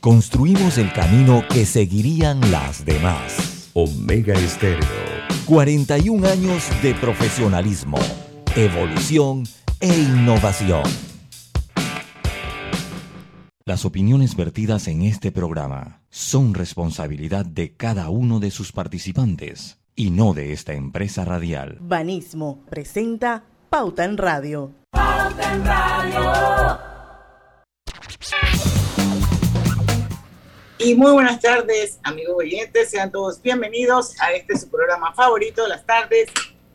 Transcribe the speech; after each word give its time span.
construimos 0.00 0.78
el 0.78 0.92
camino 0.92 1.44
que 1.48 1.66
seguirían 1.66 2.50
las 2.50 2.84
demás. 2.84 3.70
Omega 3.74 4.34
Estéreo. 4.34 4.80
41 5.44 6.26
años 6.26 6.64
de 6.82 6.94
profesionalismo, 6.94 7.98
evolución 8.56 9.44
e 9.80 9.88
innovación. 9.88 10.82
Las 13.64 13.84
opiniones 13.84 14.36
vertidas 14.36 14.88
en 14.88 15.02
este 15.02 15.30
programa 15.30 16.00
son 16.08 16.54
responsabilidad 16.54 17.44
de 17.44 17.76
cada 17.76 18.08
uno 18.08 18.40
de 18.40 18.50
sus 18.50 18.72
participantes 18.72 19.78
y 19.94 20.10
no 20.10 20.32
de 20.32 20.52
esta 20.52 20.72
empresa 20.72 21.24
radial. 21.24 21.78
Banismo 21.80 22.64
presenta 22.68 23.44
Pauta 23.68 24.04
en 24.04 24.16
Radio. 24.16 24.72
Pauta 24.90 25.54
en 25.54 25.64
Radio. 25.64 26.89
Y 30.82 30.94
muy 30.94 31.12
buenas 31.12 31.40
tardes, 31.40 32.00
amigos 32.02 32.36
oyentes. 32.38 32.88
Sean 32.88 33.12
todos 33.12 33.42
bienvenidos 33.42 34.18
a 34.18 34.32
este 34.32 34.56
su 34.56 34.70
programa 34.70 35.12
favorito 35.12 35.62
de 35.62 35.68
las 35.68 35.84
tardes, 35.84 36.30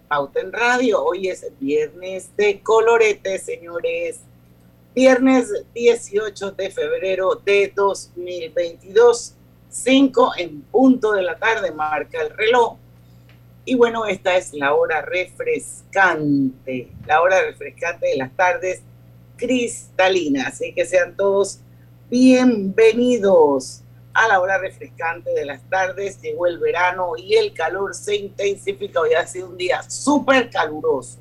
Pauta 0.08 0.41
en 0.41 0.54
Radio. 0.54 1.04
Hoy 1.04 1.28
es 1.28 1.44
viernes 1.59 2.30
de 2.38 2.62
colorete, 2.62 3.40
señores. 3.40 4.20
Viernes 4.94 5.52
18 5.73 6.52
de 6.52 6.70
febrero 6.70 7.34
de 7.44 7.73
2022, 7.76 9.34
5 9.70 10.34
en 10.38 10.62
punto 10.62 11.14
de 11.14 11.23
la 11.23 11.40
tarde, 11.40 11.72
marca 11.72 12.22
el 12.22 12.30
reloj. 12.30 12.78
Y 13.66 13.73
bueno, 13.73 14.06
esta 14.06 14.38
es 14.38 14.53
la 14.53 14.76
hora 14.76 15.02
refrescante, 15.02 16.92
la 17.08 17.23
hora 17.23 17.42
refrescante 17.42 18.06
de 18.06 18.17
las 18.17 18.36
tardes 18.36 18.84
cristalinas. 19.36 20.53
Así 20.53 20.76
que 20.76 20.86
sean 20.86 21.17
todos 21.17 21.59
bienvenidos 22.08 23.81
a 24.15 24.27
la 24.29 24.39
hora 24.39 24.57
refrescante 24.57 25.30
de 25.31 25.45
las 25.45 25.61
tardes. 25.69 26.19
Llegó 26.21 26.47
el 26.47 26.58
verano 26.58 27.11
y 27.17 27.35
el 27.35 27.53
calor 27.53 27.94
se 27.94 28.16
intensifica. 28.16 29.02
Hoy 29.02 29.13
ha 29.13 29.27
sido 29.27 29.49
un 29.49 29.57
día 29.57 29.83
súper 29.83 30.49
caluroso. 30.49 31.19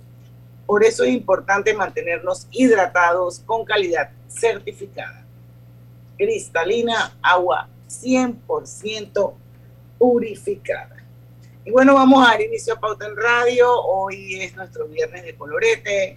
Por 0.64 0.84
eso 0.84 1.04
es 1.04 1.12
importante 1.12 1.74
mantenernos 1.74 2.46
hidratados 2.50 3.40
con 3.40 3.64
calidad 3.64 4.10
certificada. 4.28 5.26
Cristalina, 6.16 7.16
agua 7.20 7.68
100% 7.88 9.34
purificada. 9.98 10.96
Y 11.64 11.70
bueno, 11.70 11.94
vamos 11.94 12.26
a 12.26 12.32
dar 12.32 12.42
inicio 12.42 12.74
a 12.74 12.80
Pauta 12.80 13.06
en 13.06 13.16
Radio. 13.16 13.80
Hoy 13.82 14.40
es 14.40 14.54
nuestro 14.54 14.86
viernes 14.86 15.24
de 15.24 15.34
colorete. 15.34 16.16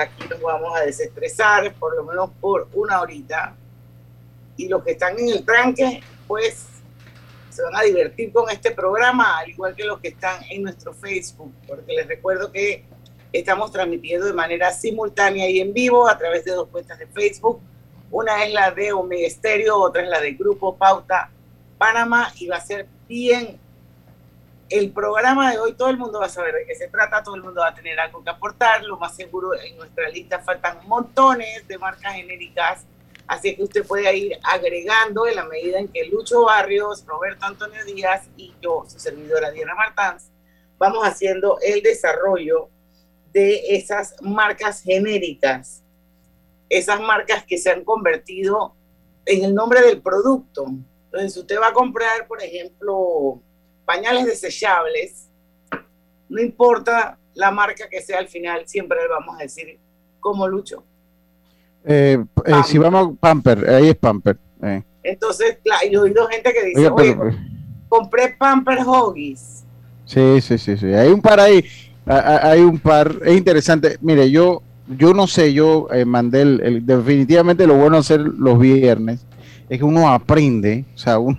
Aquí 0.00 0.28
nos 0.30 0.40
vamos 0.40 0.74
a 0.76 0.80
desestresar 0.80 1.74
por 1.74 1.94
lo 1.94 2.04
menos 2.04 2.30
por 2.40 2.68
una 2.72 3.02
horita 3.02 3.54
y 4.56 4.68
los 4.68 4.82
que 4.82 4.92
están 4.92 5.18
en 5.18 5.28
el 5.28 5.44
tranque, 5.44 6.02
pues 6.26 6.66
se 7.50 7.62
van 7.62 7.76
a 7.76 7.82
divertir 7.82 8.32
con 8.32 8.50
este 8.50 8.72
programa, 8.72 9.38
al 9.38 9.50
igual 9.50 9.74
que 9.76 9.84
los 9.84 10.00
que 10.00 10.08
están 10.08 10.42
en 10.50 10.62
nuestro 10.62 10.92
Facebook, 10.92 11.52
porque 11.66 11.92
les 11.92 12.06
recuerdo 12.06 12.50
que 12.50 12.84
estamos 13.32 13.70
transmitiendo 13.70 14.26
de 14.26 14.32
manera 14.32 14.72
simultánea 14.72 15.48
y 15.48 15.60
en 15.60 15.72
vivo 15.72 16.08
a 16.08 16.18
través 16.18 16.44
de 16.44 16.52
dos 16.52 16.68
cuentas 16.68 16.98
de 16.98 17.06
Facebook. 17.06 17.60
Una 18.10 18.44
es 18.44 18.52
la 18.52 18.70
de 18.70 18.92
Omega 18.92 19.26
Estéreo, 19.26 19.76
otra 19.78 20.02
es 20.02 20.08
la 20.08 20.20
de 20.20 20.32
Grupo 20.32 20.76
Pauta 20.76 21.30
Panamá 21.78 22.32
y 22.38 22.46
va 22.46 22.56
a 22.56 22.60
ser 22.60 22.86
bien 23.08 23.58
el 24.70 24.90
programa 24.90 25.50
de 25.50 25.58
hoy. 25.58 25.74
Todo 25.74 25.90
el 25.90 25.98
mundo 25.98 26.20
va 26.20 26.26
a 26.26 26.28
saber 26.28 26.54
de 26.54 26.66
qué 26.66 26.74
se 26.74 26.88
trata, 26.88 27.22
todo 27.22 27.34
el 27.34 27.42
mundo 27.42 27.60
va 27.60 27.68
a 27.68 27.74
tener 27.74 27.98
algo 27.98 28.22
que 28.22 28.30
aportar. 28.30 28.84
Lo 28.84 28.98
más 28.98 29.14
seguro 29.14 29.50
en 29.54 29.76
nuestra 29.76 30.08
lista 30.08 30.38
faltan 30.40 30.78
montones 30.86 31.66
de 31.66 31.78
marcas 31.78 32.14
genéricas 32.14 32.84
Así 33.26 33.56
que 33.56 33.62
usted 33.62 33.86
puede 33.86 34.14
ir 34.16 34.38
agregando 34.42 35.26
en 35.26 35.36
la 35.36 35.44
medida 35.44 35.78
en 35.78 35.88
que 35.88 36.04
Lucho 36.04 36.44
Barrios, 36.44 37.04
Roberto 37.06 37.46
Antonio 37.46 37.84
Díaz 37.84 38.28
y 38.36 38.54
yo, 38.60 38.84
su 38.86 38.98
servidora 38.98 39.50
Diana 39.50 39.74
Martans, 39.74 40.30
vamos 40.78 41.04
haciendo 41.04 41.58
el 41.62 41.82
desarrollo 41.82 42.68
de 43.32 43.76
esas 43.76 44.14
marcas 44.20 44.82
genéricas, 44.82 45.82
esas 46.68 47.00
marcas 47.00 47.44
que 47.44 47.56
se 47.56 47.70
han 47.70 47.82
convertido 47.82 48.74
en 49.24 49.44
el 49.44 49.54
nombre 49.54 49.80
del 49.80 50.02
producto. 50.02 50.66
Entonces, 51.06 51.32
si 51.32 51.40
usted 51.40 51.58
va 51.58 51.68
a 51.68 51.72
comprar, 51.72 52.26
por 52.26 52.42
ejemplo, 52.42 53.40
pañales 53.86 54.26
desechables, 54.26 55.30
no 56.28 56.42
importa 56.42 57.18
la 57.32 57.50
marca 57.50 57.88
que 57.88 58.02
sea 58.02 58.18
al 58.18 58.28
final, 58.28 58.68
siempre 58.68 59.00
le 59.00 59.08
vamos 59.08 59.36
a 59.38 59.42
decir 59.42 59.78
como 60.20 60.46
Lucho 60.46 60.84
eh, 61.84 62.24
eh, 62.46 62.54
si 62.66 62.78
vamos 62.78 63.08
a 63.08 63.20
Pamper, 63.20 63.68
ahí 63.68 63.88
es 63.88 63.96
Pamper. 63.96 64.38
Eh. 64.62 64.82
Entonces, 65.02 65.58
yo 65.64 65.72
he 65.82 65.98
oído 65.98 66.26
gente 66.28 66.52
que 66.52 66.64
dice, 66.64 66.88
Oye, 66.88 67.16
compré 67.88 68.34
Pamper 68.38 68.78
Hoggies. 68.86 69.64
Sí, 70.04 70.40
sí, 70.40 70.58
sí, 70.58 70.76
sí. 70.76 70.86
Hay 70.86 71.10
un 71.10 71.20
par 71.20 71.40
ahí, 71.40 71.64
hay 72.06 72.60
un 72.60 72.78
par, 72.78 73.14
es 73.24 73.36
interesante. 73.36 73.98
Mire, 74.00 74.30
yo, 74.30 74.62
yo 74.96 75.14
no 75.14 75.26
sé, 75.26 75.52
yo 75.52 75.88
mandé 76.06 76.42
el, 76.42 76.86
definitivamente 76.86 77.66
lo 77.66 77.74
bueno 77.74 77.98
hacer 77.98 78.20
los 78.20 78.58
viernes 78.58 79.26
es 79.68 79.78
que 79.78 79.84
uno 79.84 80.08
aprende, 80.08 80.84
o 80.94 80.98
sea, 80.98 81.18
uno, 81.18 81.38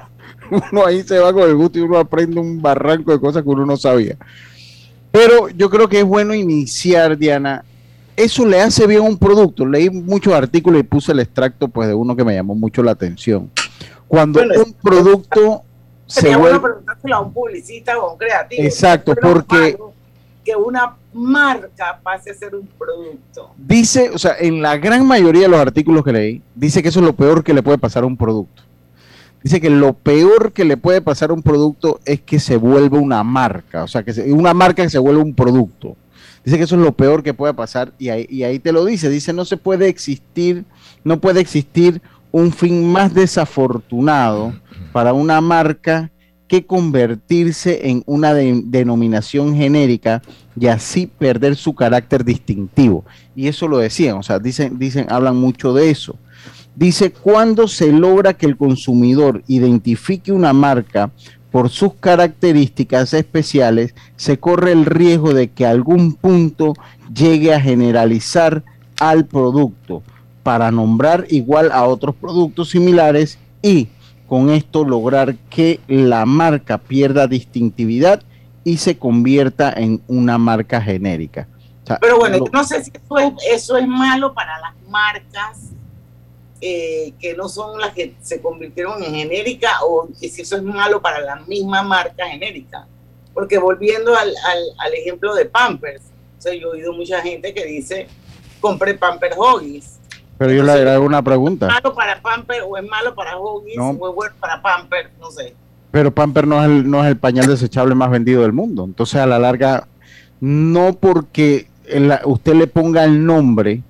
uno 0.71 0.85
ahí 0.85 1.03
se 1.03 1.19
va 1.19 1.33
con 1.33 1.47
el 1.47 1.55
gusto 1.55 1.79
y 1.79 1.81
uno 1.81 1.97
aprende 1.97 2.39
un 2.39 2.61
barranco 2.61 3.11
de 3.11 3.19
cosas 3.19 3.43
que 3.43 3.49
uno 3.49 3.65
no 3.65 3.77
sabía. 3.77 4.17
Pero 5.11 5.49
yo 5.49 5.69
creo 5.69 5.87
que 5.87 5.99
es 5.99 6.05
bueno 6.05 6.33
iniciar, 6.33 7.17
Diana, 7.17 7.63
eso 8.15 8.45
le 8.45 8.61
hace 8.61 8.87
bien 8.87 9.01
a 9.01 9.03
un 9.03 9.17
producto. 9.17 9.65
Leí 9.65 9.89
muchos 9.89 10.33
artículos 10.33 10.79
y 10.79 10.83
puse 10.83 11.11
el 11.11 11.19
extracto 11.19 11.67
pues 11.67 11.87
de 11.87 11.93
uno 11.93 12.15
que 12.15 12.23
me 12.23 12.33
llamó 12.33 12.55
mucho 12.55 12.83
la 12.83 12.91
atención. 12.91 13.49
Cuando 14.07 14.41
un 14.41 14.73
producto 14.73 15.63
se 16.05 16.35
vuelve 16.35 16.59
a 17.11 17.19
un 17.19 17.33
publicista 17.33 17.97
o 17.97 18.09
a 18.09 18.11
un 18.13 18.17
creativo. 18.17 18.63
Exacto, 18.63 19.15
porque 19.21 19.77
que 20.45 20.55
una 20.55 20.95
marca 21.11 21.99
pase 22.03 22.29
a 22.29 22.33
ser 22.35 22.55
un 22.55 22.67
producto. 22.67 23.49
Dice, 23.57 24.11
o 24.13 24.19
sea, 24.19 24.35
en 24.39 24.61
la 24.61 24.77
gran 24.77 25.05
mayoría 25.05 25.43
de 25.43 25.47
los 25.47 25.59
artículos 25.59 26.03
que 26.03 26.13
leí, 26.13 26.41
dice 26.53 26.83
que 26.83 26.89
eso 26.89 26.99
es 26.99 27.05
lo 27.05 27.15
peor 27.15 27.43
que 27.43 27.53
le 27.53 27.63
puede 27.63 27.79
pasar 27.79 28.03
a 28.03 28.05
un 28.05 28.15
producto. 28.15 28.61
Dice 29.43 29.59
que 29.59 29.69
lo 29.69 29.93
peor 29.93 30.53
que 30.53 30.65
le 30.65 30.77
puede 30.77 31.01
pasar 31.01 31.31
a 31.31 31.33
un 31.33 31.43
producto 31.43 31.99
es 32.05 32.21
que 32.21 32.39
se 32.39 32.57
vuelva 32.57 32.99
una 32.99 33.23
marca, 33.23 33.83
o 33.83 33.87
sea, 33.87 34.03
que 34.03 34.11
una 34.31 34.53
marca 34.53 34.83
que 34.83 34.89
se 34.89 34.99
vuelva 34.99 35.23
un 35.23 35.33
producto. 35.33 35.95
Dice 36.45 36.57
que 36.57 36.63
eso 36.63 36.75
es 36.75 36.81
lo 36.81 36.95
peor 36.95 37.23
que 37.23 37.33
puede 37.33 37.55
pasar 37.55 37.93
y 37.97 38.09
ahí, 38.09 38.59
te 38.59 38.71
lo 38.71 38.85
dice. 38.85 39.09
Dice, 39.09 39.33
no 39.33 39.45
se 39.45 39.57
puede 39.57 39.87
existir, 39.87 40.63
no 41.03 41.19
puede 41.19 41.41
existir 41.41 42.01
un 42.31 42.51
fin 42.51 42.87
más 42.87 43.13
desafortunado 43.15 44.53
para 44.91 45.13
una 45.13 45.41
marca 45.41 46.11
que 46.47 46.63
convertirse 46.63 47.89
en 47.89 48.03
una 48.05 48.35
denominación 48.35 49.55
genérica 49.55 50.21
y 50.59 50.67
así 50.67 51.07
perder 51.07 51.55
su 51.55 51.73
carácter 51.73 52.23
distintivo. 52.23 53.03
Y 53.35 53.47
eso 53.47 53.67
lo 53.67 53.79
decían, 53.79 54.17
o 54.17 54.23
sea, 54.23 54.37
dicen, 54.37 54.77
dicen, 54.77 55.07
hablan 55.09 55.37
mucho 55.37 55.73
de 55.73 55.89
eso. 55.89 56.15
Dice, 56.75 57.11
cuando 57.11 57.67
se 57.67 57.91
logra 57.91 58.35
que 58.35 58.45
el 58.45 58.57
consumidor 58.57 59.41
identifique 59.47 60.31
una 60.31 60.53
marca 60.53 61.09
por 61.55 61.69
sus 61.69 61.93
características 61.93 63.13
especiales, 63.13 63.95
se 64.17 64.37
corre 64.37 64.73
el 64.73 64.85
riesgo 64.85 65.33
de 65.33 65.51
que 65.51 65.65
algún 65.65 66.11
punto 66.11 66.73
llegue 67.15 67.53
a 67.53 67.61
generalizar 67.61 68.61
al 68.99 69.23
producto 69.23 70.03
para 70.43 70.69
nombrar 70.69 71.25
igual 71.29 71.71
a 71.71 71.85
otros 71.85 72.13
productos 72.13 72.71
similares 72.71 73.39
y 73.61 73.87
con 74.27 74.49
esto 74.49 74.83
lograr 74.83 75.37
que 75.49 75.79
la 75.87 76.25
marca 76.25 76.77
pierda 76.77 77.25
distintividad 77.25 78.21
y 78.65 78.75
se 78.75 78.97
convierta 78.97 79.71
en 79.71 80.01
una 80.09 80.37
marca 80.37 80.81
genérica. 80.81 81.47
Pero 82.01 82.17
bueno, 82.17 82.43
no 82.51 82.65
sé 82.65 82.83
si 82.83 82.91
eso 83.49 83.77
es 83.77 83.87
malo 83.87 84.33
para 84.33 84.59
las 84.59 84.73
marcas 84.89 85.71
eh, 86.67 87.13
que 87.19 87.35
no 87.35 87.47
son 87.47 87.79
las 87.79 87.93
que 87.93 88.15
se 88.23 88.41
convirtieron 88.41 89.03
en 89.03 89.13
genérica 89.13 89.69
o 89.83 90.09
si 90.15 90.41
eso 90.41 90.55
es 90.55 90.63
malo 90.63 90.99
para 90.99 91.19
la 91.19 91.35
misma 91.35 91.83
marca 91.83 92.25
genérica. 92.27 92.87
Porque 93.35 93.59
volviendo 93.59 94.15
al, 94.15 94.33
al, 94.79 94.93
ejemplo 94.95 95.35
de 95.35 95.45
Pampers, 95.45 96.01
yo 96.43 96.49
he 96.49 96.65
oído 96.65 96.91
mucha 96.91 97.21
gente 97.21 97.53
que 97.53 97.65
dice, 97.65 98.07
compré 98.59 98.95
Pampers 98.95 99.35
Hoggies. 99.37 99.99
Pero 100.39 100.53
yo 100.53 100.63
le 100.63 100.71
hago 100.89 101.05
una 101.05 101.21
pregunta. 101.21 101.67
¿Es 101.67 101.73
malo 101.73 101.93
para 101.93 102.19
Pampers 102.19 102.63
o 102.67 102.77
es 102.77 102.83
malo 102.83 103.13
para 103.13 103.37
Hoggies 103.37 103.77
o 103.77 104.09
es 104.09 104.15
bueno 104.15 104.35
para 104.39 104.59
Pampers? 104.59 105.11
No 105.19 105.29
sé. 105.29 105.53
Pero 105.91 106.09
Pampers 106.09 106.47
no 106.47 106.63
es, 106.63 106.65
el, 106.67 106.89
no 106.89 107.03
es 107.03 107.11
el 107.11 107.17
pañal 107.17 107.45
desechable 107.45 107.93
más 107.93 108.09
vendido 108.09 108.41
del 108.41 108.53
mundo. 108.53 108.85
Entonces, 108.85 109.21
a 109.21 109.27
la 109.27 109.37
larga, 109.37 109.87
no 110.39 110.93
porque 110.93 111.67
usted 112.23 112.55
le 112.55 112.65
ponga 112.65 113.03
el 113.03 113.23
nombre 113.23 113.83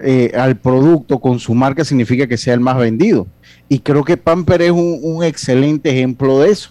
eh, 0.00 0.32
al 0.38 0.56
producto 0.56 1.18
con 1.18 1.38
su 1.38 1.54
marca 1.54 1.84
significa 1.84 2.26
que 2.26 2.36
sea 2.36 2.54
el 2.54 2.60
más 2.60 2.76
vendido. 2.76 3.26
Y 3.68 3.80
creo 3.80 4.04
que 4.04 4.16
Pamper 4.16 4.62
es 4.62 4.70
un, 4.70 5.22
excelente 5.24 5.90
ejemplo 5.90 6.40
de 6.40 6.50
eso. 6.50 6.70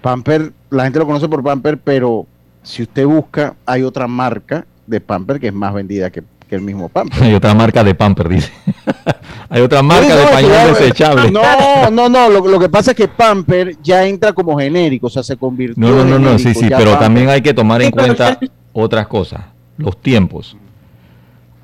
Pamper, 0.00 0.52
la 0.70 0.84
gente 0.84 0.98
lo 0.98 1.06
conoce 1.06 1.28
por 1.28 1.42
Pamper, 1.42 1.78
pero 1.78 2.26
si 2.62 2.82
usted 2.82 3.04
busca, 3.06 3.54
hay 3.66 3.82
otra 3.82 4.06
marca 4.06 4.66
de 4.86 5.00
Pamper 5.00 5.38
que 5.38 5.48
es 5.48 5.52
más 5.52 5.74
vendida 5.74 6.10
que, 6.10 6.22
el 6.50 6.60
mismo 6.60 6.90
Pamper. 6.90 7.22
Hay 7.22 7.32
otra 7.32 7.54
marca 7.54 7.82
de 7.82 7.94
Pamper, 7.94 8.28
dice. 8.28 8.52
Hay 9.48 9.60
otra 9.60 9.82
marca 9.82 10.16
de 10.16 10.26
pañal 10.26 10.68
desechable. 10.74 11.30
No, 11.30 11.90
no, 11.90 12.08
no. 12.08 12.28
Lo, 12.30 12.58
que 12.58 12.70
pasa 12.70 12.92
es 12.92 12.96
que 12.96 13.06
Pamper 13.06 13.76
ya 13.82 14.06
entra 14.06 14.32
como 14.32 14.58
genérico, 14.58 15.08
o 15.08 15.10
sea, 15.10 15.22
se 15.22 15.36
convirtió. 15.36 15.82
No, 15.82 15.94
no, 15.94 16.04
no, 16.04 16.18
no, 16.18 16.38
sí, 16.38 16.54
sí, 16.54 16.68
pero 16.70 16.98
también 16.98 17.28
hay 17.28 17.42
que 17.42 17.52
tomar 17.52 17.82
en 17.82 17.90
cuenta 17.90 18.38
otras 18.72 19.06
cosas, 19.08 19.42
los 19.76 20.00
tiempos. 20.00 20.56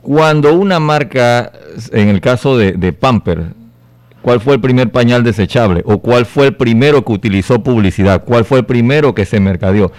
Cuando 0.03 0.55
una 0.55 0.81
marca, 0.81 1.53
en 1.93 2.09
el 2.09 2.21
caso 2.21 2.57
de, 2.57 2.73
de 2.73 2.93
Pamper, 2.93 3.53
¿cuál 4.23 4.41
fue 4.41 4.55
el 4.55 4.61
primer 4.61 4.91
pañal 4.91 5.25
desechable? 5.25 5.83
¿O 5.85 5.99
cuál 5.99 6.27
fue 6.27 6.47
el 6.47 6.57
primero 6.57 7.05
que 7.05 7.13
utilizó 7.13 7.63
publicidad? 7.63 8.25
¿Cuál 8.25 8.45
fue 8.45 8.61
el 8.61 8.65
primero 8.65 9.15
que 9.15 9.25
se 9.25 9.41
mercadeó? 9.41 9.93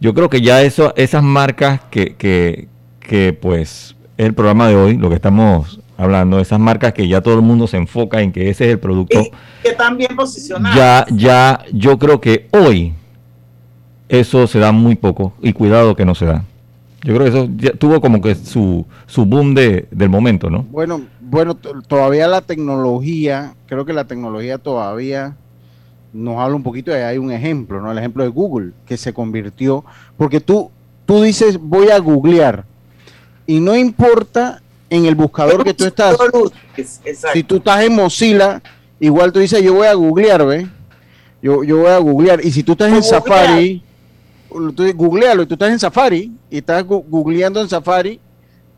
Yo 0.00 0.14
creo 0.14 0.28
que 0.28 0.40
ya 0.40 0.62
eso, 0.62 0.92
esas 0.96 1.22
marcas 1.22 1.80
que, 1.90 2.14
que, 2.14 2.68
que 3.00 3.32
pues 3.32 3.96
el 4.16 4.34
programa 4.34 4.68
de 4.68 4.76
hoy, 4.76 4.96
lo 4.96 5.08
que 5.08 5.16
estamos 5.16 5.80
hablando, 5.96 6.38
esas 6.38 6.60
marcas 6.60 6.92
que 6.92 7.08
ya 7.08 7.20
todo 7.20 7.34
el 7.34 7.42
mundo 7.42 7.66
se 7.66 7.76
enfoca 7.76 8.20
en 8.22 8.32
que 8.32 8.50
ese 8.50 8.66
es 8.66 8.70
el 8.72 8.78
producto. 8.78 9.24
que 9.62 9.70
están 9.70 9.96
bien 9.96 10.14
posicionadas. 10.16 10.76
Ya, 10.76 11.06
ya, 11.10 11.64
yo 11.72 11.98
creo 11.98 12.20
que 12.20 12.48
hoy 12.52 12.94
eso 14.08 14.46
se 14.46 14.58
da 14.58 14.72
muy 14.72 14.94
poco 14.94 15.34
y 15.42 15.52
cuidado 15.52 15.96
que 15.96 16.04
no 16.04 16.14
se 16.14 16.26
da. 16.26 16.44
Yo 17.02 17.14
creo 17.14 17.20
que 17.20 17.28
eso 17.28 17.48
ya 17.56 17.72
tuvo 17.72 18.00
como 18.00 18.20
que 18.20 18.34
su, 18.34 18.84
su 19.06 19.24
boom 19.24 19.54
de, 19.54 19.86
del 19.90 20.08
momento, 20.08 20.50
¿no? 20.50 20.64
Bueno, 20.64 21.02
bueno, 21.20 21.54
todavía 21.54 22.26
la 22.26 22.40
tecnología, 22.40 23.54
creo 23.66 23.84
que 23.84 23.92
la 23.92 24.04
tecnología 24.04 24.58
todavía 24.58 25.36
nos 26.12 26.38
habla 26.38 26.56
un 26.56 26.62
poquito 26.62 26.90
de, 26.90 27.04
hay 27.04 27.18
un 27.18 27.30
ejemplo, 27.30 27.80
¿no? 27.80 27.92
El 27.92 27.98
ejemplo 27.98 28.24
de 28.24 28.30
Google, 28.30 28.72
que 28.84 28.96
se 28.96 29.12
convirtió, 29.12 29.84
porque 30.16 30.40
tú, 30.40 30.70
tú 31.06 31.22
dices, 31.22 31.58
voy 31.60 31.90
a 31.90 31.98
googlear, 31.98 32.64
y 33.46 33.60
no 33.60 33.76
importa 33.76 34.60
en 34.90 35.06
el 35.06 35.14
buscador 35.14 35.64
que 35.64 35.74
tú 35.74 35.86
estás. 35.86 36.16
Si 37.32 37.42
tú 37.42 37.56
estás 37.56 37.82
en 37.82 37.94
Mozilla, 37.94 38.60
igual 39.00 39.32
tú 39.32 39.38
dices, 39.38 39.62
yo 39.62 39.74
voy 39.74 39.86
a 39.86 39.94
googlear, 39.94 40.44
¿ves? 40.46 40.66
Yo, 41.40 41.62
yo 41.62 41.78
voy 41.78 41.90
a 41.90 41.98
googlear. 41.98 42.44
Y 42.44 42.50
si 42.50 42.62
tú 42.62 42.72
estás 42.72 42.92
en 42.92 43.02
Safari, 43.02 43.82
tú 44.48 44.84
googlealo, 44.94 45.42
y 45.42 45.46
tú 45.46 45.54
estás 45.54 45.70
en 45.70 45.78
Safari 45.78 46.32
y 46.50 46.58
estás 46.58 46.84
googleando 46.84 47.60
en 47.60 47.68
Safari, 47.68 48.20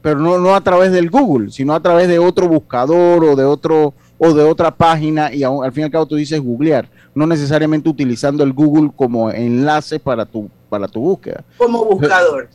pero 0.02 0.19
no, 0.19 0.38
no 0.38 0.55
a 0.55 0.61
través 0.61 0.93
del 0.93 1.11
Google, 1.11 1.50
sino 1.50 1.75
a 1.75 1.81
través 1.81 2.08
de 2.08 2.19
otro 2.19 2.49
buscador 2.49 3.25
o 3.25 3.37
de 3.37 3.44
otro 3.44 3.94
o 4.22 4.34
de 4.34 4.44
otra 4.44 4.70
página 4.70 5.32
y 5.32 5.43
al 5.43 5.72
fin 5.72 5.82
y 5.82 5.84
al 5.84 5.90
cabo 5.90 6.06
tú 6.06 6.17
dices 6.17 6.40
googlear, 6.40 6.88
no 7.14 7.26
necesariamente 7.26 7.88
utilizando 7.88 8.44
el 8.44 8.52
Google 8.52 8.90
como 8.94 9.31
enlace 9.31 9.99
para 9.99 10.26
tu 10.26 10.50
para 10.69 10.87
tu 10.87 11.00
búsqueda. 11.00 11.43
Como 11.56 11.84
buscador. 11.84 12.49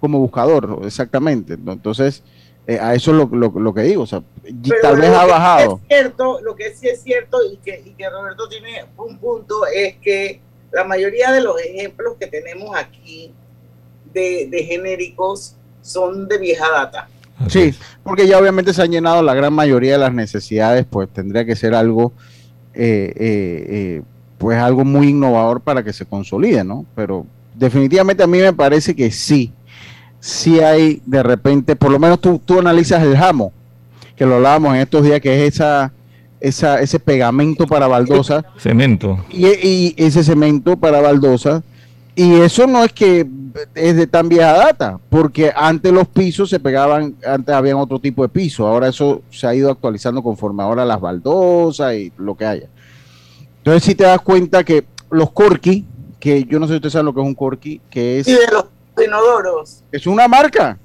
Como 0.00 0.18
buscador, 0.18 0.80
exactamente. 0.84 1.54
Entonces, 1.54 2.22
eh, 2.66 2.78
a 2.80 2.94
eso 2.94 3.10
es 3.10 3.30
lo, 3.30 3.74
que 3.74 3.82
digo, 3.82 4.02
o 4.02 4.06
sea, 4.06 4.22
tal 4.82 4.96
vez 4.96 5.10
ha 5.10 5.26
bajado. 5.26 5.80
Es 5.82 5.88
cierto, 5.88 6.40
lo 6.40 6.56
que 6.56 6.74
sí 6.74 6.88
es 6.88 7.02
cierto 7.02 7.38
y 7.50 7.58
que, 7.58 7.82
y 7.84 7.90
que 7.90 8.08
Roberto 8.08 8.48
tiene 8.48 8.86
un 8.96 9.18
punto 9.18 9.66
es 9.66 9.96
que 9.98 10.40
la 10.72 10.84
mayoría 10.84 11.32
de 11.32 11.42
los 11.42 11.60
ejemplos 11.60 12.14
que 12.18 12.26
tenemos 12.26 12.76
aquí 12.76 13.32
de, 14.12 14.66
genéricos 14.68 15.56
son 15.82 16.28
de 16.28 16.38
vieja 16.38 16.66
data. 16.70 17.08
Sí, 17.48 17.74
porque 18.02 18.26
ya 18.26 18.38
obviamente 18.38 18.74
se 18.74 18.82
han 18.82 18.90
llenado 18.90 19.22
la 19.22 19.34
gran 19.34 19.52
mayoría 19.52 19.92
de 19.92 19.98
las 19.98 20.12
necesidades, 20.12 20.84
pues 20.88 21.08
tendría 21.08 21.44
que 21.44 21.56
ser 21.56 21.74
algo, 21.74 22.12
eh, 22.74 23.12
eh, 23.16 24.02
pues 24.36 24.58
algo 24.58 24.84
muy 24.84 25.08
innovador 25.08 25.60
para 25.60 25.82
que 25.82 25.92
se 25.92 26.04
consolide, 26.04 26.64
¿no? 26.64 26.84
Pero 26.94 27.26
definitivamente 27.54 28.22
a 28.22 28.26
mí 28.26 28.38
me 28.38 28.52
parece 28.52 28.94
que 28.94 29.10
sí, 29.10 29.52
si 30.20 30.60
hay 30.60 31.02
de 31.06 31.22
repente, 31.22 31.76
por 31.76 31.90
lo 31.90 31.98
menos 31.98 32.20
tú, 32.20 32.40
tú 32.44 32.58
analizas 32.58 33.02
el 33.02 33.16
jamo, 33.16 33.52
que 34.16 34.26
lo 34.26 34.34
hablábamos 34.34 34.74
en 34.74 34.82
estos 34.82 35.02
días, 35.02 35.20
que 35.20 35.46
es 35.46 35.54
esa, 35.54 35.92
esa 36.40 36.80
ese 36.80 36.98
pegamento 36.98 37.66
para 37.66 37.86
baldosa. 37.86 38.44
Cemento. 38.56 39.18
Y, 39.30 39.94
ese 39.96 40.24
cemento 40.24 40.76
para 40.76 41.00
baldosa. 41.00 41.62
Y 42.14 42.34
eso 42.40 42.66
no 42.66 42.84
es 42.84 42.92
que 42.92 43.26
es 43.74 43.96
de 43.96 44.06
tan 44.06 44.28
vieja 44.28 44.52
data, 44.52 44.98
porque 45.08 45.52
antes 45.54 45.92
los 45.92 46.08
pisos 46.08 46.50
se 46.50 46.60
pegaban, 46.60 47.14
antes 47.26 47.54
habían 47.54 47.76
otro 47.76 47.98
tipo 47.98 48.22
de 48.22 48.28
piso, 48.28 48.66
ahora 48.66 48.88
eso 48.88 49.22
se 49.30 49.46
ha 49.46 49.54
ido 49.54 49.70
actualizando 49.70 50.22
conforme 50.22 50.62
ahora 50.62 50.84
las 50.84 51.00
baldosas 51.00 51.94
y 51.94 52.12
lo 52.18 52.36
que 52.36 52.44
haya. 52.44 52.68
Entonces 53.58 53.84
si 53.84 53.94
te 53.94 54.04
das 54.04 54.20
cuenta 54.20 54.64
que 54.64 54.84
los 55.10 55.30
corky, 55.30 55.86
que 56.18 56.44
yo 56.44 56.58
no 56.58 56.66
sé 56.66 56.74
si 56.74 56.76
ustedes 56.76 56.92
saben 56.92 57.06
lo 57.06 57.14
que 57.14 57.20
es 57.20 57.26
un 57.26 57.34
corky, 57.34 57.80
que 57.90 58.18
es... 58.18 58.28
Y 58.28 58.32
de 58.32 58.46
los 58.52 58.66
inodoros. 59.02 59.84
Es 59.90 60.06
una 60.06 60.28
marca. 60.28 60.78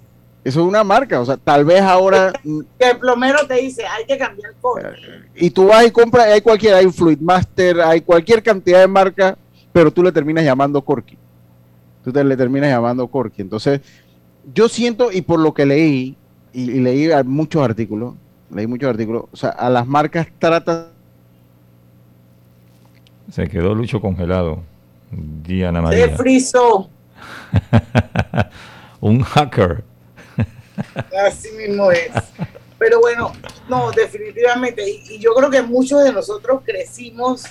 Eso 0.46 0.62
es 0.62 0.68
una 0.68 0.84
marca. 0.84 1.20
O 1.20 1.26
sea, 1.26 1.38
tal 1.38 1.66
vez 1.66 1.82
ahora. 1.82 2.32
Que 2.80 2.92
el 2.92 3.00
plomero 3.00 3.40
te 3.48 3.56
dice, 3.56 3.84
hay 3.86 4.06
que 4.06 4.18
cambiar 4.18 4.52
el 4.52 4.58
corky. 4.62 5.02
Y 5.36 5.50
tú 5.50 5.68
vas 5.68 5.88
y 5.88 5.92
compras, 5.92 6.28
hay 6.28 6.42
cualquier, 6.42 6.76
hay 6.76 6.90
Fluidmaster, 6.92 7.82
hay 7.82 8.02
cualquier 8.02 8.44
cantidad 8.44 8.80
de 8.80 8.88
marca, 8.88 9.38
pero 9.74 9.92
tú 9.92 10.04
le 10.04 10.12
terminas 10.12 10.46
llamando 10.46 10.82
Corky. 10.84 11.18
Tú 12.04 12.14
te 12.14 12.24
le 12.24 12.38
terminas 12.38 12.70
llamando 12.70 13.08
Corky. 13.08 13.42
Entonces, 13.42 13.82
yo 14.54 14.70
siento, 14.70 15.12
y 15.12 15.22
por 15.22 15.40
lo 15.40 15.54
que 15.54 15.66
leí, 15.66 16.16
y, 16.54 16.66
leí 16.80 17.10
muchos 17.26 17.64
artículos, 17.64 18.14
leí 18.52 18.68
muchos 18.68 18.90
artículos, 18.90 19.26
o 19.32 19.36
sea, 19.36 19.50
a 19.50 19.70
las 19.72 19.88
marcas 19.88 20.28
tratan. 20.38 20.90
Se 23.32 23.48
quedó 23.48 23.74
Lucho 23.74 24.00
congelado. 24.00 24.62
Diana 25.12 25.82
María. 25.82 26.10
Se 26.10 26.16
frizó. 26.16 26.90
un 29.02 29.24
hacker. 29.24 29.84
Así 31.28 31.52
mismo 31.52 31.92
es. 31.92 32.12
Pero 32.78 33.00
bueno, 33.00 33.32
no, 33.70 33.92
definitivamente. 33.92 34.84
Y, 34.88 35.20
yo 35.20 35.34
creo 35.34 35.50
que 35.50 35.62
muchos 35.62 36.04
de 36.04 36.12
nosotros 36.12 36.62
crecimos 36.64 37.44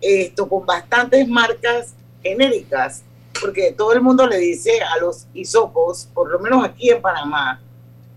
esto 0.00 0.48
con 0.48 0.64
bastantes 0.64 1.26
marcas 1.28 1.94
genéricas, 2.22 3.02
porque 3.40 3.72
todo 3.72 3.92
el 3.92 4.00
mundo 4.00 4.26
le 4.26 4.38
dice 4.38 4.80
a 4.82 4.98
los 4.98 5.26
hisopos, 5.34 6.08
por 6.14 6.30
lo 6.30 6.38
menos 6.38 6.64
aquí 6.64 6.90
en 6.90 7.00
Panamá, 7.00 7.60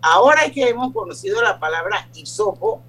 ahora 0.01 0.49
que 0.51 0.69
hemos 0.69 0.93
conocido 0.93 1.41
la 1.41 1.59
palabra 1.59 2.07
hisopo 2.13 2.81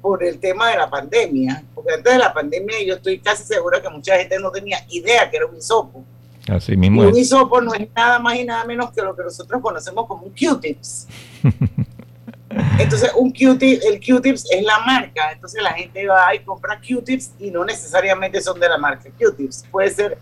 por 0.00 0.24
el 0.24 0.40
tema 0.40 0.70
de 0.70 0.78
la 0.78 0.88
pandemia, 0.88 1.64
porque 1.74 1.92
antes 1.92 2.12
de 2.12 2.18
la 2.18 2.32
pandemia 2.32 2.82
yo 2.84 2.94
estoy 2.94 3.20
casi 3.20 3.44
segura 3.44 3.82
que 3.82 3.88
mucha 3.88 4.16
gente 4.16 4.38
no 4.38 4.50
tenía 4.50 4.78
idea 4.88 5.30
que 5.30 5.36
era 5.36 5.46
un 5.46 5.56
hisopo. 5.56 6.04
Así 6.50 6.76
mismo 6.76 7.02
un 7.02 7.16
hisopo 7.16 7.60
no 7.60 7.72
es 7.74 7.88
nada 7.94 8.18
más 8.18 8.36
y 8.36 8.44
nada 8.44 8.64
menos 8.64 8.90
que 8.90 9.02
lo 9.02 9.14
que 9.14 9.22
nosotros 9.22 9.60
conocemos 9.62 10.06
como 10.06 10.24
un 10.24 10.32
Q-tips. 10.32 11.06
Entonces, 12.78 13.12
un 13.16 13.30
Q-tip, 13.30 13.80
el 13.84 14.00
Q-tips 14.00 14.50
es 14.50 14.64
la 14.64 14.80
marca. 14.80 15.30
Entonces, 15.32 15.62
la 15.62 15.72
gente 15.72 16.04
va 16.06 16.34
y 16.34 16.40
compra 16.40 16.80
Q-tips 16.80 17.34
y 17.38 17.50
no 17.50 17.64
necesariamente 17.64 18.40
son 18.40 18.58
de 18.58 18.68
la 18.68 18.78
marca 18.78 19.08
Q-tips. 19.16 19.66
Puede 19.70 19.90
ser 19.90 20.18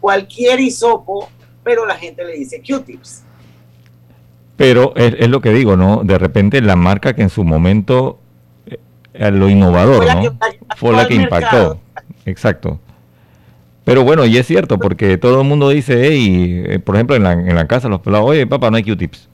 cualquier 0.00 0.60
hisopo, 0.60 1.28
pero 1.62 1.84
la 1.84 1.96
gente 1.96 2.24
le 2.24 2.32
dice 2.32 2.62
Q-tips. 2.66 3.22
Pero 4.56 4.96
es, 4.96 5.28
lo 5.28 5.42
que 5.42 5.50
digo, 5.50 5.76
¿no? 5.76 6.02
De 6.02 6.16
repente 6.16 6.62
la 6.62 6.76
marca 6.76 7.14
que 7.14 7.20
en 7.20 7.28
su 7.28 7.44
momento, 7.44 8.18
eh, 8.64 9.30
lo 9.30 9.50
innovador, 9.50 10.06
¿no? 10.06 10.38
Fue 10.76 10.94
la 10.94 11.06
que 11.06 11.14
impactó. 11.14 11.78
Exacto. 12.24 12.80
Pero 13.86 14.02
bueno, 14.02 14.26
y 14.26 14.36
es 14.36 14.48
cierto, 14.48 14.80
porque 14.80 15.16
todo 15.16 15.42
el 15.42 15.46
mundo 15.46 15.68
dice, 15.68 16.08
hey, 16.08 16.64
eh, 16.66 16.78
por 16.80 16.96
ejemplo, 16.96 17.14
en 17.14 17.22
la, 17.22 17.34
en 17.34 17.54
la 17.54 17.68
casa 17.68 17.88
los 17.88 18.00
pelados, 18.00 18.28
oye, 18.28 18.44
papá, 18.44 18.68
no 18.68 18.78
hay 18.78 18.82
Q-tips. 18.82 19.28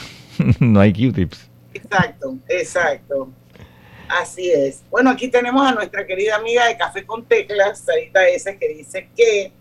no 0.60 0.80
hay 0.80 0.94
Q-tips. 0.94 1.50
Exacto, 1.74 2.38
exacto. 2.48 3.28
Así 4.08 4.50
es. 4.50 4.82
Bueno, 4.90 5.10
aquí 5.10 5.28
tenemos 5.28 5.62
a 5.62 5.74
nuestra 5.74 6.06
querida 6.06 6.36
amiga 6.36 6.66
de 6.68 6.78
Café 6.78 7.04
con 7.04 7.22
Teclas, 7.22 7.80
Sarita 7.80 8.26
S, 8.26 8.56
que 8.56 8.68
dice 8.70 9.10
que 9.14 9.52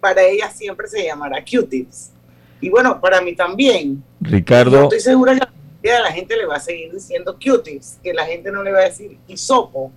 para 0.00 0.20
ella 0.22 0.50
siempre 0.50 0.86
se 0.86 1.04
llamará 1.04 1.42
Q-tips. 1.42 2.10
Y 2.60 2.68
bueno, 2.68 3.00
para 3.00 3.22
mí 3.22 3.34
también. 3.34 4.04
Ricardo. 4.20 4.72
Yo 4.72 4.82
estoy 4.82 5.00
segura 5.00 5.50
que 5.82 5.90
a 5.90 6.00
la 6.02 6.12
gente 6.12 6.36
le 6.36 6.44
va 6.44 6.56
a 6.56 6.60
seguir 6.60 6.92
diciendo 6.92 7.38
Q-tips, 7.42 8.00
que 8.02 8.12
la 8.12 8.26
gente 8.26 8.52
no 8.52 8.62
le 8.62 8.70
va 8.70 8.80
a 8.80 8.84
decir 8.84 9.16
hisopo. 9.26 9.90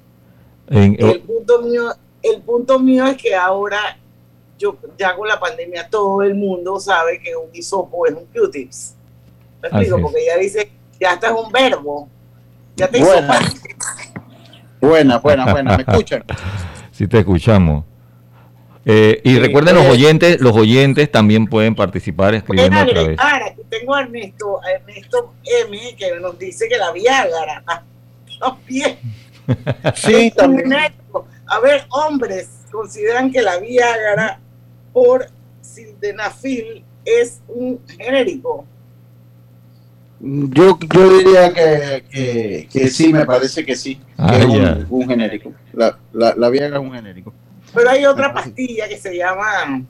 el 0.70 1.20
punto 1.24 1.62
mío 1.64 1.94
el 2.24 2.42
punto 2.42 2.80
mío 2.80 3.06
es 3.06 3.18
que 3.18 3.36
ahora, 3.36 3.98
yo 4.58 4.78
ya 4.98 5.16
con 5.16 5.28
la 5.28 5.40
pandemia, 5.40 5.88
todo 5.90 6.22
el 6.24 6.36
mundo 6.36 6.80
sabe 6.80 7.20
que 7.20 7.36
un 7.36 7.50
hisopo 7.54 8.06
es 8.06 8.14
un 8.14 8.26
Q-tips. 8.26 8.96
¿Me 9.62 9.68
explico? 9.68 10.02
Porque 10.02 10.26
ya 10.26 10.38
dice, 10.38 10.72
ya 11.00 11.14
está 11.14 11.28
es 11.28 11.34
un 11.34 11.52
verbo. 11.52 12.10
Ya 12.76 12.88
te 12.88 13.04
buena. 13.04 13.40
buena, 14.80 15.18
buena, 15.20 15.52
buena. 15.52 15.78
¿Me 15.78 15.84
escuchan? 15.84 16.24
Sí, 16.92 17.08
te 17.08 17.20
escuchamos. 17.20 17.86
Eh, 18.86 19.22
y 19.24 19.40
recuerden 19.40 19.76
los 19.76 19.88
oyentes, 19.88 20.40
los 20.40 20.56
oyentes 20.56 21.12
también 21.12 21.48
pueden 21.48 21.74
participar 21.74 22.36
escribiendo 22.36 22.80
otra 22.80 23.04
vez. 23.04 23.18
Aquí 23.20 23.62
tengo 23.70 23.96
a 23.96 24.02
Ernesto, 24.02 24.60
a 24.64 24.72
Ernesto 24.72 25.34
M 25.66 25.96
que 25.96 26.20
nos 26.20 26.38
dice 26.38 26.68
que 26.68 26.78
la 26.78 26.92
Viagra 26.92 27.64
también. 28.40 29.00
Sí, 29.96 30.32
también. 30.36 30.94
A 31.54 31.60
ver, 31.60 31.86
hombres 31.90 32.48
consideran 32.72 33.30
que 33.30 33.42
la 33.42 33.58
Viagra 33.60 34.40
por 34.94 35.28
sildenafil 35.60 36.86
es 37.04 37.42
un 37.50 37.80
genérico. 37.88 38.66
Yo, 40.22 40.80
yo 40.80 41.18
diría 41.18 41.52
que, 41.54 42.06
que, 42.10 42.70
que 42.72 42.88
sí, 42.88 43.12
me 43.12 43.26
parece 43.26 43.66
que 43.66 43.76
sí. 43.76 44.00
Ah, 44.18 44.38
es 44.38 44.46
un, 44.46 44.86
un 44.90 45.08
genérico. 45.10 45.52
La, 45.74 45.98
la, 46.14 46.34
la 46.38 46.50
Viagra 46.50 46.78
es 46.78 46.84
un 46.84 46.94
genérico. 46.94 47.34
Pero 47.74 47.90
hay 47.90 48.06
otra 48.06 48.34
pastilla 48.34 48.88
que 48.88 48.98
se 48.98 49.18
llama 49.18 49.84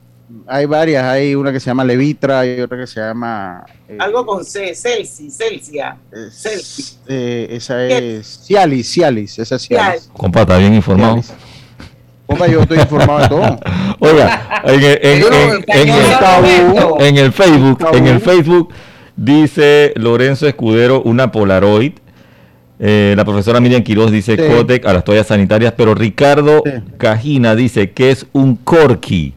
Hay 0.46 0.66
varias, 0.66 1.04
hay 1.04 1.34
una 1.34 1.52
que 1.52 1.60
se 1.60 1.66
llama 1.66 1.84
Levitra, 1.84 2.40
hay 2.40 2.60
otra 2.60 2.78
que 2.78 2.86
se 2.86 3.00
llama... 3.00 3.64
eh, 3.88 3.98
algo 4.00 4.24
con 4.24 4.44
C, 4.44 4.74
Celsi, 4.74 5.30
Celsia. 5.30 5.96
Celsi. 6.32 6.96
eh, 7.06 7.48
esa 7.50 7.84
es 7.86 8.40
Cialis, 8.46 8.92
Cialis, 8.92 9.38
esa 9.38 9.56
es 9.56 9.62
Cialis. 9.68 10.10
Compa, 10.16 10.40
está 10.40 10.58
bien 10.58 10.74
informado. 10.74 11.22
Cialis. 11.22 11.51
Compa, 12.26 12.46
yo 12.46 12.60
estoy 12.62 12.78
informado 12.78 13.18
de 13.20 13.28
todo. 13.28 13.60
Oiga, 14.00 14.62
en, 14.64 14.80
el- 14.80 14.98
en- 15.02 15.22
en- 15.22 15.64
en 15.68 15.88
el, 15.88 16.18
Tabú. 16.18 16.96
en 17.00 17.16
el 17.18 17.32
Facebook, 17.32 17.78
Tabú. 17.78 17.96
en 17.96 18.06
el 18.06 18.20
Facebook 18.20 18.72
dice 19.16 19.92
Lorenzo 19.96 20.46
Escudero 20.46 21.02
una 21.02 21.30
Polaroid. 21.30 21.92
Eh, 22.84 23.14
la 23.16 23.24
profesora 23.24 23.60
Miriam 23.60 23.82
Quiroz 23.82 24.10
dice 24.10 24.36
Sí. 24.36 24.42
Codec 24.54 24.84
a 24.86 24.92
las 24.92 25.04
toallas 25.04 25.26
sanitarias, 25.28 25.74
pero 25.76 25.94
Ricardo 25.94 26.62
Sí. 26.64 26.72
Cajina 26.98 27.54
dice 27.54 27.92
que 27.92 28.10
es 28.10 28.26
un 28.32 28.56
corky. 28.56 29.34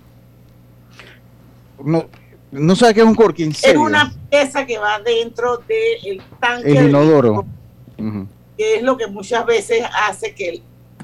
No, 1.84 2.06
no 2.52 2.76
sabe 2.76 2.94
qué 2.96 3.02
es 3.02 3.06
un 3.06 3.14
corky, 3.16 3.44
en 3.44 3.52
Es 3.52 3.76
una 3.76 4.14
pieza 4.32 4.66
que 4.66 4.78
va 4.80 5.00
dentro 5.00 5.58
del 5.68 6.22
tanque 6.40 6.70
El 6.70 6.76
del 6.76 6.90
inodoro. 6.90 7.46
Que 8.58 8.76
es 8.78 8.84
lo 8.84 8.98
que 8.98 9.08
muchas 9.08 9.46
veces 9.46 9.84
hace 10.08 10.34
que 10.34 10.62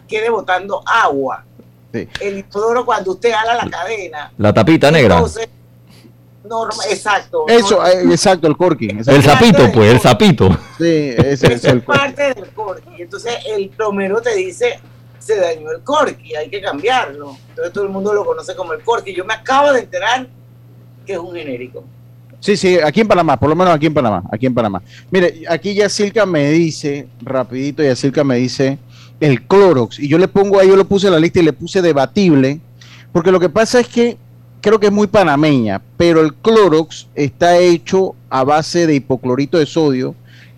quede 0.08 0.30
botando 0.30 0.82
agua. 0.88 1.46
Sí. 1.94 2.08
El 2.22 2.40
inodoro 2.40 2.86
cuando 2.86 3.12
usted 3.12 3.32
ala 3.34 3.56
la 3.56 3.70
cadena. 3.70 4.32
La 4.38 4.54
tapita 4.54 4.90
negra. 4.92 5.22
Norma- 6.44 6.84
exacto. 6.90 7.46
Eso, 7.48 7.76
norma- 7.78 7.92
eh, 7.92 8.04
exacto, 8.12 8.48
el 8.48 8.58
corky. 8.58 8.86
exacto. 8.90 9.12
El 9.12 9.24
sapito, 9.24 9.72
pues, 9.72 9.92
el 9.94 10.00
sapito. 10.00 10.50
Sí, 10.78 11.14
ese 11.18 11.54
es 11.54 11.64
el 11.66 11.82
parte 11.82 12.34
del 12.34 12.50
corky. 12.50 13.02
Entonces 13.02 13.34
el 13.48 13.70
plomero 13.70 14.22
te 14.22 14.36
dice, 14.36 14.80
se 15.20 15.36
dañó 15.40 15.72
el 15.72 15.82
corky, 15.82 16.34
hay 16.36 16.50
que 16.50 16.60
cambiarlo. 16.62 17.38
Entonces 17.50 17.72
todo 17.74 17.84
el 17.84 17.90
mundo 17.92 18.14
lo 18.14 18.26
conoce 18.26 18.56
como 18.56 18.74
el 18.74 18.82
corky. 18.82 19.14
Yo 19.14 19.24
me 19.24 19.36
acabo 19.36 19.72
de 19.72 19.82
enterar 19.82 20.28
que 21.06 21.14
es 21.14 21.20
un 21.20 21.34
genérico. 21.36 21.84
Sí, 22.40 22.58
sí, 22.58 22.80
aquí 22.80 23.02
en 23.02 23.08
Panamá, 23.08 23.38
por 23.38 23.48
lo 23.50 23.56
menos 23.56 23.76
aquí 23.76 23.86
en 23.86 23.94
Panamá, 23.94 24.24
aquí 24.32 24.48
en 24.48 24.54
Panamá. 24.56 24.82
Mire, 25.12 25.44
aquí 25.48 25.76
Yacilca 25.76 26.26
me 26.26 26.50
dice, 26.50 27.08
rapidito, 27.22 27.84
Yacilca 27.84 28.24
me 28.24 28.38
dice 28.38 28.80
el 29.22 29.44
Clorox, 29.44 30.00
y 30.00 30.10
yo 30.10 30.18
le 30.18 30.28
pongo 30.28 30.60
ahí, 30.60 30.68
yo 30.68 30.76
lo 30.76 30.86
puse 30.86 31.08
en 31.08 31.14
la 31.14 31.20
lista 31.20 31.40
y 31.40 31.44
le 31.44 31.54
puse 31.54 31.82
debatible, 31.82 32.60
porque 33.14 33.32
lo 33.32 33.40
que 33.40 33.48
pasa 33.50 33.80
es 33.80 33.88
que 33.88 34.18
creo 34.60 34.80
que 34.80 34.88
es 34.88 34.92
muy 34.92 35.08
panameña, 35.08 35.82
pero 35.96 36.22
el 36.22 36.34
Clorox 36.34 37.08
está 37.16 37.58
hecho 37.58 38.16
a 38.30 38.44
base 38.44 38.86
de 38.88 38.96
hipoclorito 38.96 39.58
de 39.58 39.66
sodio, 39.66 40.16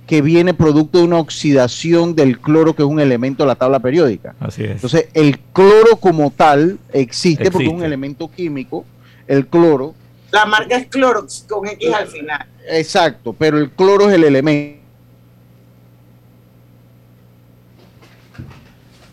que 0.07 0.21
viene 0.21 0.53
producto 0.53 0.97
de 0.97 1.05
una 1.05 1.17
oxidación 1.19 2.13
del 2.13 2.39
cloro, 2.39 2.75
que 2.75 2.83
es 2.83 2.87
un 2.87 2.99
elemento 2.99 3.43
de 3.43 3.47
la 3.47 3.55
tabla 3.55 3.79
periódica. 3.79 4.35
Así 4.39 4.63
es. 4.63 4.71
Entonces, 4.71 5.07
el 5.13 5.39
cloro 5.53 5.95
como 5.99 6.29
tal 6.29 6.77
existe, 6.91 7.45
porque 7.51 7.63
es 7.65 7.69
un 7.69 7.75
Existe. 7.75 7.85
elemento 7.85 8.29
químico, 8.29 8.83
el 9.27 9.47
cloro, 9.47 9.95
La 10.31 10.45
marca 10.45 10.75
es 10.75 10.87
Clorox 10.87 11.45
con 11.47 11.67
X 11.67 11.93
al 11.93 12.07
final. 12.07 12.45
Exacto, 12.69 13.33
pero 13.37 13.57
el 13.57 13.69
cloro 13.71 14.09
es 14.09 14.15
el 14.15 14.23
elemento. 14.25 14.82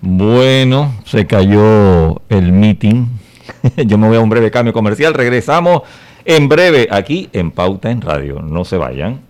Bueno, 0.03 0.95
se 1.05 1.27
cayó 1.27 2.23
el 2.29 2.53
meeting. 2.53 3.07
Yo 3.87 3.99
me 3.99 4.09
voy 4.09 4.17
a 4.17 4.21
un 4.21 4.31
breve 4.31 4.51
cambio 4.51 4.73
comercial. 4.73 5.13
Regresamos 5.13 5.83
en 6.25 6.49
breve 6.49 6.89
aquí 6.91 7.29
en 7.33 7.51
Pauta 7.51 7.91
en 7.91 8.01
Radio. 8.01 8.41
No 8.41 8.65
se 8.65 8.77
vayan. 8.77 9.30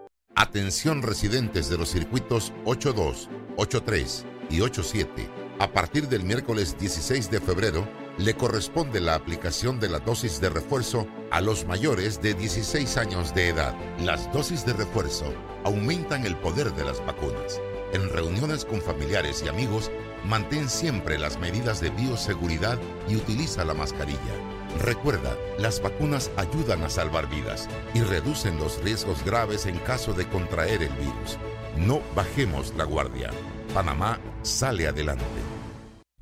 Atención 0.41 1.03
residentes 1.03 1.69
de 1.69 1.77
los 1.77 1.89
circuitos 1.89 2.51
82, 2.65 3.29
83 3.57 4.25
y 4.49 4.61
87. 4.61 5.29
A 5.59 5.71
partir 5.71 6.09
del 6.09 6.23
miércoles 6.23 6.75
16 6.79 7.29
de 7.29 7.39
febrero, 7.39 7.87
le 8.17 8.33
corresponde 8.33 9.01
la 9.01 9.13
aplicación 9.13 9.79
de 9.79 9.89
la 9.89 9.99
dosis 9.99 10.41
de 10.41 10.49
refuerzo 10.49 11.05
a 11.29 11.41
los 11.41 11.67
mayores 11.67 12.23
de 12.23 12.33
16 12.33 12.97
años 12.97 13.35
de 13.35 13.49
edad. 13.49 13.75
Las 13.99 14.33
dosis 14.33 14.65
de 14.65 14.73
refuerzo 14.73 15.31
aumentan 15.63 16.25
el 16.25 16.35
poder 16.35 16.73
de 16.73 16.85
las 16.85 17.05
vacunas. 17.05 17.61
En 17.93 18.09
reuniones 18.09 18.65
con 18.65 18.81
familiares 18.81 19.43
y 19.45 19.47
amigos, 19.47 19.91
mantén 20.25 20.69
siempre 20.69 21.19
las 21.19 21.37
medidas 21.37 21.81
de 21.81 21.91
bioseguridad 21.91 22.79
y 23.07 23.15
utiliza 23.15 23.63
la 23.63 23.75
mascarilla. 23.75 24.60
Recuerda, 24.79 25.35
las 25.57 25.81
vacunas 25.81 26.31
ayudan 26.37 26.83
a 26.83 26.89
salvar 26.89 27.29
vidas 27.29 27.67
y 27.93 28.01
reducen 28.01 28.57
los 28.57 28.81
riesgos 28.83 29.23
graves 29.23 29.65
en 29.65 29.77
caso 29.79 30.13
de 30.13 30.27
contraer 30.27 30.83
el 30.83 30.93
virus. 30.93 31.37
No 31.77 32.01
bajemos 32.15 32.73
la 32.75 32.85
guardia. 32.85 33.29
Panamá 33.73 34.19
sale 34.41 34.87
adelante. 34.87 35.25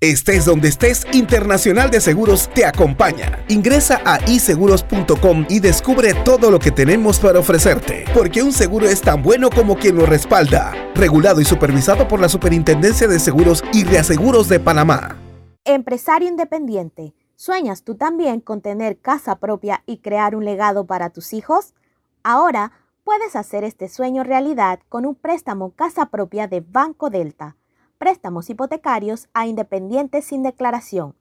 Estés 0.02 0.46
donde 0.46 0.70
estés, 0.70 1.06
Internacional 1.12 1.92
de 1.92 2.00
Seguros 2.00 2.50
te 2.54 2.66
acompaña. 2.66 3.44
Ingresa 3.50 4.02
a 4.06 4.20
iseguros.com 4.30 5.46
y 5.50 5.60
descubre 5.60 6.14
todo 6.24 6.52
lo 6.52 6.60
que 6.60 6.72
tenemos 6.72 7.20
para 7.20 7.40
ofrecerte, 7.40 8.06
porque 8.14 8.42
un 8.42 8.54
seguro 8.54 8.88
es 8.88 9.02
tan 9.02 9.22
bueno 9.22 9.50
como 9.50 9.76
quien 9.76 9.98
lo 9.98 10.06
respalda. 10.06 10.74
Regulado 10.96 11.42
y 11.42 11.46
supervisado 11.46 12.08
por 12.08 12.22
la 12.22 12.30
Superintendencia 12.30 13.10
de 13.10 13.20
Seguros 13.20 13.62
y 13.74 13.84
Reaseguros 13.84 14.48
de 14.48 14.62
Panamá. 14.62 15.18
Empresario 15.66 16.30
independiente, 16.30 17.14
¿sueñas 17.40 17.84
tú 17.84 17.96
también 17.96 18.42
con 18.42 18.60
tener 18.60 19.00
casa 19.00 19.38
propia 19.38 19.82
y 19.86 20.00
crear 20.00 20.36
un 20.36 20.44
legado 20.44 20.86
para 20.86 21.12
tus 21.12 21.32
hijos? 21.32 21.74
Ahora 22.22 22.74
puedes 23.06 23.38
hacer 23.38 23.64
este 23.64 23.88
sueño 23.88 24.26
realidad 24.26 24.82
con 24.90 25.06
un 25.06 25.16
préstamo 25.16 25.72
casa 25.72 26.08
propia 26.08 26.50
de 26.50 26.60
Banco 26.60 27.10
Delta. 27.10 27.56
Préstamos 27.98 28.50
hipotecarios 28.50 29.30
a 29.34 29.48
independientes 29.48 30.26
sin 30.26 30.44
declaración. 30.44 31.16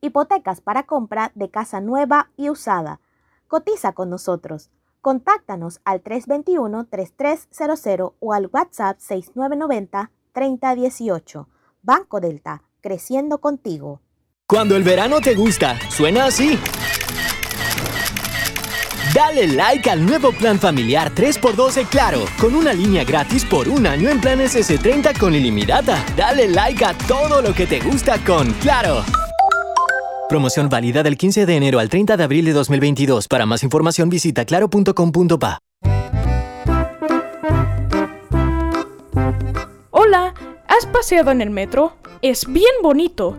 Hipotecas 0.00 0.60
para 0.60 0.84
compra 0.84 1.32
de 1.34 1.50
casa 1.50 1.80
nueva 1.80 2.30
y 2.36 2.50
usada. 2.50 3.00
Cotiza 3.48 3.94
con 3.94 4.10
nosotros. 4.10 4.70
Contáctanos 5.00 5.80
al 5.84 6.04
321-3300 6.04 8.12
o 8.20 8.32
al 8.32 8.46
WhatsApp 8.46 8.98
6990-3018. 8.98 11.48
Banco 11.82 12.20
Delta, 12.20 12.62
creciendo 12.80 13.38
contigo. 13.38 14.03
Cuando 14.46 14.76
el 14.76 14.82
verano 14.82 15.22
te 15.22 15.34
gusta, 15.34 15.78
suena 15.88 16.26
así. 16.26 16.58
Dale 19.14 19.48
like 19.48 19.88
al 19.88 20.04
nuevo 20.04 20.32
plan 20.32 20.58
familiar 20.58 21.14
3x2 21.14 21.72
de 21.72 21.84
Claro, 21.86 22.26
con 22.38 22.54
una 22.54 22.74
línea 22.74 23.04
gratis 23.04 23.42
por 23.42 23.70
un 23.70 23.86
año 23.86 24.10
en 24.10 24.20
planes 24.20 24.54
S30 24.54 25.18
con 25.18 25.34
ilimitada. 25.34 26.04
Dale 26.14 26.48
like 26.48 26.84
a 26.84 26.92
todo 26.92 27.40
lo 27.40 27.54
que 27.54 27.66
te 27.66 27.80
gusta 27.80 28.22
con 28.22 28.52
Claro. 28.60 29.02
Promoción 30.28 30.68
válida 30.68 31.02
del 31.02 31.16
15 31.16 31.46
de 31.46 31.56
enero 31.56 31.78
al 31.78 31.88
30 31.88 32.18
de 32.18 32.24
abril 32.24 32.44
de 32.44 32.52
2022. 32.52 33.28
Para 33.28 33.46
más 33.46 33.62
información 33.62 34.10
visita 34.10 34.44
claro.com.pa. 34.44 35.58
Hola, 39.90 40.34
¿has 40.68 40.84
paseado 40.92 41.30
en 41.30 41.40
el 41.40 41.48
metro? 41.48 41.96
Es 42.20 42.46
bien 42.46 42.74
bonito, 42.82 43.38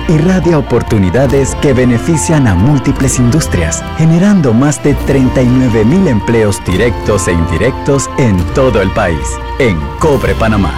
irradia 0.11 0.57
oportunidades 0.57 1.55
que 1.55 1.73
benefician 1.73 2.47
a 2.47 2.55
múltiples 2.55 3.17
industrias, 3.19 3.83
generando 3.97 4.53
más 4.53 4.83
de 4.83 4.93
39 4.93 5.85
mil 5.85 6.07
empleos 6.07 6.63
directos 6.65 7.27
e 7.27 7.31
indirectos 7.31 8.09
en 8.17 8.37
todo 8.53 8.81
el 8.81 8.91
país. 8.91 9.39
En 9.59 9.79
Cobre 9.99 10.35
Panamá, 10.35 10.73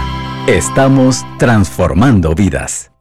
estamos 0.47 1.25
transformando 1.37 2.33
vidas. 2.35 2.91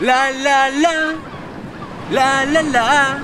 La 0.00 0.30
la 0.32 0.68
la, 0.70 1.14
la 2.10 2.44
la 2.44 2.62
la. 2.62 3.22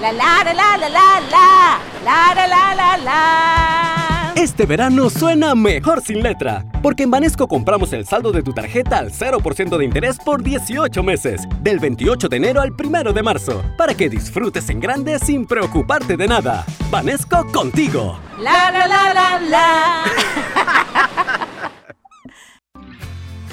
La 0.00 0.12
la 0.12 0.44
la 0.44 0.52
la 0.52 0.76
la 0.76 0.88
la 0.88 1.20
la, 1.30 1.78
la 2.04 2.34
la 2.34 2.46
la 2.46 2.74
la 2.74 2.96
la. 2.98 4.07
Este 4.38 4.66
verano 4.66 5.10
suena 5.10 5.56
mejor 5.56 6.00
sin 6.00 6.22
letra, 6.22 6.64
porque 6.80 7.02
en 7.02 7.10
Banesco 7.10 7.48
compramos 7.48 7.92
el 7.92 8.06
saldo 8.06 8.30
de 8.30 8.44
tu 8.44 8.52
tarjeta 8.52 8.98
al 8.98 9.10
0% 9.10 9.76
de 9.76 9.84
interés 9.84 10.16
por 10.24 10.44
18 10.44 11.02
meses, 11.02 11.42
del 11.60 11.80
28 11.80 12.28
de 12.28 12.36
enero 12.36 12.60
al 12.60 12.70
1 12.70 13.12
de 13.12 13.22
marzo, 13.24 13.64
para 13.76 13.96
que 13.96 14.08
disfrutes 14.08 14.70
en 14.70 14.78
grande 14.78 15.18
sin 15.18 15.44
preocuparte 15.44 16.16
de 16.16 16.28
nada. 16.28 16.64
Banesco 16.88 17.48
contigo. 17.52 18.20
La 18.40 18.70
la 18.70 18.86
la 18.86 19.12
la 19.12 19.40
la. 19.40 20.04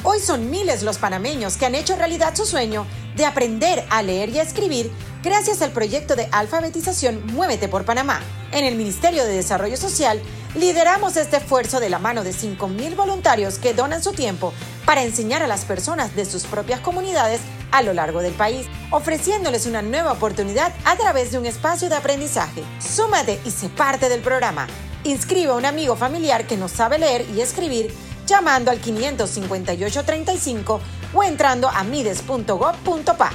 Hoy 0.04 0.20
son 0.20 0.52
miles 0.52 0.84
los 0.84 1.00
panameños 1.00 1.58
que 1.58 1.66
han 1.66 1.74
hecho 1.74 1.96
realidad 1.96 2.36
su 2.36 2.46
sueño 2.46 2.86
de 3.16 3.26
aprender 3.26 3.84
a 3.90 4.04
leer 4.04 4.30
y 4.30 4.38
a 4.38 4.44
escribir 4.44 4.92
gracias 5.24 5.64
al 5.64 5.72
proyecto 5.72 6.16
de 6.16 6.30
alfabetización 6.32 7.26
Muévete 7.34 7.70
por 7.70 7.86
Panamá. 7.86 8.20
En 8.52 8.66
el 8.66 8.76
Ministerio 8.76 9.26
de 9.26 9.34
Desarrollo 9.34 9.78
Social 9.78 10.22
lideramos 10.56 11.18
este 11.18 11.38
esfuerzo 11.38 11.80
de 11.80 11.90
la 11.90 12.00
mano 12.00 12.24
de 12.24 12.32
5.000 12.32 12.96
voluntarios 12.96 13.60
que 13.60 13.74
donan 13.74 14.04
su 14.04 14.14
tiempo 14.14 14.54
para 14.86 15.04
enseñar 15.04 15.44
a 15.44 15.48
las 15.48 15.66
personas 15.66 16.16
de 16.16 16.26
sus 16.26 16.46
propias 16.46 16.80
comunidades 16.80 17.42
a 17.72 17.82
lo 17.82 17.94
largo 17.94 18.22
del 18.22 18.34
país, 18.34 18.68
ofreciéndoles 18.92 19.66
una 19.66 19.82
nueva 19.82 20.14
oportunidad 20.14 20.74
a 20.86 20.96
través 20.96 21.32
de 21.32 21.40
un 21.40 21.46
espacio 21.46 21.90
de 21.90 21.96
aprendizaje. 21.96 22.64
Súmate 22.80 23.40
y 23.46 23.52
sé 23.52 23.70
parte 23.70 24.10
del 24.10 24.22
programa. 24.22 24.68
Inscribe 25.04 25.52
a 25.52 25.56
un 25.56 25.66
amigo 25.66 25.96
familiar 25.96 26.48
que 26.48 26.58
no 26.58 26.68
sabe 26.68 26.98
leer 26.98 27.26
y 27.36 27.42
escribir 27.42 27.94
llamando 28.26 28.72
al 28.72 28.80
55835 28.80 30.80
o 31.14 31.24
entrando 31.24 31.70
a 31.70 31.84
mides.gov.pa. 31.84 33.32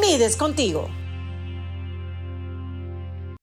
Mides 0.00 0.36
contigo. 0.36 0.88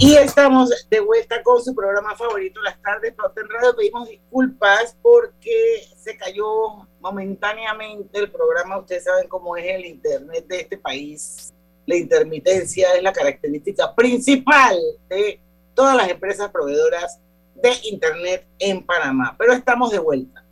Y 0.00 0.16
estamos 0.16 0.70
de 0.90 1.00
vuelta 1.00 1.42
con 1.42 1.62
su 1.62 1.74
programa 1.74 2.16
favorito, 2.16 2.60
Las 2.62 2.80
Tardes 2.80 3.14
Pauta 3.14 3.42
en 3.42 3.48
Radio. 3.48 3.76
Pedimos 3.76 4.08
disculpas 4.08 4.96
porque 5.02 5.84
se 5.96 6.16
cayó 6.16 6.88
momentáneamente 7.00 8.18
el 8.18 8.30
programa. 8.30 8.78
Ustedes 8.78 9.04
saben 9.04 9.28
cómo 9.28 9.56
es 9.56 9.66
el 9.66 9.84
Internet 9.84 10.46
de 10.48 10.60
este 10.60 10.78
país. 10.78 11.52
La 11.86 11.96
intermitencia 11.96 12.94
es 12.94 13.02
la 13.02 13.12
característica 13.12 13.94
principal 13.94 14.76
de 15.08 15.38
todas 15.74 15.96
las 15.96 16.08
empresas 16.08 16.50
proveedoras 16.50 17.20
de 17.54 17.70
Internet 17.90 18.46
en 18.58 18.84
Panamá. 18.84 19.36
Pero 19.38 19.52
estamos 19.52 19.90
de 19.92 19.98
vuelta. 19.98 20.42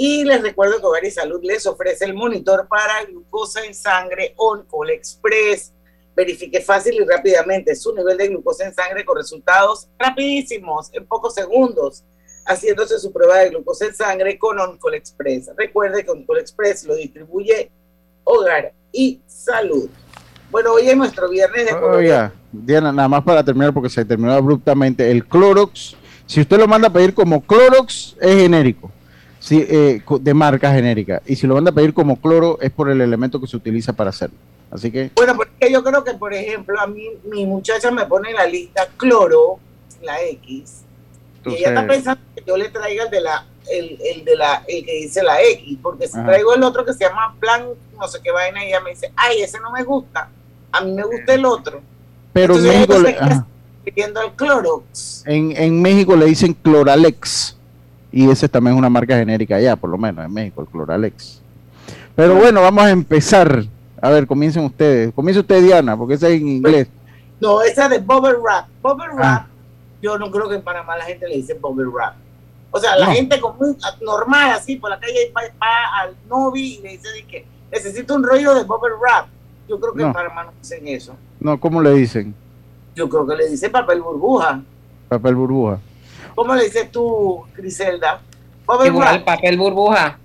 Y 0.00 0.22
les 0.22 0.40
recuerdo 0.40 0.78
que 0.78 0.86
Hogar 0.86 1.04
y 1.04 1.10
Salud 1.10 1.40
les 1.42 1.66
ofrece 1.66 2.04
el 2.04 2.14
monitor 2.14 2.68
para 2.68 3.02
glucosa 3.04 3.64
en 3.64 3.74
sangre 3.74 4.32
On-Call 4.36 4.90
Express 4.90 5.72
verifique 6.14 6.60
fácil 6.60 6.94
y 6.94 7.04
rápidamente 7.04 7.74
su 7.74 7.92
nivel 7.92 8.16
de 8.16 8.28
glucosa 8.28 8.64
en 8.64 8.72
sangre 8.72 9.04
con 9.04 9.16
resultados 9.16 9.88
rapidísimos, 9.98 10.88
en 10.92 11.04
pocos 11.04 11.34
segundos, 11.34 12.04
haciéndose 12.46 13.00
su 13.00 13.12
prueba 13.12 13.38
de 13.38 13.50
glucosa 13.50 13.86
en 13.86 13.94
sangre 13.94 14.38
con 14.38 14.60
Oncol 14.60 14.94
Express. 14.94 15.50
Recuerde 15.56 16.04
que 16.04 16.12
Oncol 16.12 16.38
Express 16.38 16.84
lo 16.84 16.94
distribuye 16.94 17.68
Hogar 18.22 18.72
y 18.92 19.20
Salud. 19.26 19.88
Bueno, 20.52 20.74
hoy 20.74 20.90
es 20.90 20.96
nuestro 20.96 21.28
viernes 21.28 21.66
de 21.66 21.74
Oiga, 21.74 22.32
Diana, 22.52 22.92
nada 22.92 23.08
más 23.08 23.24
para 23.24 23.42
terminar 23.42 23.74
porque 23.74 23.90
se 23.90 24.04
terminó 24.04 24.32
abruptamente. 24.32 25.10
El 25.10 25.26
Clorox, 25.26 25.96
si 26.24 26.40
usted 26.40 26.56
lo 26.56 26.68
manda 26.68 26.86
a 26.86 26.92
pedir 26.92 27.14
como 27.14 27.44
Clorox, 27.44 28.16
es 28.20 28.36
genérico. 28.36 28.92
Sí, 29.40 29.64
eh, 29.68 30.02
de 30.20 30.34
marca 30.34 30.72
genérica. 30.72 31.22
Y 31.26 31.36
si 31.36 31.46
lo 31.46 31.54
manda 31.54 31.70
a 31.70 31.74
pedir 31.74 31.94
como 31.94 32.20
cloro, 32.20 32.58
es 32.60 32.70
por 32.70 32.90
el 32.90 33.00
elemento 33.00 33.40
que 33.40 33.46
se 33.46 33.56
utiliza 33.56 33.92
para 33.92 34.10
hacerlo. 34.10 34.36
Así 34.70 34.90
que. 34.90 35.10
Bueno, 35.14 35.36
porque 35.36 35.72
yo 35.72 35.82
creo 35.82 36.04
que, 36.04 36.14
por 36.14 36.34
ejemplo, 36.34 36.78
a 36.80 36.86
mí, 36.86 37.04
mi 37.30 37.46
muchacha 37.46 37.90
me 37.90 38.04
pone 38.06 38.30
en 38.30 38.36
la 38.36 38.46
lista 38.46 38.88
cloro, 38.96 39.58
la 40.02 40.22
X, 40.22 40.82
y 41.46 41.54
ella 41.54 41.68
está 41.68 41.86
pensando 41.86 42.20
que 42.34 42.42
yo 42.46 42.56
le 42.56 42.68
traiga 42.68 43.04
el 43.04 43.10
de 43.10 43.20
la, 43.20 43.46
el, 43.70 43.98
el 44.04 44.24
de 44.24 44.36
la, 44.36 44.64
el 44.66 44.84
que 44.84 44.94
dice 44.94 45.22
la 45.22 45.40
X, 45.42 45.78
porque 45.82 46.06
si 46.06 46.22
traigo 46.22 46.54
el 46.54 46.62
otro 46.62 46.84
que 46.84 46.92
se 46.92 47.04
llama 47.04 47.34
plan, 47.40 47.64
no 47.98 48.08
sé 48.08 48.18
qué 48.22 48.30
vaina, 48.30 48.64
y 48.64 48.68
ella 48.68 48.80
me 48.80 48.90
dice, 48.90 49.12
ay, 49.16 49.40
ese 49.40 49.58
no 49.60 49.70
me 49.70 49.82
gusta, 49.84 50.28
a 50.72 50.80
mí 50.82 50.92
me 50.92 51.04
gusta 51.04 51.34
el 51.34 51.44
otro. 51.44 51.80
Pero 52.32 52.56
en 52.56 52.64
México 52.64 52.98
le, 52.98 53.16
pidiendo 53.84 54.22
el 54.22 54.32
Clorox. 54.32 55.24
En, 55.26 55.56
en 55.56 55.80
México 55.80 56.14
le 56.14 56.26
dicen 56.26 56.54
Cloralex, 56.54 57.57
y 58.10 58.30
ese 58.30 58.48
también 58.48 58.74
es 58.74 58.78
una 58.78 58.90
marca 58.90 59.16
genérica 59.16 59.56
allá, 59.56 59.76
por 59.76 59.90
lo 59.90 59.98
menos 59.98 60.24
en 60.24 60.32
México, 60.32 60.62
el 60.62 60.68
Cloralex. 60.68 61.40
Pero 62.14 62.34
bueno, 62.34 62.62
vamos 62.62 62.84
a 62.84 62.90
empezar 62.90 63.64
a 64.00 64.10
ver, 64.10 64.26
comiencen 64.26 64.64
ustedes. 64.64 65.12
Comience 65.12 65.40
usted, 65.40 65.62
Diana, 65.62 65.96
porque 65.96 66.14
esa 66.14 66.28
es 66.28 66.40
en 66.40 66.48
inglés. 66.48 66.88
No, 67.40 67.62
esa 67.62 67.88
de 67.88 67.98
Bubble 67.98 68.34
Wrap. 68.34 68.68
Bubble 68.82 69.14
Wrap, 69.14 69.46
yo 70.00 70.18
no 70.18 70.30
creo 70.30 70.48
que 70.48 70.56
en 70.56 70.62
Panamá 70.62 70.96
la 70.96 71.04
gente 71.04 71.28
le 71.28 71.36
dice 71.36 71.54
Bubble 71.54 71.88
Wrap. 71.88 72.14
O 72.70 72.78
sea, 72.78 72.96
la 72.96 73.06
gente 73.06 73.40
común, 73.40 73.76
normal, 74.02 74.50
así, 74.50 74.76
por 74.76 74.90
la 74.90 75.00
calle 75.00 75.32
va, 75.34 76.02
al 76.02 76.14
novi 76.28 76.74
y 76.74 76.82
le 76.82 76.90
dice 76.90 77.08
que 77.28 77.46
necesito 77.72 78.14
un 78.14 78.22
rollo 78.22 78.54
de 78.54 78.64
Bubble 78.64 78.94
Wrap. 79.00 79.26
Yo 79.68 79.80
creo 79.80 79.94
que 79.94 80.02
en 80.02 80.12
Panamá 80.12 80.44
no 80.44 80.52
dicen 80.60 80.86
eso. 80.88 81.14
No, 81.40 81.58
¿cómo 81.58 81.82
le 81.82 81.94
dicen? 81.94 82.34
Yo 82.94 83.08
creo 83.08 83.26
que 83.26 83.36
le 83.36 83.48
dicen 83.48 83.70
papel 83.70 84.00
burbuja. 84.00 84.60
Papel 85.08 85.34
burbuja. 85.34 85.78
¿Cómo 86.38 86.54
le 86.54 86.66
dices 86.66 86.88
tú, 86.92 87.42
Griselda? 87.56 88.20
Igual, 88.86 89.24
papel 89.24 89.56
burbuja. 89.56 90.20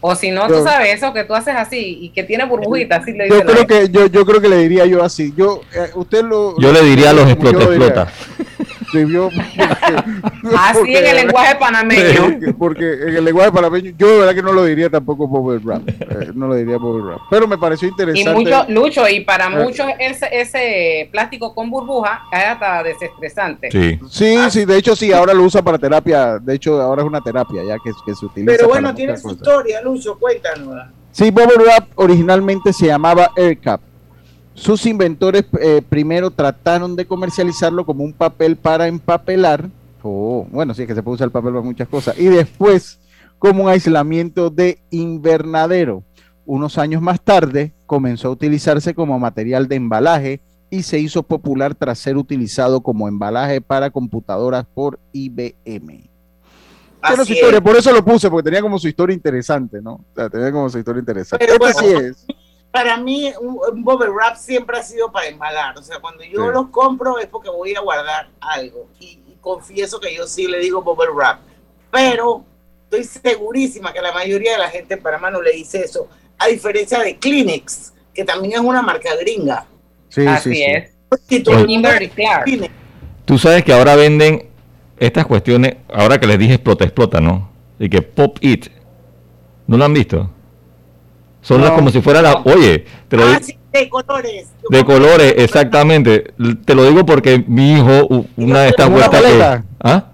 O 0.00 0.14
si 0.14 0.30
no, 0.30 0.46
tú 0.46 0.62
sabes 0.62 0.94
eso 0.94 1.12
que 1.12 1.24
tú 1.24 1.34
haces 1.34 1.56
así 1.56 1.98
y 2.02 2.10
que 2.10 2.22
tiene 2.22 2.44
burbujitas. 2.44 3.02
Así 3.02 3.14
le 3.14 3.28
yo 3.28 3.44
creo 3.44 3.66
que 3.66 3.88
yo, 3.88 4.06
yo 4.06 4.24
creo 4.24 4.40
que 4.40 4.48
le 4.48 4.58
diría 4.58 4.86
yo 4.86 5.02
así. 5.02 5.34
Yo 5.36 5.62
eh, 5.74 5.90
usted 5.96 6.22
lo. 6.22 6.56
Yo 6.60 6.72
le 6.72 6.82
diría 6.84 7.10
a 7.10 7.14
los 7.14 7.28
explota 7.28 7.64
explota. 7.64 8.12
Así 10.58 10.96
en 10.96 11.06
el 11.06 11.16
lenguaje 11.16 11.56
panameño. 11.56 12.54
Porque, 12.58 12.92
en 12.92 13.16
el 13.16 13.24
lenguaje 13.24 13.52
panameño, 13.52 13.92
yo 13.96 14.08
de 14.08 14.18
verdad 14.18 14.34
que 14.34 14.42
no 14.42 14.52
lo 14.52 14.64
diría 14.64 14.90
tampoco 14.90 15.26
bubble 15.26 15.58
wrap. 15.58 15.88
Eh, 15.88 16.32
no 16.34 16.48
lo 16.48 16.54
diría 16.54 16.78
bubble 16.78 17.04
wrap. 17.04 17.20
Pero 17.30 17.46
me 17.46 17.58
pareció 17.58 17.88
interesante. 17.88 18.30
Y 18.30 18.34
mucho, 18.34 18.64
Lucho, 18.68 19.08
y 19.08 19.20
para 19.20 19.46
eh, 19.46 19.64
muchos 19.64 19.86
ese, 19.98 20.28
ese 20.32 21.08
plástico 21.12 21.54
con 21.54 21.70
burbuja 21.70 22.22
es 22.32 22.44
hasta 22.44 22.82
desestresante. 22.82 23.70
Sí. 23.70 23.98
sí, 24.08 24.50
sí, 24.50 24.64
de 24.64 24.76
hecho 24.76 24.96
sí, 24.96 25.12
ahora 25.12 25.34
lo 25.34 25.42
usa 25.44 25.62
para 25.62 25.78
terapia. 25.78 26.38
De 26.38 26.54
hecho, 26.54 26.80
ahora 26.80 27.02
es 27.02 27.08
una 27.08 27.20
terapia 27.20 27.62
ya 27.64 27.76
que, 27.82 27.90
que 28.04 28.14
se 28.14 28.26
utiliza. 28.26 28.56
Pero 28.56 28.68
bueno, 28.68 28.94
tiene 28.94 29.16
su 29.16 29.30
historia, 29.30 29.82
Lucho, 29.82 30.18
cuéntanos. 30.18 30.88
Sí, 31.12 31.30
bubble 31.30 31.64
wrap 31.64 31.88
originalmente 31.96 32.72
se 32.72 32.86
llamaba 32.86 33.30
AirCap 33.36 33.87
sus 34.58 34.86
inventores 34.86 35.44
eh, 35.60 35.82
primero 35.88 36.30
trataron 36.30 36.96
de 36.96 37.06
comercializarlo 37.06 37.86
como 37.86 38.04
un 38.04 38.12
papel 38.12 38.56
para 38.56 38.88
empapelar, 38.88 39.68
o 40.02 40.46
bueno, 40.50 40.74
sí, 40.74 40.86
que 40.86 40.94
se 40.94 41.02
puede 41.02 41.14
usar 41.14 41.26
el 41.26 41.32
papel 41.32 41.52
para 41.52 41.64
muchas 41.64 41.88
cosas, 41.88 42.18
y 42.18 42.26
después 42.26 42.98
como 43.38 43.64
un 43.64 43.70
aislamiento 43.70 44.50
de 44.50 44.80
invernadero. 44.90 46.02
Unos 46.44 46.78
años 46.78 47.00
más 47.00 47.20
tarde 47.20 47.72
comenzó 47.86 48.28
a 48.28 48.30
utilizarse 48.32 48.94
como 48.94 49.18
material 49.18 49.68
de 49.68 49.76
embalaje 49.76 50.40
y 50.70 50.82
se 50.82 50.98
hizo 50.98 51.22
popular 51.22 51.74
tras 51.74 51.98
ser 51.98 52.16
utilizado 52.16 52.80
como 52.80 53.06
embalaje 53.06 53.60
para 53.60 53.90
computadoras 53.90 54.66
por 54.74 54.98
IBM. 55.12 56.08
por 57.62 57.76
eso 57.76 57.92
lo 57.92 58.04
puse, 58.04 58.28
porque 58.28 58.44
tenía 58.44 58.60
como 58.60 58.78
su 58.78 58.88
historia 58.88 59.14
interesante, 59.14 59.80
¿no? 59.80 59.92
O 59.92 60.14
sea, 60.16 60.28
tenía 60.28 60.50
como 60.50 60.68
su 60.68 60.78
historia 60.78 61.00
interesante. 61.00 61.46
Pero 61.46 61.64
este 61.64 61.80
sí 61.80 61.94
es 61.94 62.26
para 62.78 62.96
mí 62.96 63.32
un, 63.40 63.58
un 63.72 63.82
bubble 63.84 64.10
wrap 64.10 64.36
siempre 64.36 64.78
ha 64.78 64.82
sido 64.82 65.10
para 65.10 65.26
embalar. 65.26 65.76
O 65.76 65.82
sea, 65.82 65.98
cuando 65.98 66.22
yo 66.22 66.46
Sí. 66.46 66.52
los 66.52 66.68
compro 66.68 67.18
es 67.18 67.26
porque 67.26 67.50
voy 67.50 67.74
a 67.74 67.80
guardar 67.80 68.28
algo. 68.40 68.86
Y, 69.00 69.18
y 69.26 69.36
confieso 69.40 69.98
que 69.98 70.14
yo 70.14 70.26
sí 70.28 70.46
le 70.46 70.58
digo 70.60 70.80
bubble 70.82 71.10
wrap. 71.12 71.40
Pero 71.90 72.44
estoy 72.84 73.02
segurísima 73.02 73.92
que 73.92 74.00
la 74.00 74.12
mayoría 74.12 74.52
de 74.52 74.58
la 74.58 74.70
gente 74.70 74.94
en 74.94 75.02
Panamá 75.02 75.28
no 75.30 75.42
le 75.42 75.50
dice 75.52 75.80
eso. 75.80 76.08
A 76.38 76.46
diferencia 76.46 77.00
de 77.00 77.16
Kleenex, 77.18 77.92
que 78.14 78.24
también 78.24 78.54
es 78.54 78.60
una 78.60 78.80
marca 78.80 79.14
gringa. 79.16 79.66
Sí, 80.08 80.24
Así 80.26 80.50
sí, 80.50 80.56
sí. 80.56 80.62
es. 80.64 80.92
Clark. 82.14 82.44
Kleenex. 82.44 82.72
Tú 83.24 83.38
sabes 83.38 83.64
que 83.64 83.72
ahora 83.72 83.96
venden 83.96 84.48
estas 84.98 85.26
cuestiones, 85.26 85.76
ahora 85.92 86.20
que 86.20 86.26
les 86.28 86.38
dije 86.38 86.54
explota, 86.54 86.84
explota, 86.84 87.20
¿no? 87.20 87.50
Y 87.80 87.88
que 87.88 88.02
pop 88.02 88.38
it. 88.40 88.68
¿No 89.66 89.76
lo 89.76 89.84
han 89.84 89.94
visto? 89.94 90.30
Son 91.48 91.60
las 91.62 91.70
No. 91.70 91.76
como 91.76 91.90
si 91.90 92.02
fuera 92.02 92.20
la... 92.20 92.42
Oye, 92.44 92.84
te 93.08 93.16
lo 93.16 93.22
Ah, 93.24 93.26
digo... 93.28 93.40
sí, 93.42 93.56
de 93.72 93.88
colores. 93.88 94.48
Yo 94.62 94.68
De 94.78 94.84
colores, 94.84 95.34
exactamente. 95.38 96.32
Te 96.66 96.74
lo 96.74 96.84
digo 96.84 97.06
porque 97.06 97.42
mi 97.46 97.72
hijo, 97.72 98.26
una 98.36 98.60
de 98.60 98.68
estas 98.68 98.86
¿Una 98.88 98.96
vueltas 99.08 99.22
que? 99.22 99.62
¿ah? 99.82 100.04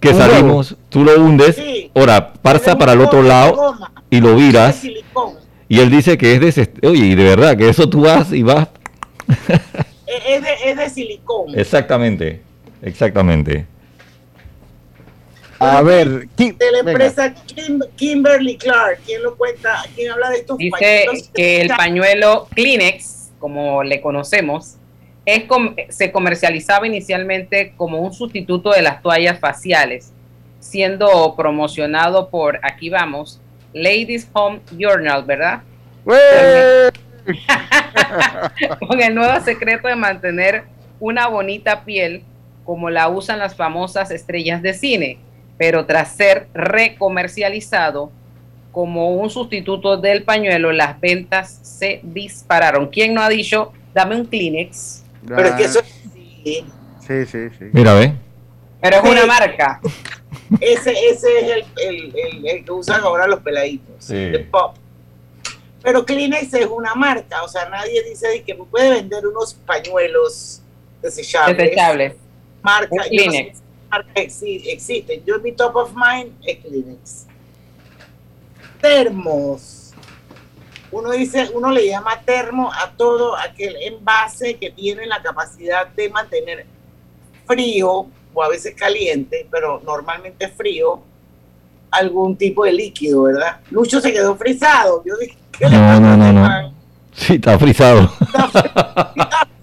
que 0.00 0.08
¿Un 0.10 0.16
salimos, 0.18 0.76
tú 0.88 1.04
lo 1.04 1.14
hundes, 1.20 1.56
Sí. 1.56 1.90
ahora 1.94 2.32
pasa 2.42 2.76
para 2.76 2.92
el 2.94 3.00
otro 3.00 3.22
lado 3.22 3.74
y 4.10 4.20
lo 4.20 4.30
de 4.30 4.34
viras 4.36 4.76
silicón. 4.76 5.34
y 5.68 5.78
él 5.80 5.90
dice 5.90 6.16
que 6.18 6.34
es 6.34 6.40
de 6.40 6.48
ese, 6.48 6.72
oye, 6.82 7.04
y 7.06 7.14
de 7.16 7.24
verdad 7.24 7.56
que 7.56 7.68
eso 7.68 7.88
tú 7.88 8.00
vas 8.02 8.32
y 8.32 8.42
vas 8.42 8.68
Es 9.28 10.22
es 10.26 10.42
de, 10.42 10.70
es 10.70 10.76
de 10.76 10.90
silicón. 10.90 11.46
exactamente, 11.54 12.42
exactamente. 12.82 13.66
A 15.60 15.82
ver, 15.82 16.28
Kim- 16.36 16.56
de 16.56 16.70
la 16.70 16.78
empresa 16.80 17.34
Kim- 17.34 17.80
Kimberly 17.96 18.56
Clark. 18.56 19.00
¿Quién 19.04 19.22
lo 19.22 19.36
cuenta? 19.36 19.82
¿Quién 19.94 20.12
habla 20.12 20.30
de 20.30 20.36
estos 20.38 20.56
Dice 20.58 20.70
pañuelos? 21.06 21.30
que 21.34 21.60
el 21.60 21.68
pañuelo 21.68 22.48
Kleenex, 22.54 23.30
como 23.38 23.82
le 23.82 24.00
conocemos, 24.00 24.76
es 25.26 25.44
com- 25.44 25.74
se 25.88 26.12
comercializaba 26.12 26.86
inicialmente 26.86 27.72
como 27.76 27.98
un 28.00 28.12
sustituto 28.12 28.70
de 28.70 28.82
las 28.82 29.02
toallas 29.02 29.38
faciales, 29.40 30.12
siendo 30.60 31.34
promocionado 31.36 32.28
por, 32.30 32.60
aquí 32.62 32.88
vamos, 32.88 33.40
Ladies 33.72 34.28
Home 34.32 34.60
Journal, 34.78 35.24
¿verdad? 35.24 35.62
Con 38.86 39.00
el 39.02 39.14
nuevo 39.14 39.40
secreto 39.44 39.88
de 39.88 39.96
mantener 39.96 40.64
una 41.00 41.26
bonita 41.28 41.84
piel 41.84 42.22
como 42.64 42.90
la 42.90 43.08
usan 43.08 43.38
las 43.38 43.54
famosas 43.54 44.10
estrellas 44.10 44.62
de 44.62 44.74
cine, 44.74 45.18
pero 45.58 45.84
tras 45.86 46.12
ser 46.14 46.48
recomercializado 46.54 48.10
como 48.72 49.12
un 49.16 49.28
sustituto 49.28 49.96
del 49.96 50.22
pañuelo, 50.22 50.72
las 50.72 51.00
ventas 51.00 51.58
se 51.62 52.00
dispararon. 52.02 52.88
¿Quién 52.88 53.12
no 53.14 53.22
ha 53.22 53.28
dicho, 53.28 53.72
dame 53.92 54.16
un 54.16 54.24
Kleenex? 54.26 55.02
Pero 55.26 55.44
es 55.48 55.54
que 55.54 55.64
eso 55.64 55.80
sí, 56.14 56.64
Sí, 57.06 57.24
sí, 57.26 57.48
sí. 57.58 57.64
Mira, 57.72 57.94
ve. 57.94 58.12
Pero 58.80 58.98
es 58.98 59.02
una 59.02 59.26
marca. 59.26 59.80
ese, 60.60 60.92
ese 60.92 61.38
es 61.40 61.50
el, 61.50 61.64
el- 61.82 62.14
el- 62.16 62.46
el 62.46 62.64
que 62.64 62.70
usan 62.70 63.00
ahora 63.00 63.26
los 63.26 63.40
peladitos. 63.40 63.96
Sí. 63.98 64.30
Pop. 64.50 64.76
Pero 65.82 66.04
Kleenex 66.04 66.52
es 66.54 66.66
una 66.66 66.94
marca, 66.94 67.42
o 67.42 67.48
sea, 67.48 67.68
nadie 67.68 68.02
dice 68.04 68.28
de 68.28 68.42
que 68.42 68.54
me 68.54 68.64
puede 68.64 68.90
vender 68.90 69.26
unos 69.26 69.54
pañuelos 69.54 70.60
desechables. 71.02 71.56
Desechables. 71.56 72.14
Marca, 72.62 72.88
Un 72.90 72.98
yo 72.98 73.04
no 73.04 73.04
sé 73.04 73.10
Kleenex. 73.10 73.62
Si 73.88 73.90
marca 73.90 74.20
exi- 74.20 74.62
existen. 74.66 75.22
Yo 75.24 75.38
mi 75.40 75.52
top 75.52 75.76
of 75.76 75.92
mind 75.94 76.32
es 76.44 76.58
Kleenex. 76.58 77.26
Termos. 78.80 79.92
Uno 80.90 81.10
dice, 81.10 81.50
uno 81.52 81.70
le 81.70 81.86
llama 81.86 82.20
termo 82.24 82.72
a 82.72 82.90
todo 82.92 83.36
aquel 83.36 83.76
envase 83.82 84.56
que 84.56 84.70
tiene 84.70 85.06
la 85.06 85.20
capacidad 85.20 85.86
de 85.88 86.08
mantener 86.08 86.66
frío 87.46 88.06
o 88.32 88.42
a 88.42 88.48
veces 88.48 88.74
caliente, 88.74 89.46
pero 89.50 89.82
normalmente 89.84 90.48
frío, 90.48 91.02
algún 91.90 92.36
tipo 92.36 92.64
de 92.64 92.72
líquido, 92.72 93.24
¿verdad? 93.24 93.60
Lucho 93.70 94.00
se 94.00 94.12
quedó 94.12 94.34
frisado. 94.36 95.02
Yo 95.04 95.16
dije, 95.18 95.36
¿qué 95.58 95.68
le 95.68 95.76
No, 95.76 95.82
pasa 95.86 96.00
no, 96.00 96.16
no, 96.16 96.32
no. 96.32 96.74
Sí, 97.12 97.34
está 97.34 97.58
frisado. 97.58 98.10
Está 98.20 98.48
frisado. 98.48 99.08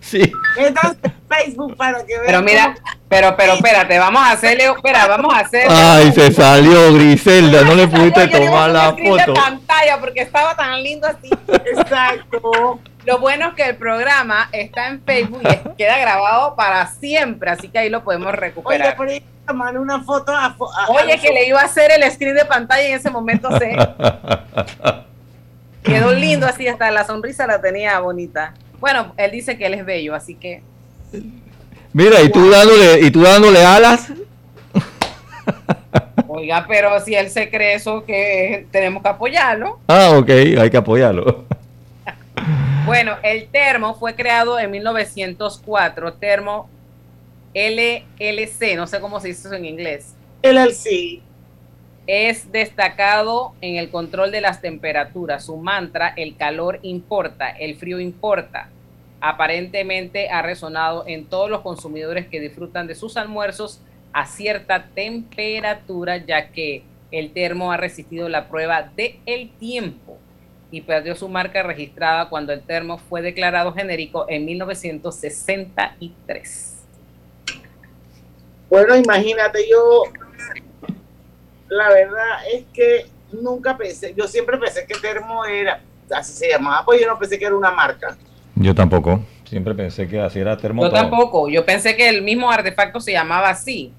Sí. 0.00 0.32
Métanse 0.56 0.96
en 1.04 1.14
Facebook 1.28 1.76
para 1.76 2.04
que 2.04 2.14
vean. 2.14 2.26
Pero 2.26 2.42
mira, 2.42 2.74
pero, 3.08 3.36
pero 3.36 3.52
espérate, 3.54 3.98
vamos 3.98 4.22
a 4.22 4.32
hacerle, 4.32 4.64
espera, 4.66 5.06
vamos 5.06 5.32
a 5.34 5.38
hacer. 5.40 5.66
Ay, 5.70 6.12
se 6.12 6.32
salió 6.32 6.92
Griselda, 6.94 7.62
no 7.62 7.74
le 7.74 7.86
pudiste 7.88 8.22
Oye, 8.24 8.46
tomar 8.46 8.70
la 8.70 8.92
foto. 8.94 9.34
pantalla 9.34 9.98
porque 10.00 10.20
estaba 10.22 10.54
tan 10.56 10.82
lindo 10.82 11.06
así. 11.06 11.30
Exacto. 11.48 12.80
Lo 13.04 13.18
bueno 13.18 13.48
es 13.48 13.54
que 13.54 13.64
el 13.64 13.76
programa 13.76 14.48
está 14.52 14.86
en 14.88 15.02
Facebook 15.02 15.42
y 15.42 15.76
queda 15.76 15.98
grabado 15.98 16.54
para 16.54 16.86
siempre, 16.86 17.50
así 17.50 17.68
que 17.68 17.78
ahí 17.80 17.90
lo 17.90 18.04
podemos 18.04 18.28
Oye, 18.28 18.36
recuperar. 18.36 18.96
por 18.96 19.08
ahí 19.08 19.24
tomar 19.46 19.76
una 19.76 20.00
foto 20.04 20.32
a, 20.36 20.56
fo- 20.56 20.70
a- 20.72 20.88
Oye, 20.88 21.14
a- 21.14 21.18
que 21.20 21.30
le 21.32 21.48
iba 21.48 21.60
a 21.60 21.64
hacer 21.64 21.90
el 21.90 22.08
screen 22.12 22.36
de 22.36 22.44
pantalla 22.44 22.82
y 22.84 22.92
en 22.92 22.98
ese 22.98 23.10
momento 23.10 23.48
se 23.58 23.76
quedó 25.82 26.12
lindo 26.12 26.46
así, 26.46 26.68
hasta 26.68 26.90
la 26.90 27.04
sonrisa 27.04 27.46
la 27.46 27.60
tenía 27.60 27.98
bonita. 28.00 28.54
Bueno, 28.80 29.12
él 29.16 29.30
dice 29.30 29.56
que 29.56 29.66
él 29.66 29.74
es 29.74 29.84
bello, 29.84 30.14
así 30.14 30.34
que 30.34 30.62
Mira, 31.92 32.22
y 32.22 32.30
tú 32.30 32.50
dándole, 32.50 33.00
y 33.00 33.10
tú 33.10 33.22
dándole 33.22 33.62
alas. 33.64 34.10
Oiga, 36.26 36.64
pero 36.66 36.98
si 37.00 37.14
él 37.14 37.28
se 37.28 37.50
cree 37.50 37.74
eso, 37.74 38.04
que 38.06 38.66
tenemos 38.70 39.02
que 39.02 39.08
apoyarlo. 39.10 39.78
Ah, 39.88 40.16
ok, 40.16 40.30
hay 40.30 40.70
que 40.70 40.76
apoyarlo. 40.78 41.44
Bueno, 42.86 43.16
el 43.22 43.46
termo 43.48 43.94
fue 43.94 44.14
creado 44.14 44.58
en 44.58 44.70
1904, 44.70 46.14
termo 46.14 46.68
LLC, 47.54 48.74
no 48.76 48.86
sé 48.86 48.98
cómo 49.00 49.20
se 49.20 49.28
dice 49.28 49.48
eso 49.48 49.54
en 49.54 49.66
inglés. 49.66 50.14
LLC. 50.42 51.20
Es 52.14 52.52
destacado 52.52 53.54
en 53.62 53.76
el 53.76 53.88
control 53.88 54.32
de 54.32 54.42
las 54.42 54.60
temperaturas. 54.60 55.46
Su 55.46 55.56
mantra, 55.56 56.12
el 56.14 56.36
calor 56.36 56.78
importa, 56.82 57.48
el 57.48 57.74
frío 57.74 58.00
importa. 58.00 58.68
Aparentemente 59.22 60.28
ha 60.28 60.42
resonado 60.42 61.04
en 61.06 61.24
todos 61.24 61.48
los 61.48 61.62
consumidores 61.62 62.26
que 62.26 62.38
disfrutan 62.38 62.86
de 62.86 62.96
sus 62.96 63.16
almuerzos 63.16 63.80
a 64.12 64.26
cierta 64.26 64.88
temperatura, 64.94 66.18
ya 66.18 66.48
que 66.48 66.82
el 67.10 67.32
termo 67.32 67.72
ha 67.72 67.78
resistido 67.78 68.28
la 68.28 68.48
prueba 68.48 68.90
de 68.94 69.18
tiempo 69.58 70.18
y 70.70 70.82
perdió 70.82 71.16
su 71.16 71.30
marca 71.30 71.62
registrada 71.62 72.28
cuando 72.28 72.52
el 72.52 72.60
termo 72.60 72.98
fue 72.98 73.22
declarado 73.22 73.72
genérico 73.72 74.26
en 74.28 74.44
1963. 74.44 76.76
Bueno, 78.68 78.96
imagínate, 78.96 79.66
yo, 79.66 80.02
la 81.72 81.88
verdad 81.88 82.46
es 82.52 82.64
que 82.72 83.06
nunca 83.32 83.76
pensé, 83.76 84.14
yo 84.14 84.28
siempre 84.28 84.58
pensé 84.58 84.86
que 84.86 84.94
Termo 84.94 85.44
era, 85.44 85.80
así 86.14 86.32
se 86.32 86.48
llamaba, 86.50 86.84
pues 86.84 87.00
yo 87.00 87.06
no 87.06 87.18
pensé 87.18 87.38
que 87.38 87.46
era 87.46 87.56
una 87.56 87.70
marca. 87.70 88.16
Yo 88.54 88.74
tampoco. 88.74 89.20
Siempre 89.48 89.74
pensé 89.74 90.06
que 90.08 90.20
así 90.20 90.38
era 90.38 90.56
termo. 90.56 90.82
Yo 90.82 90.90
todo. 90.90 91.00
tampoco, 91.00 91.48
yo 91.48 91.64
pensé 91.64 91.96
que 91.96 92.08
el 92.08 92.22
mismo 92.22 92.50
artefacto 92.50 93.00
se 93.00 93.12
llamaba 93.12 93.48
así. 93.50 93.92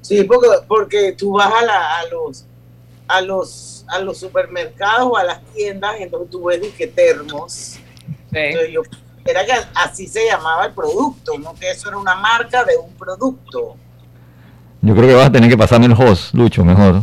Sí, 0.00 0.24
porque, 0.24 0.48
porque 0.66 1.12
tú 1.12 1.32
vas 1.32 1.52
a, 1.52 1.64
la- 1.64 1.98
a 1.98 2.04
los 2.06 2.44
a 3.08 3.20
los 3.22 3.84
a 3.88 3.98
los 4.00 4.18
supermercados 4.18 5.08
o 5.10 5.16
a 5.16 5.24
las 5.24 5.42
tiendas, 5.54 5.96
entonces 5.98 6.30
tú 6.30 6.44
ves 6.44 6.60
que 6.76 6.86
termos. 6.86 7.78
Entonces 8.32 8.70
yo 8.72 8.82
era 9.24 9.44
que 9.44 9.52
así 9.74 10.06
se 10.06 10.24
llamaba 10.26 10.66
el 10.66 10.72
producto, 10.72 11.38
no 11.38 11.54
que 11.54 11.70
eso 11.70 11.88
era 11.88 11.98
una 11.98 12.14
marca 12.14 12.64
de 12.64 12.76
un 12.76 12.92
producto. 12.94 13.76
Yo 14.80 14.94
creo 14.94 15.08
que 15.08 15.14
vas 15.14 15.26
a 15.26 15.32
tener 15.32 15.50
que 15.50 15.56
pasarme 15.56 15.86
el 15.86 15.92
host, 15.92 16.34
Lucho, 16.34 16.64
mejor. 16.64 17.02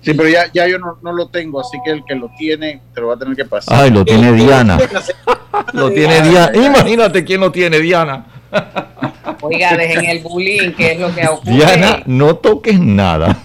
Sí, 0.00 0.14
pero 0.14 0.28
ya, 0.28 0.50
ya 0.52 0.66
yo 0.66 0.78
no, 0.78 0.98
no 1.02 1.12
lo 1.12 1.28
tengo, 1.28 1.60
así 1.60 1.78
que 1.84 1.92
el 1.92 2.04
que 2.04 2.14
lo 2.14 2.30
tiene 2.36 2.80
te 2.92 3.00
lo 3.00 3.08
va 3.08 3.14
a 3.14 3.18
tener 3.18 3.36
que 3.36 3.44
pasar. 3.44 3.84
Ay, 3.84 3.90
lo 3.90 4.04
tiene 4.04 4.32
Diana. 4.44 4.78
Lo 5.72 5.90
tiene 5.90 6.22
Diana. 6.22 6.56
Imagínate 6.56 7.24
quién 7.24 7.40
lo 7.40 7.52
tiene, 7.52 7.78
Diana. 7.78 8.26
Oiga, 9.42 9.76
dejen 9.76 10.04
el 10.06 10.22
bullying, 10.22 10.72
que 10.72 10.92
es 10.92 11.00
lo 11.00 11.14
que 11.14 11.28
ocurre. 11.28 11.52
Diana, 11.52 12.02
no 12.06 12.36
toques 12.36 12.80
nada. 12.80 13.36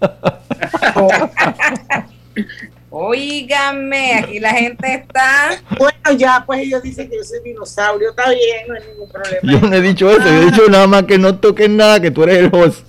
Óigame, 2.94 4.16
aquí 4.18 4.38
la 4.38 4.50
gente 4.50 4.94
está. 4.94 5.58
Bueno, 5.78 6.18
ya, 6.18 6.44
pues 6.46 6.60
ellos 6.60 6.82
dicen 6.82 7.08
que 7.08 7.16
yo 7.16 7.24
soy 7.24 7.40
dinosaurio, 7.42 8.10
está 8.10 8.28
bien, 8.28 8.68
no 8.68 8.74
hay 8.74 8.82
ningún 8.86 9.08
problema. 9.08 9.40
Yo 9.42 9.60
no 9.66 9.74
he 9.74 9.80
dicho 9.80 10.10
eso, 10.10 10.26
yo 10.26 10.42
he 10.42 10.44
dicho 10.44 10.68
nada 10.68 10.86
más 10.86 11.04
que 11.04 11.16
no 11.16 11.38
toques 11.38 11.70
nada, 11.70 12.00
que 12.00 12.10
tú 12.10 12.22
eres 12.24 12.38
el 12.40 12.50
host. 12.52 12.86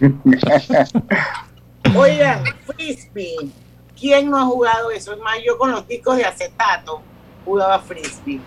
Oigan, 1.96 2.44
frisbee. 2.64 3.50
¿Quién 3.98 4.30
no 4.30 4.38
ha 4.38 4.44
jugado 4.44 4.92
eso? 4.92 5.14
Es 5.14 5.18
más, 5.18 5.38
yo 5.44 5.58
con 5.58 5.72
los 5.72 5.88
discos 5.88 6.16
de 6.16 6.24
acetato 6.24 7.02
jugaba 7.44 7.80
frisbee. 7.80 8.40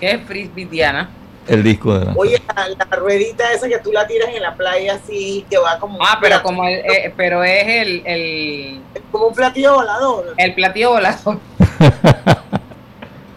¿Qué 0.00 0.10
es 0.10 0.22
frisbee, 0.26 0.66
Diana? 0.66 1.08
El 1.46 1.62
disco 1.62 1.98
de 1.98 2.06
la... 2.06 2.14
Oye, 2.16 2.40
la, 2.54 2.68
la 2.68 2.84
ruedita 2.96 3.52
esa 3.52 3.68
que 3.68 3.78
tú 3.78 3.92
la 3.92 4.06
tiras 4.06 4.30
en 4.34 4.40
la 4.42 4.54
playa 4.54 4.94
así, 4.94 5.44
que 5.50 5.58
va 5.58 5.78
como... 5.78 5.98
Ah, 6.02 6.16
pero 6.20 6.42
como 6.42 6.66
el, 6.66 6.76
eh, 6.76 7.12
pero 7.16 7.44
es 7.44 7.66
el, 7.66 8.02
el... 8.06 8.80
Como 9.10 9.26
un 9.26 9.34
platillo 9.34 9.74
volador. 9.74 10.32
El 10.36 10.54
platillo 10.54 10.92
volador. 10.92 11.38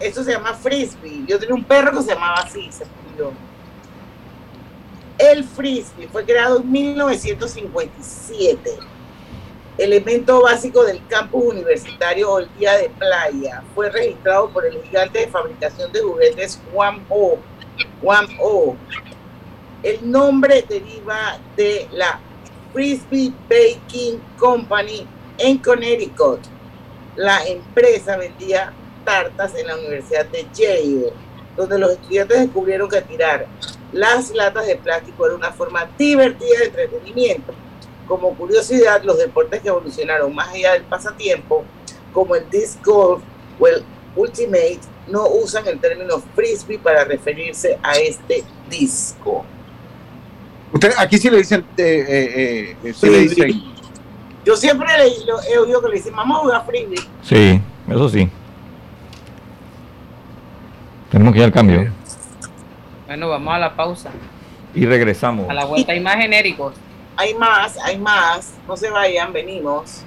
Eso 0.00 0.24
se 0.24 0.32
llama 0.32 0.54
frisbee. 0.54 1.24
Yo 1.26 1.38
tenía 1.38 1.54
un 1.54 1.64
perro 1.64 1.98
que 1.98 2.04
se 2.04 2.14
llamaba 2.14 2.36
así, 2.36 2.72
se 2.72 2.86
murió. 3.10 3.32
El 5.18 5.44
frisbee 5.44 6.08
fue 6.08 6.24
creado 6.24 6.60
en 6.60 6.70
1957. 6.70 8.78
Elemento 9.76 10.40
básico 10.42 10.82
del 10.84 11.04
campus 11.08 11.52
universitario 11.52 12.32
o 12.32 12.38
el 12.38 12.48
día 12.58 12.78
de 12.78 12.88
playa. 12.90 13.62
Fue 13.74 13.90
registrado 13.90 14.48
por 14.50 14.64
el 14.64 14.80
gigante 14.82 15.18
de 15.20 15.28
fabricación 15.28 15.92
de 15.92 16.00
juguetes 16.00 16.60
Juan 16.72 17.04
O. 17.08 17.38
Juan 18.02 18.26
O. 18.40 18.76
El 19.82 20.10
nombre 20.10 20.64
deriva 20.68 21.38
de 21.56 21.88
la 21.92 22.20
Frisbee 22.72 23.32
Baking 23.48 24.20
Company 24.36 25.06
en 25.38 25.58
Connecticut. 25.58 26.40
La 27.16 27.46
empresa 27.46 28.16
vendía 28.16 28.72
tartas 29.04 29.54
en 29.54 29.66
la 29.66 29.76
Universidad 29.76 30.26
de 30.26 30.46
Yale, 30.52 31.12
donde 31.56 31.78
los 31.78 31.92
estudiantes 31.92 32.40
descubrieron 32.40 32.88
que 32.88 33.00
tirar 33.02 33.46
las 33.92 34.30
latas 34.32 34.66
de 34.66 34.76
plástico 34.76 35.26
era 35.26 35.34
una 35.34 35.50
forma 35.50 35.88
divertida 35.96 36.58
de 36.58 36.66
entretenimiento. 36.66 37.54
Como 38.06 38.34
curiosidad, 38.34 39.02
los 39.02 39.18
deportes 39.18 39.62
que 39.62 39.68
evolucionaron 39.68 40.34
más 40.34 40.48
allá 40.48 40.74
del 40.74 40.84
pasatiempo, 40.84 41.64
como 42.12 42.36
el 42.36 42.48
disc 42.50 42.84
golf 42.84 43.22
o 43.58 43.66
el 43.66 43.82
ultimate, 44.14 44.80
no 45.10 45.26
usan 45.28 45.66
el 45.66 45.78
término 45.80 46.22
frisbee 46.34 46.78
para 46.78 47.04
referirse 47.04 47.78
a 47.82 47.92
este 47.92 48.44
disco. 48.70 49.44
Usted, 50.72 50.92
aquí 50.98 51.18
sí 51.18 51.30
le 51.30 51.38
dicen, 51.38 51.64
eh, 51.76 52.04
eh, 52.08 52.76
eh, 52.84 52.92
sí 52.94 53.08
le 53.08 53.18
dicen 53.20 53.62
Yo 54.44 54.56
siempre 54.56 54.86
le- 54.96 55.24
lo- 55.26 55.42
he 55.42 55.58
oído 55.58 55.80
que 55.82 55.88
le 55.88 55.94
dicen, 55.96 56.14
vamos 56.14 56.38
a 56.38 56.40
jugar 56.42 56.66
frisbee. 56.66 57.00
Sí, 57.22 57.60
eso 57.88 58.08
sí. 58.08 58.28
Tenemos 61.10 61.32
que 61.32 61.38
ir 61.40 61.44
al 61.46 61.52
cambio. 61.52 61.90
Bueno, 63.06 63.28
vamos 63.30 63.54
a 63.54 63.58
la 63.58 63.74
pausa. 63.74 64.10
Y 64.74 64.84
regresamos. 64.84 65.48
A 65.48 65.54
la 65.54 65.64
vuelta 65.64 65.92
hay 65.92 66.00
más 66.00 66.16
genéricos. 66.16 66.74
Hay 67.16 67.34
más, 67.34 67.76
hay 67.78 67.98
más. 67.98 68.52
No 68.66 68.76
se 68.76 68.90
vayan, 68.90 69.32
venimos. 69.32 70.02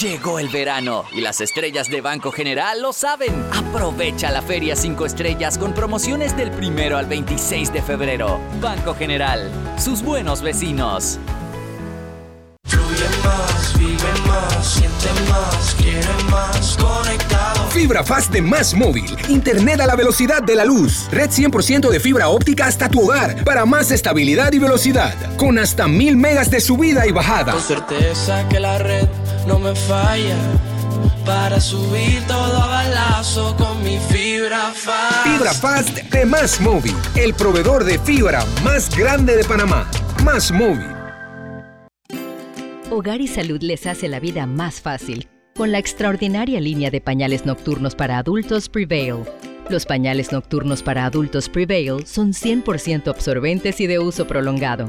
Llegó 0.00 0.38
el 0.38 0.48
verano 0.48 1.04
y 1.12 1.20
las 1.20 1.42
estrellas 1.42 1.90
de 1.90 2.00
Banco 2.00 2.32
General 2.32 2.80
lo 2.80 2.94
saben. 2.94 3.34
Aprovecha 3.52 4.30
la 4.30 4.40
Feria 4.40 4.76
5 4.76 5.04
Estrellas 5.04 5.58
con 5.58 5.74
promociones 5.74 6.34
del 6.34 6.50
primero 6.52 6.96
al 6.96 7.04
26 7.04 7.70
de 7.70 7.82
febrero. 7.82 8.40
Banco 8.62 8.94
General, 8.94 9.50
sus 9.76 10.02
buenos 10.02 10.40
vecinos. 10.40 11.18
Fluye 12.66 13.04
más, 13.22 13.78
vive 13.78 14.26
más, 14.26 14.66
siente 14.66 15.20
más, 15.28 15.74
quiere 15.74 16.30
más, 16.30 16.78
conectado. 16.78 17.66
Fibra 17.68 18.02
Fast 18.02 18.32
de 18.32 18.40
Más 18.40 18.72
Móvil. 18.72 19.14
Internet 19.28 19.82
a 19.82 19.86
la 19.86 19.96
velocidad 19.96 20.42
de 20.42 20.56
la 20.56 20.64
luz. 20.64 21.08
Red 21.10 21.28
100% 21.28 21.90
de 21.90 22.00
fibra 22.00 22.28
óptica 22.28 22.66
hasta 22.66 22.88
tu 22.88 23.02
hogar 23.02 23.44
para 23.44 23.66
más 23.66 23.90
estabilidad 23.90 24.50
y 24.54 24.60
velocidad. 24.60 25.14
Con 25.36 25.58
hasta 25.58 25.88
1000 25.88 26.16
megas 26.16 26.50
de 26.50 26.62
subida 26.62 27.06
y 27.06 27.12
bajada. 27.12 27.52
Con 27.52 27.60
certeza 27.60 28.48
que 28.48 28.60
la 28.60 28.78
red 28.78 29.06
no 29.46 29.58
me 29.58 29.74
falla. 29.74 30.36
Para 31.24 31.60
subir 31.60 32.22
todo 32.26 32.62
a 32.62 32.66
balazo 32.66 33.56
con 33.56 33.82
mi 33.82 33.98
fibra 33.98 34.72
fast. 34.74 35.26
Fibra 35.26 35.54
Fast 35.54 35.98
de 35.98 36.24
Más 36.26 36.60
Móvil. 36.60 36.94
El 37.16 37.34
proveedor 37.34 37.84
de 37.84 37.98
fibra 37.98 38.44
más 38.62 38.94
grande 38.96 39.36
de 39.36 39.44
Panamá. 39.44 39.90
Más 40.22 40.50
Móvil. 40.50 40.90
Hogar 42.90 43.20
y 43.20 43.28
Salud 43.28 43.60
les 43.62 43.86
hace 43.86 44.08
la 44.08 44.20
vida 44.20 44.46
más 44.46 44.80
fácil 44.80 45.28
con 45.56 45.70
la 45.70 45.78
extraordinaria 45.78 46.60
línea 46.60 46.90
de 46.90 47.00
pañales 47.00 47.46
nocturnos 47.46 47.94
para 47.94 48.18
adultos 48.18 48.68
Prevail. 48.68 49.22
Los 49.70 49.86
pañales 49.86 50.32
nocturnos 50.32 50.82
para 50.82 51.06
adultos 51.06 51.48
Prevail 51.48 52.06
son 52.06 52.32
100% 52.32 53.08
absorbentes 53.08 53.80
y 53.80 53.86
de 53.86 53.98
uso 53.98 54.26
prolongado. 54.26 54.88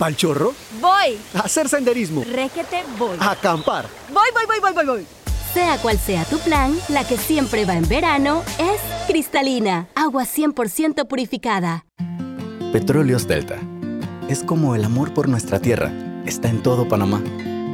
¿Pal 0.00 0.16
chorro? 0.16 0.54
Voy. 0.80 1.18
¿A 1.34 1.40
hacer 1.40 1.68
senderismo? 1.68 2.24
Requete 2.24 2.84
voy. 2.98 3.18
¿A 3.20 3.32
acampar? 3.32 3.84
Voy, 4.08 4.28
voy, 4.32 4.46
voy, 4.46 4.58
voy, 4.58 4.72
voy, 4.72 4.86
voy. 4.86 5.06
Sea 5.52 5.76
cual 5.76 5.98
sea 5.98 6.24
tu 6.24 6.38
plan, 6.38 6.74
la 6.88 7.06
que 7.06 7.18
siempre 7.18 7.66
va 7.66 7.74
en 7.74 7.86
verano 7.86 8.42
es 8.58 8.80
cristalina, 9.06 9.88
agua 9.94 10.24
100% 10.24 11.06
purificada. 11.06 11.84
Petróleos 12.72 13.28
Delta. 13.28 13.58
Es 14.26 14.42
como 14.42 14.74
el 14.74 14.84
amor 14.84 15.12
por 15.12 15.28
nuestra 15.28 15.60
tierra. 15.60 15.92
Está 16.24 16.48
en 16.48 16.62
todo 16.62 16.88
Panamá. 16.88 17.22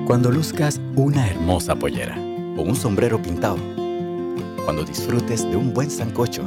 Cuando 0.05 0.33
luzcas 0.33 0.81
una 0.97 1.31
hermosa 1.31 1.77
pollera 1.77 2.17
o 2.57 2.63
un 2.63 2.75
sombrero 2.75 3.23
pintado. 3.23 3.59
Cuando 4.65 4.83
disfrutes 4.83 5.49
de 5.49 5.57
un 5.57 5.73
buen 5.73 5.93
sancocho 5.93 6.43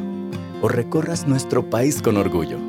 o 0.62 0.68
recorras 0.68 1.26
nuestro 1.26 1.70
país 1.70 2.02
con 2.02 2.18
orgullo. 2.18 2.69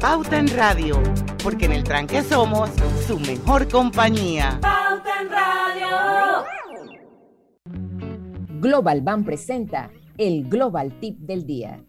Pauta 0.00 0.38
en 0.38 0.46
Radio, 0.56 1.02
porque 1.42 1.64
en 1.64 1.72
el 1.72 1.82
tranque 1.82 2.22
somos 2.22 2.70
su 3.04 3.18
mejor 3.18 3.68
compañía. 3.68 4.60
Pauta 4.62 5.10
en 5.20 5.28
Radio. 5.28 6.44
Global 8.60 9.00
Bank 9.00 9.24
presenta 9.24 9.90
el 10.16 10.48
Global 10.48 10.96
Tip 11.00 11.18
del 11.18 11.46
Día. 11.46 11.84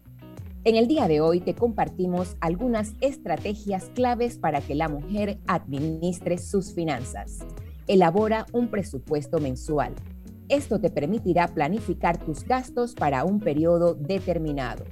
En 0.64 0.74
el 0.74 0.88
día 0.88 1.06
de 1.06 1.20
hoy 1.20 1.40
te 1.40 1.54
compartimos 1.54 2.36
algunas 2.40 2.94
estrategias 3.00 3.92
claves 3.94 4.38
para 4.38 4.60
que 4.60 4.74
la 4.74 4.88
mujer 4.88 5.38
administre 5.46 6.38
sus 6.38 6.74
finanzas. 6.74 7.38
Elabora 7.86 8.44
un 8.50 8.72
presupuesto 8.72 9.38
mensual. 9.38 9.94
Esto 10.48 10.80
te 10.80 10.90
permitirá 10.90 11.46
planificar 11.46 12.18
tus 12.18 12.42
gastos 12.42 12.94
para 12.94 13.22
un 13.22 13.38
periodo 13.38 13.94
determinado. 13.94 14.84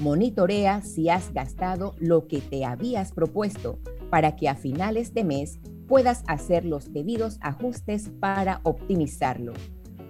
Monitorea 0.00 0.80
si 0.82 1.08
has 1.08 1.32
gastado 1.32 1.94
lo 1.98 2.28
que 2.28 2.40
te 2.40 2.64
habías 2.64 3.10
propuesto 3.10 3.80
para 4.10 4.36
que 4.36 4.48
a 4.48 4.54
finales 4.54 5.12
de 5.12 5.24
mes 5.24 5.58
puedas 5.88 6.22
hacer 6.28 6.64
los 6.64 6.92
debidos 6.92 7.38
ajustes 7.40 8.10
para 8.20 8.60
optimizarlo. 8.62 9.54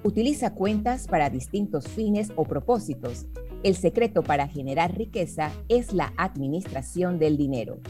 Utiliza 0.05 0.55
cuentas 0.55 1.07
para 1.07 1.31
distintos 1.31 1.89
fines 1.89 2.33
o 2.37 2.45
propósitos. 2.45 3.27
El 3.63 3.77
secreto 3.77 4.23
para 4.23 4.47
generar 4.47 4.97
riqueza 4.97 5.51
es 5.69 5.95
la 5.95 6.13
administración 6.19 7.19
del 7.19 7.39
dinero. 7.39 7.81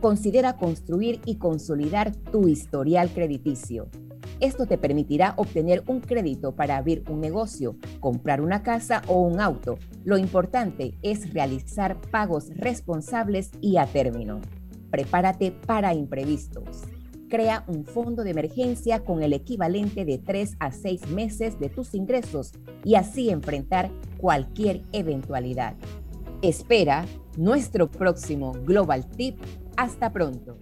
Considera 0.00 0.56
construir 0.56 1.20
y 1.24 1.36
consolidar 1.36 2.14
tu 2.14 2.48
historial 2.48 3.08
crediticio. 3.10 3.88
Esto 4.38 4.66
te 4.66 4.76
permitirá 4.76 5.32
obtener 5.36 5.82
un 5.86 6.00
crédito 6.00 6.54
para 6.54 6.76
abrir 6.76 7.02
un 7.08 7.20
negocio, 7.20 7.76
comprar 8.00 8.42
una 8.42 8.62
casa 8.62 9.00
o 9.06 9.22
un 9.22 9.40
auto. 9.40 9.78
Lo 10.04 10.18
importante 10.18 10.94
es 11.02 11.32
realizar 11.32 11.98
pagos 12.10 12.50
responsables 12.54 13.50
y 13.62 13.78
a 13.78 13.86
término. 13.86 14.40
Prepárate 14.90 15.52
para 15.52 15.94
imprevistos. 15.94 16.82
Crea 17.28 17.64
un 17.66 17.84
fondo 17.86 18.22
de 18.22 18.30
emergencia 18.30 19.04
con 19.04 19.22
el 19.22 19.32
equivalente 19.32 20.04
de 20.04 20.18
3 20.18 20.56
a 20.60 20.70
6 20.70 21.08
meses 21.08 21.58
de 21.58 21.70
tus 21.70 21.94
ingresos 21.94 22.52
y 22.84 22.94
así 22.94 23.30
enfrentar 23.30 23.90
cualquier 24.18 24.82
eventualidad. 24.92 25.74
Espera 26.42 27.06
nuestro 27.36 27.90
próximo 27.90 28.52
Global 28.64 29.08
Tip. 29.08 29.38
Hasta 29.76 30.12
pronto. 30.12 30.56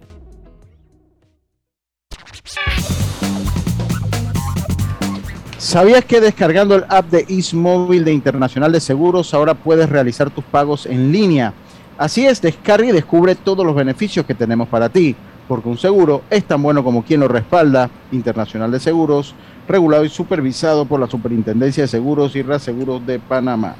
¿Sabías 5.65 6.05
que 6.05 6.21
descargando 6.21 6.75
el 6.75 6.85
app 6.89 7.09
de 7.09 7.25
Móvil 7.53 8.05
de 8.05 8.13
Internacional 8.13 8.71
de 8.71 8.79
Seguros 8.79 9.33
ahora 9.33 9.55
puedes 9.55 9.89
realizar 9.89 10.29
tus 10.29 10.43
pagos 10.43 10.85
en 10.85 11.11
línea? 11.11 11.55
Así 11.97 12.23
es, 12.27 12.39
descarga 12.39 12.85
y 12.85 12.91
descubre 12.91 13.33
todos 13.33 13.65
los 13.65 13.73
beneficios 13.73 14.27
que 14.27 14.35
tenemos 14.35 14.67
para 14.67 14.89
ti, 14.89 15.15
porque 15.47 15.67
un 15.67 15.79
seguro 15.79 16.21
es 16.29 16.45
tan 16.45 16.61
bueno 16.61 16.83
como 16.83 17.03
quien 17.03 17.21
lo 17.21 17.27
respalda, 17.27 17.89
Internacional 18.11 18.69
de 18.69 18.79
Seguros, 18.79 19.33
regulado 19.67 20.05
y 20.05 20.09
supervisado 20.09 20.85
por 20.85 20.99
la 20.99 21.07
Superintendencia 21.07 21.85
de 21.85 21.87
Seguros 21.87 22.35
y 22.35 22.43
Reaseguros 22.43 23.03
de 23.03 23.17
Panamá. 23.17 23.75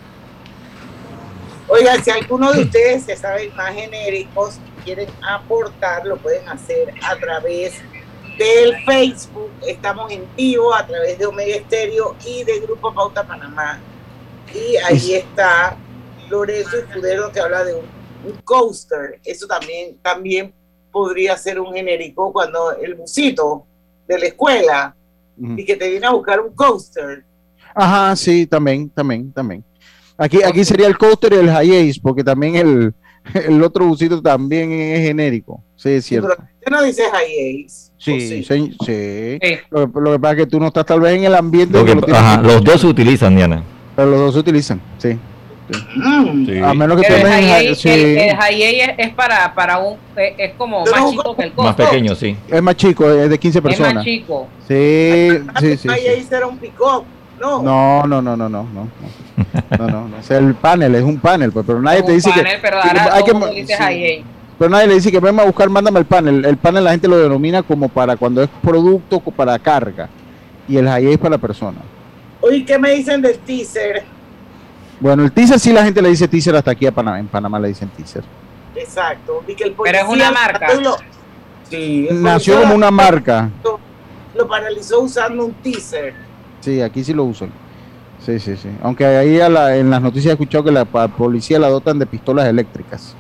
Oiga, 1.68 2.04
si 2.04 2.10
alguno 2.10 2.52
de 2.52 2.64
ustedes 2.64 3.04
se 3.04 3.16
sabe 3.16 3.52
más 3.56 3.76
genéricos 3.76 4.56
y 4.56 4.86
quieren 4.86 5.10
aportar, 5.22 6.04
lo 6.08 6.18
pueden 6.18 6.50
hacer 6.50 6.96
a 7.04 7.16
través 7.18 7.76
del 8.38 8.76
Facebook. 8.86 9.52
Estamos 9.68 10.12
en 10.12 10.24
vivo 10.36 10.74
a 10.74 10.86
través 10.86 11.18
de 11.18 11.26
Omega 11.26 11.56
Estéreo 11.56 12.16
y 12.26 12.44
de 12.44 12.60
Grupo 12.60 12.94
Pauta 12.94 13.26
Panamá. 13.26 13.80
Y 14.54 14.78
ahí 14.78 15.14
está 15.16 15.78
Lorenzo 16.30 16.78
Escudero 16.78 17.32
que 17.32 17.40
habla 17.40 17.64
de 17.64 17.76
un, 17.76 17.86
coaster. 18.44 19.20
Eso 19.24 19.46
también, 19.46 19.98
también 20.02 20.54
podría 20.92 21.38
ser 21.38 21.60
un 21.60 21.74
genérico 21.74 22.34
cuando 22.34 22.76
el 22.78 22.96
busito 22.96 23.66
de 24.08 24.20
la 24.20 24.26
escuela 24.26 24.96
y 25.38 25.64
que 25.64 25.76
te 25.76 25.90
viene 25.90 26.08
a 26.08 26.12
buscar 26.12 26.40
un 26.40 26.54
coaster. 26.56 27.24
Ajá, 27.76 28.16
sí, 28.16 28.48
también, 28.48 28.90
también, 28.90 29.32
también. 29.32 29.64
Aquí, 30.18 30.42
aquí 30.42 30.64
sería 30.64 30.88
el 30.88 30.98
coaster 30.98 31.34
y 31.34 31.36
el 31.36 31.50
high 31.50 31.90
ace, 31.90 32.00
porque 32.02 32.24
también 32.24 32.56
el, 32.56 32.94
el 33.34 33.62
otro 33.62 33.86
busito 33.86 34.22
también 34.22 34.72
es 34.72 35.02
genérico. 35.02 35.64
Sí, 35.76 35.90
es 35.90 36.06
cierto. 36.06 36.36
Pero 36.64 36.78
no 36.78 36.84
dice 36.84 37.04
high 37.12 37.66
ace. 37.66 37.92
Sí, 38.06 38.44
sí. 38.44 38.76
sí. 38.86 39.40
Lo, 39.72 40.12
que 40.12 40.20
pasa 40.20 40.34
es 40.34 40.38
que 40.38 40.46
tú 40.46 40.60
no 40.60 40.68
estás 40.68 40.86
tal 40.86 41.00
vez 41.00 41.18
en 41.18 41.24
el 41.24 41.34
ambiente. 41.34 41.80
ajá, 42.14 42.42
los 42.42 42.64
dos 42.64 42.82
se 42.82 42.88
utilizan, 42.88 43.36
Diana. 43.36 43.64
Pero 43.96 44.12
los 44.12 44.20
dos 44.20 44.34
se 44.36 44.40
utilizan, 44.42 44.80
sí. 45.00 45.18
sí. 45.72 46.60
A 46.60 46.74
menos 46.76 47.02
que 47.02 47.08
tú 47.08 47.14
el, 47.16 47.24
high 47.24 47.66
el, 47.66 48.18
el, 48.18 48.36
high 48.36 48.96
es, 48.98 49.14
para, 49.16 49.56
para 49.56 49.80
un. 49.80 49.98
Es 50.16 50.54
como 50.54 50.86
más 50.86 51.10
chico 51.10 51.36
que 51.36 51.44
el 51.44 51.52
costo. 51.54 51.64
Más 51.64 51.90
pequeño, 51.90 52.14
sí. 52.14 52.38
Es 52.48 52.62
más 52.62 52.76
chico, 52.76 53.10
es 53.10 53.28
de 53.28 53.40
15 53.40 53.62
personas. 53.64 53.90
Es 53.90 53.96
más 53.96 54.06
chico. 54.06 54.48
Sí, 54.68 55.30
sí, 55.60 55.78
sí. 55.78 55.90
Ace 55.90 56.28
era 56.30 56.46
un 56.46 56.60
pick-up. 56.60 57.06
No. 57.40 57.64
No, 57.64 58.04
no, 58.06 58.22
no, 58.22 58.38
no, 58.38 58.50
no, 58.50 58.64
no. 58.64 58.90
No, 59.78 59.88
no, 59.88 60.08
no. 60.08 60.18
O 60.18 60.24
sea, 60.24 60.38
el 60.38 60.54
panel 60.54 60.94
es 60.94 61.04
un 61.04 61.20
panel, 61.20 61.52
pues, 61.52 61.66
pero 61.66 61.82
nadie 61.82 62.04
te 62.04 62.12
dice 62.12 62.30
panel, 62.30 62.46
que. 62.46 62.58
Pero 62.62 62.78
ahora 62.78 63.10
hay 63.14 63.24
que, 63.24 63.62
dice 63.62 63.76
high 63.76 64.24
pero 64.58 64.70
nadie 64.70 64.88
le 64.88 64.94
dice 64.96 65.12
que 65.12 65.20
venga 65.20 65.44
a 65.44 65.46
buscar, 65.46 65.70
mándame 65.70 66.00
el 66.00 66.06
panel. 66.06 66.46
El 66.46 66.58
panel 66.58 66.84
la 66.84 66.92
gente 66.92 67.08
lo 67.08 67.18
denomina 67.18 67.62
como 67.62 67.90
para 67.90 68.16
cuando 68.16 68.42
es 68.42 68.50
producto 68.62 69.20
para 69.20 69.60
carga. 69.60 70.08
Y 70.68 70.78
el 70.78 70.88
high 70.88 71.12
es 71.12 71.18
para 71.18 71.32
la 71.32 71.38
persona. 71.38 71.78
Oye, 72.42 72.64
¿qué 72.66 72.80
me 72.80 72.92
dicen 72.92 73.22
del 73.22 73.38
teaser? 73.40 74.04
Bueno, 75.00 75.24
el 75.24 75.32
teaser 75.32 75.60
sí 75.60 75.74
la 75.74 75.84
gente 75.84 76.02
le 76.02 76.10
dice 76.10 76.28
teaser 76.28 76.56
hasta 76.56 76.72
aquí 76.72 76.86
a 76.86 76.92
Panamá. 76.92 77.20
En 77.20 77.28
Panamá 77.28 77.60
le 77.60 77.68
dicen 77.68 77.90
teaser. 77.90 78.24
Exacto. 78.76 79.44
Pero 79.46 79.98
es 79.98 80.08
una 80.08 80.32
marca. 80.32 80.68
sí, 81.70 82.08
Nació 82.12 82.62
como 82.62 82.76
una 82.76 82.92
marca. 82.92 83.50
Lo, 84.34 84.48
paralizó 84.48 85.02
usando 85.02 85.46
un 85.46 85.54
teaser. 85.56 86.14
Sí, 86.62 86.82
aquí 86.82 87.04
sí 87.04 87.14
lo 87.14 87.26
usan. 87.26 87.50
Sí, 88.26 88.40
sí, 88.40 88.56
sí. 88.56 88.70
Aunque 88.82 89.06
ahí 89.06 89.40
en 89.40 89.90
las 89.90 90.02
noticias 90.02 90.32
he 90.32 90.34
escuchado 90.34 90.64
que 90.64 90.72
la 90.72 90.86
policía 90.86 91.60
la 91.60 91.68
dotan 91.68 92.00
de 92.00 92.06
pistolas 92.06 92.48
eléctricas. 92.48 93.16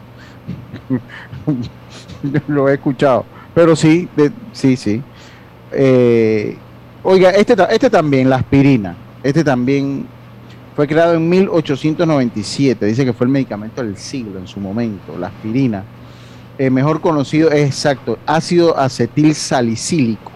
lo 2.48 2.70
he 2.70 2.76
escuchado. 2.76 3.26
Pero 3.54 3.76
sí, 3.76 4.08
sí, 4.52 4.76
sí. 4.76 5.02
Eh, 5.72 6.58
oiga, 7.04 7.32
este, 7.32 7.56
este 7.70 7.90
también, 7.90 8.30
la 8.30 8.38
aspirina, 8.38 8.96
este 9.24 9.44
también 9.44 10.06
fue 10.76 10.88
creado 10.88 11.16
en 11.16 11.28
1897. 11.30 12.86
Dice 12.86 13.06
que 13.06 13.14
fue 13.14 13.26
el 13.26 13.32
medicamento 13.32 13.82
del 13.82 13.98
siglo 13.98 14.40
en 14.40 14.48
su 14.48 14.60
momento, 14.60 15.18
la 15.18 15.28
aspirina. 15.28 15.84
Eh, 16.58 16.70
mejor 16.70 17.02
conocido 17.02 17.52
es 17.52 17.66
exacto, 17.68 18.18
ácido 18.26 18.78
acetil 18.78 19.36
salicílico 19.36 20.32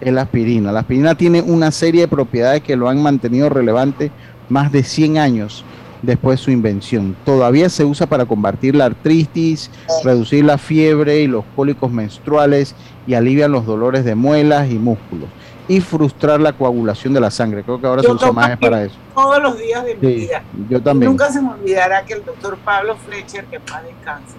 es 0.00 0.12
la 0.12 0.22
aspirina. 0.22 0.72
La 0.72 0.80
aspirina 0.80 1.14
tiene 1.14 1.42
una 1.42 1.70
serie 1.70 2.02
de 2.02 2.08
propiedades 2.08 2.62
que 2.62 2.76
lo 2.76 2.88
han 2.88 3.02
mantenido 3.02 3.48
relevante 3.48 4.10
más 4.48 4.72
de 4.72 4.82
100 4.82 5.18
años 5.18 5.64
después 6.02 6.38
de 6.38 6.44
su 6.44 6.50
invención. 6.50 7.16
Todavía 7.24 7.68
se 7.68 7.84
usa 7.84 8.06
para 8.06 8.26
combatir 8.26 8.74
la 8.74 8.86
artritis, 8.86 9.70
reducir 10.04 10.44
la 10.44 10.58
fiebre 10.58 11.20
y 11.20 11.26
los 11.26 11.44
cólicos 11.56 11.90
menstruales 11.90 12.74
y 13.06 13.14
alivian 13.14 13.52
los 13.52 13.66
dolores 13.66 14.04
de 14.04 14.14
muelas 14.14 14.70
y 14.70 14.78
músculos 14.78 15.28
y 15.68 15.80
frustrar 15.80 16.40
la 16.40 16.52
coagulación 16.52 17.12
de 17.12 17.20
la 17.20 17.30
sangre. 17.30 17.62
Creo 17.62 17.80
que 17.80 17.86
ahora 17.86 18.02
se 18.02 18.10
usa 18.10 18.32
más 18.32 18.58
para 18.58 18.84
eso. 18.84 18.96
Todos 19.14 19.42
los 19.42 19.58
días 19.58 19.84
de 19.84 19.94
mi 19.96 20.14
vida. 20.14 20.42
Yo 20.68 20.82
también. 20.82 21.10
Nunca 21.10 21.30
se 21.30 21.42
me 21.42 21.50
olvidará 21.50 22.04
que 22.04 22.14
el 22.14 22.24
doctor 22.24 22.56
Pablo 22.64 22.96
Fletcher, 22.96 23.44
que 23.44 23.58
más 23.58 23.84
descanse, 23.84 24.36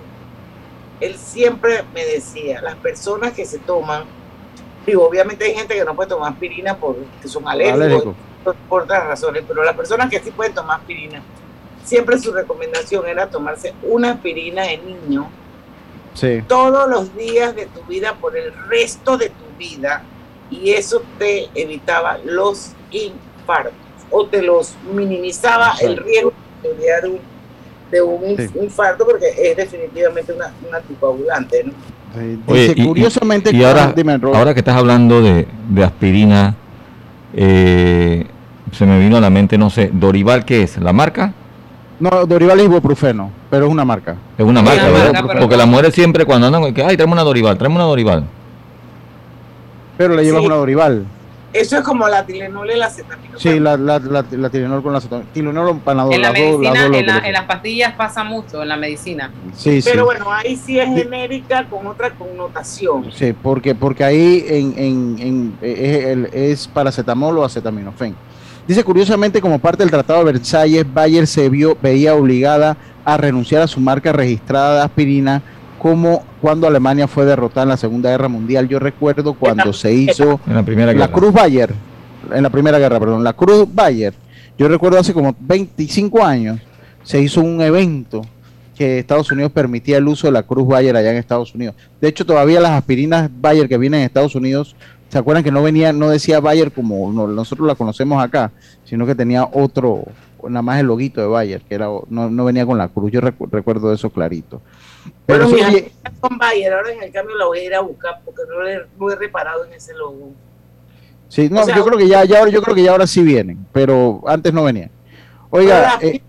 él 0.99 1.15
siempre 1.15 1.83
me 1.93 2.03
decía, 2.03 2.61
las 2.61 2.75
personas 2.75 3.33
que 3.33 3.45
se 3.45 3.59
toman, 3.59 4.03
digo, 4.85 5.07
obviamente 5.07 5.45
hay 5.45 5.53
gente 5.53 5.75
que 5.75 5.85
no 5.85 5.95
puede 5.95 6.09
tomar 6.09 6.33
aspirina 6.33 6.75
porque 6.75 7.05
son 7.25 7.47
alérgicos, 7.47 8.15
por 8.67 8.83
otras 8.83 9.05
razones, 9.05 9.43
pero 9.47 9.63
las 9.63 9.75
personas 9.75 10.09
que 10.09 10.19
sí 10.19 10.31
pueden 10.31 10.53
tomar 10.53 10.79
aspirina, 10.79 11.21
siempre 11.89 12.19
su 12.19 12.31
recomendación 12.31 13.07
era 13.07 13.27
tomarse 13.27 13.73
una 13.81 14.11
aspirina 14.11 14.71
en 14.71 14.85
niño 14.85 15.27
todos 16.47 16.89
los 16.89 17.15
días 17.15 17.55
de 17.55 17.65
tu 17.65 17.81
vida 17.83 18.13
por 18.13 18.37
el 18.37 18.53
resto 18.67 19.17
de 19.17 19.29
tu 19.29 19.57
vida 19.57 20.03
y 20.51 20.71
eso 20.71 21.01
te 21.17 21.49
evitaba 21.55 22.19
los 22.23 22.73
infartos 22.91 23.73
o 24.11 24.25
te 24.25 24.41
los 24.41 24.75
minimizaba 24.93 25.73
el 25.81 25.97
riesgo 25.97 26.33
de 27.91 28.01
un, 28.01 28.37
infarto 28.61 29.05
porque 29.05 29.27
es 29.35 29.57
definitivamente 29.57 30.33
una, 30.33 30.51
una 30.67 30.77
anticoagulante. 30.77 31.63
¿no? 31.63 31.73
Oye, 32.45 32.75
curiosamente, 32.85 33.51
y, 33.55 33.63
ahora, 33.63 33.93
ahora, 34.33 34.53
que 34.53 34.59
estás 34.59 34.75
hablando 34.75 35.21
de, 35.21 35.47
de 35.69 35.83
aspirina, 35.83 36.55
eh, 37.33 38.25
se 38.71 38.85
me 38.85 38.99
vino 38.99 39.17
a 39.17 39.21
la 39.21 39.29
mente, 39.29 39.57
no 39.57 39.69
sé, 39.69 39.89
Dorival, 39.91 40.45
¿qué 40.45 40.63
es? 40.63 40.77
¿La 40.77 40.93
marca? 40.93 41.33
No, 41.99 42.25
Dorival 42.25 42.59
es 42.59 42.65
ibuprofeno, 42.65 43.29
pero 43.49 43.65
es 43.65 43.71
una 43.71 43.83
marca. 43.83 44.15
Es 44.37 44.45
una 44.45 44.61
marca, 44.61 44.89
¿verdad? 44.89 45.23
Porque 45.39 45.57
las 45.57 45.67
mujeres 45.67 45.93
siempre 45.93 46.25
cuando 46.25 46.47
andan, 46.47 46.73
que, 46.73 46.83
ay, 46.83 46.95
traemos 46.95 47.13
una 47.13 47.23
Dorival, 47.23 47.57
traemos 47.57 47.75
una 47.75 47.85
Dorival. 47.85 48.23
Pero 49.97 50.15
le 50.15 50.23
llevas 50.23 50.43
una 50.43 50.55
Dorival. 50.55 51.05
Eso 51.51 51.77
es 51.77 51.83
como 51.83 52.07
la 52.07 52.25
Tilenol 52.25 52.69
y 52.71 52.77
la 52.77 52.85
acetaminofén. 52.85 53.39
Sí, 53.39 53.59
la, 53.59 53.75
la, 53.75 53.99
la, 53.99 54.23
la 54.31 54.49
Tilenol 54.49 54.83
con 54.83 54.93
la 54.93 54.99
acetaminofén. 54.99 55.33
Tilenol 55.33 55.79
panadol. 55.79 56.13
En 56.13 56.21
la 56.21 56.31
medicina, 56.31 56.85
en, 56.85 57.05
la, 57.05 57.17
en, 57.17 57.33
las 57.33 57.43
pastillas 57.45 57.93
pasa 57.95 58.23
mucho, 58.23 58.61
en 58.61 58.69
la 58.69 58.77
medicina. 58.77 59.31
Sí, 59.55 59.81
Pero 59.83 60.05
bueno, 60.05 60.31
ahí 60.31 60.55
sí 60.55 60.79
es 60.79 60.87
genérica 60.87 61.65
con 61.65 61.87
otra 61.87 62.11
connotación. 62.11 63.11
Sí, 63.11 63.33
porque, 63.33 63.75
porque 63.75 64.03
ahí 64.03 64.45
en, 64.47 64.73
en, 64.77 65.15
en, 65.19 65.57
es, 65.61 66.33
es 66.33 66.67
paracetamol 66.67 67.39
o 67.39 67.43
acetaminofén. 67.43 68.15
Dice 68.69 68.83
curiosamente, 68.83 69.41
como 69.41 69.57
parte 69.57 69.81
del 69.81 69.89
Tratado 69.89 70.19
de 70.19 70.31
Versalles, 70.31 70.85
Bayer 70.93 71.25
se 71.25 71.49
vio, 71.49 71.75
veía 71.81 72.13
obligada 72.13 72.77
a 73.03 73.17
renunciar 73.17 73.63
a 73.63 73.67
su 73.67 73.79
marca 73.79 74.13
registrada 74.13 74.75
de 74.75 74.81
aspirina 74.83 75.41
como 75.79 76.23
cuando 76.39 76.67
Alemania 76.67 77.07
fue 77.07 77.25
derrotada 77.25 77.63
en 77.63 77.69
la 77.69 77.77
Segunda 77.77 78.11
Guerra 78.11 78.27
Mundial. 78.27 78.67
Yo 78.69 78.77
recuerdo 78.77 79.33
cuando 79.33 79.73
se 79.73 79.91
hizo 79.91 80.39
en 80.45 80.53
la, 80.53 80.61
primera 80.61 80.93
la 80.93 81.07
Cruz 81.07 81.33
Bayer, 81.33 81.73
en 82.31 82.43
la 82.43 82.51
Primera 82.51 82.77
Guerra, 82.77 82.99
perdón, 82.99 83.23
la 83.23 83.33
Cruz 83.33 83.67
Bayer. 83.73 84.13
Yo 84.55 84.67
recuerdo 84.67 84.99
hace 84.99 85.15
como 85.15 85.35
25 85.39 86.23
años 86.23 86.59
se 87.01 87.19
hizo 87.19 87.41
un 87.41 87.59
evento 87.61 88.21
que 88.77 88.99
Estados 88.99 89.31
Unidos 89.31 89.51
permitía 89.51 89.97
el 89.97 90.07
uso 90.07 90.27
de 90.27 90.33
la 90.33 90.43
cruz 90.43 90.67
Bayer 90.67 90.95
allá 90.95 91.09
en 91.09 91.17
Estados 91.17 91.55
Unidos. 91.55 91.73
De 91.99 92.07
hecho, 92.07 92.23
todavía 92.23 92.61
las 92.61 92.73
aspirinas 92.73 93.31
Bayer 93.41 93.67
que 93.67 93.79
vienen 93.79 94.01
en 94.01 94.05
Estados 94.05 94.35
Unidos, 94.35 94.75
¿se 95.09 95.17
acuerdan 95.17 95.43
que 95.43 95.51
no 95.51 95.61
venía, 95.63 95.91
no 95.91 96.09
decía 96.09 96.39
Bayer 96.39 96.71
como 96.71 97.11
no- 97.11 97.27
nosotros 97.27 97.67
la 97.67 97.75
conocemos 97.75 98.23
acá, 98.23 98.51
sino 98.85 99.05
que 99.05 99.15
tenía 99.15 99.47
otro, 99.51 100.03
nada 100.47 100.61
más 100.61 100.79
el 100.79 100.85
loguito 100.87 101.19
de 101.21 101.27
Bayer, 101.27 101.61
que 101.61 101.75
era 101.75 101.87
no, 102.09 102.29
no 102.29 102.45
venía 102.45 102.65
con 102.65 102.77
la 102.77 102.87
cruz. 102.87 103.11
Yo 103.11 103.19
recu- 103.21 103.49
recuerdo 103.51 103.91
eso 103.93 104.09
clarito. 104.09 104.61
Pero 105.25 105.49
Bueno, 105.49 105.67
mira, 105.71 105.83
con 106.19 106.37
Bayer, 106.37 106.73
ahora 106.73 106.93
en 106.93 107.03
el 107.03 107.11
cambio 107.11 107.35
la 107.37 107.45
voy 107.45 107.59
a 107.59 107.63
ir 107.63 107.75
a 107.75 107.81
buscar 107.81 108.21
porque 108.23 108.41
no, 108.49 108.61
le- 108.63 108.85
no 108.99 109.09
he 109.11 109.15
reparado 109.15 109.65
en 109.65 109.73
ese 109.73 109.93
logo. 109.93 110.31
sí, 111.27 111.47
no, 111.49 111.61
o 111.61 111.63
sea, 111.63 111.75
yo 111.75 111.85
creo 111.85 111.97
que 111.97 112.07
ya, 112.07 112.23
ya, 112.25 112.39
ahora- 112.39 112.51
yo 112.51 112.61
creo 112.61 112.75
que 112.75 112.83
ya 112.83 112.91
ahora 112.91 113.07
sí 113.07 113.21
vienen, 113.23 113.65
pero 113.71 114.21
antes 114.27 114.53
no 114.53 114.63
venían. 114.63 114.89
Oiga, 115.51 115.97
eh, 116.01 116.21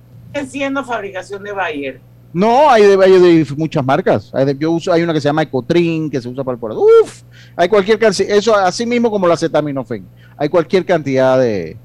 siendo 0.46 0.84
fabricación 0.84 1.42
de 1.42 1.52
Bayer. 1.52 2.00
No, 2.32 2.70
hay 2.70 2.82
de, 2.84 3.04
hay 3.04 3.12
de 3.18 3.46
muchas 3.56 3.84
marcas. 3.84 4.30
Hay, 4.32 4.44
de- 4.44 4.56
yo 4.58 4.70
uso, 4.70 4.92
hay 4.92 5.02
una 5.02 5.12
que 5.12 5.20
se 5.20 5.28
llama 5.28 5.42
Ecotrin, 5.42 6.08
que 6.10 6.20
se 6.20 6.28
usa 6.28 6.44
para 6.44 6.54
el 6.54 6.60
corazón. 6.60 6.84
Uf, 7.02 7.22
hay 7.56 7.68
cualquier 7.68 7.98
cantidad, 7.98 8.30
eso 8.36 8.54
así 8.56 8.86
mismo 8.86 9.10
como 9.10 9.26
la 9.26 9.34
acetaminofén. 9.34 10.04
Hay 10.36 10.48
cualquier 10.48 10.84
cantidad 10.86 11.38
de, 11.38 11.76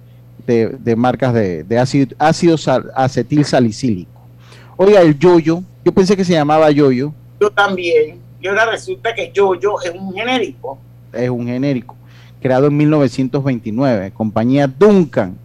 de, 0.45 0.95
marcas 0.95 1.33
de, 1.33 1.63
de 1.63 1.79
ácido, 1.79 2.15
ácido 2.19 2.57
sal- 2.57 2.91
acetil 2.95 3.43
salicílico. 3.43 4.11
Oiga, 4.77 5.01
el 5.01 5.17
yoyo, 5.17 5.63
yo 5.83 5.91
pensé 5.91 6.15
que 6.15 6.23
se 6.25 6.33
llamaba 6.33 6.69
yoyo, 6.69 7.13
Yo 7.39 7.49
también. 7.49 8.19
Y 8.41 8.47
ahora 8.47 8.65
resulta 8.69 9.15
que 9.15 9.31
Yoyo 9.33 9.81
es 9.81 9.91
un 9.99 10.13
genérico. 10.13 10.77
es 11.11 11.29
un 11.31 11.47
genérico, 11.47 11.95
creado 12.39 12.67
en 12.67 12.77
1929, 12.77 14.11
compañía 14.11 14.67
Duncan, 14.67 15.35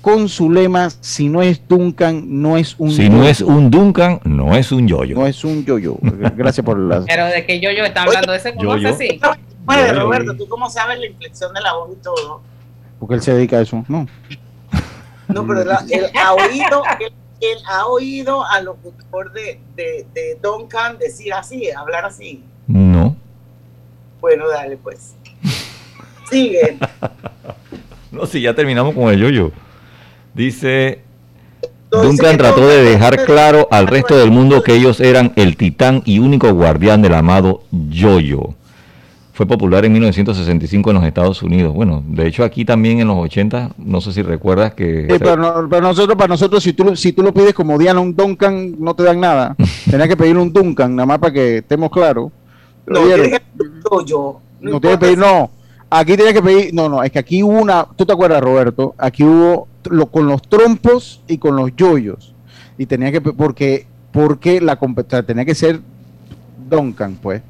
con 0.00 0.28
su 0.28 0.50
lema, 0.50 0.88
si 1.00 1.28
no 1.28 1.42
es 1.42 1.66
Duncan, 1.68 2.24
no 2.40 2.56
es 2.56 2.74
un 2.78 2.90
Si 2.90 3.08
no 3.08 3.18
yoyo". 3.18 3.28
es 3.28 3.40
un 3.42 3.70
Duncan, 3.70 4.20
no 4.24 4.54
es 4.56 4.72
un 4.72 4.88
yoyo. 4.88 5.14
No 5.16 5.26
es 5.26 5.44
un 5.44 5.64
yoyo. 5.64 5.96
Gracias 6.36 6.64
por 6.64 6.78
la... 6.78 7.04
Pero 7.06 7.26
de 7.26 7.44
que 7.46 7.60
yo 7.60 7.70
yo 7.70 7.84
está 7.84 8.02
hablando 8.04 8.32
de 8.32 8.38
ese 8.38 8.54
conoce 8.54 8.82
Yo-yo. 8.82 8.96
sí. 8.96 9.20
Bueno, 9.64 9.86
Yoyo. 9.88 10.00
Roberto, 10.00 10.34
¿tú 10.36 10.48
cómo 10.48 10.70
sabes 10.70 10.98
la 10.98 11.06
inflexión 11.06 11.52
de 11.52 11.60
la 11.60 11.74
voz 11.74 11.90
y 11.92 12.02
todo? 12.02 12.40
Porque 12.98 13.14
él 13.16 13.22
se 13.22 13.34
dedica 13.34 13.58
a 13.58 13.60
eso, 13.62 13.84
¿no? 13.88 14.06
No, 15.28 15.46
pero 15.46 15.64
la- 15.64 15.84
él 15.90 16.06
ha 16.20 16.32
oído, 16.34 16.82
él, 17.00 17.12
él 17.40 17.58
ha 17.68 17.86
oído 17.86 18.44
al 18.44 18.64
locutor 18.64 19.32
de, 19.32 19.60
de, 19.76 20.06
de 20.14 20.38
Duncan 20.42 20.98
decir 20.98 21.32
así, 21.34 21.70
hablar 21.70 22.04
así. 22.06 22.42
No. 22.66 23.14
Bueno, 24.20 24.48
dale 24.48 24.76
pues. 24.76 25.14
Sigue. 26.30 26.78
No, 28.12 28.26
si 28.26 28.40
ya 28.40 28.52
terminamos 28.54 28.92
con 28.92 29.04
el 29.12 29.20
yoyo. 29.20 29.52
Dice, 30.34 31.00
Duncan 31.90 32.38
trató 32.38 32.66
de 32.68 32.82
dejar 32.84 33.24
claro 33.24 33.66
al 33.70 33.86
resto 33.86 34.16
del 34.16 34.30
mundo 34.30 34.62
que 34.62 34.74
ellos 34.74 35.00
eran 35.00 35.32
el 35.36 35.56
titán 35.56 36.02
y 36.04 36.18
único 36.20 36.52
guardián 36.52 37.02
del 37.02 37.14
amado 37.14 37.62
yoyo. 37.72 38.50
Fue 39.32 39.46
popular 39.46 39.86
en 39.86 39.92
1965 39.94 40.90
en 40.90 40.96
los 40.96 41.04
Estados 41.04 41.42
Unidos. 41.42 41.74
Bueno, 41.74 42.02
de 42.06 42.26
hecho 42.26 42.44
aquí 42.44 42.64
también 42.66 43.00
en 43.00 43.08
los 43.08 43.16
80, 43.16 43.70
no 43.78 44.00
sé 44.02 44.12
si 44.12 44.20
recuerdas 44.22 44.74
que... 44.74 45.06
Sí, 45.10 45.16
pero, 45.18 45.36
no- 45.36 45.66
pero 45.68 45.80
nosotros, 45.82 46.14
para 46.16 46.28
nosotros, 46.28 46.62
si 46.62 46.74
tú, 46.74 46.84
lo- 46.84 46.94
si 46.96 47.12
tú 47.12 47.22
lo 47.22 47.32
pides 47.32 47.54
como 47.54 47.78
Diana 47.78 48.00
un 48.00 48.14
Duncan, 48.14 48.76
no 48.78 48.94
te 48.94 49.02
dan 49.02 49.18
nada. 49.18 49.56
Tenías 49.90 50.08
que 50.08 50.16
pedir 50.16 50.36
un 50.36 50.52
Duncan, 50.52 50.94
nada 50.94 51.06
más 51.06 51.18
para 51.18 51.32
que 51.32 51.58
estemos 51.58 51.90
claros. 51.90 52.30
No, 52.86 53.00
tienes 53.00 53.28
que 53.30 53.40
Yoyo. 53.90 54.36
no 54.60 54.80
tienes 54.80 54.98
que 54.98 55.06
pedir, 55.06 55.18
no. 55.18 55.50
Aquí 55.88 56.16
tienes 56.16 56.34
que 56.34 56.42
pedir, 56.42 56.74
no, 56.74 56.88
no, 56.90 57.02
es 57.02 57.10
que 57.10 57.18
aquí 57.18 57.42
hubo 57.42 57.58
una, 57.58 57.86
tú 57.96 58.04
te 58.06 58.12
acuerdas, 58.12 58.40
Roberto, 58.42 58.94
aquí 58.98 59.24
hubo 59.24 59.66
lo, 59.88 60.06
con 60.06 60.26
los 60.26 60.42
trompos 60.42 61.20
y 61.28 61.38
con 61.38 61.56
los 61.56 61.74
yoyos. 61.76 62.34
Y 62.78 62.86
tenía 62.86 63.12
que, 63.12 63.20
porque, 63.20 63.86
porque 64.12 64.60
la 64.60 64.76
competencia 64.76 65.22
tenía 65.22 65.44
que 65.44 65.54
ser 65.54 65.80
Duncan, 66.68 67.16
pues, 67.20 67.42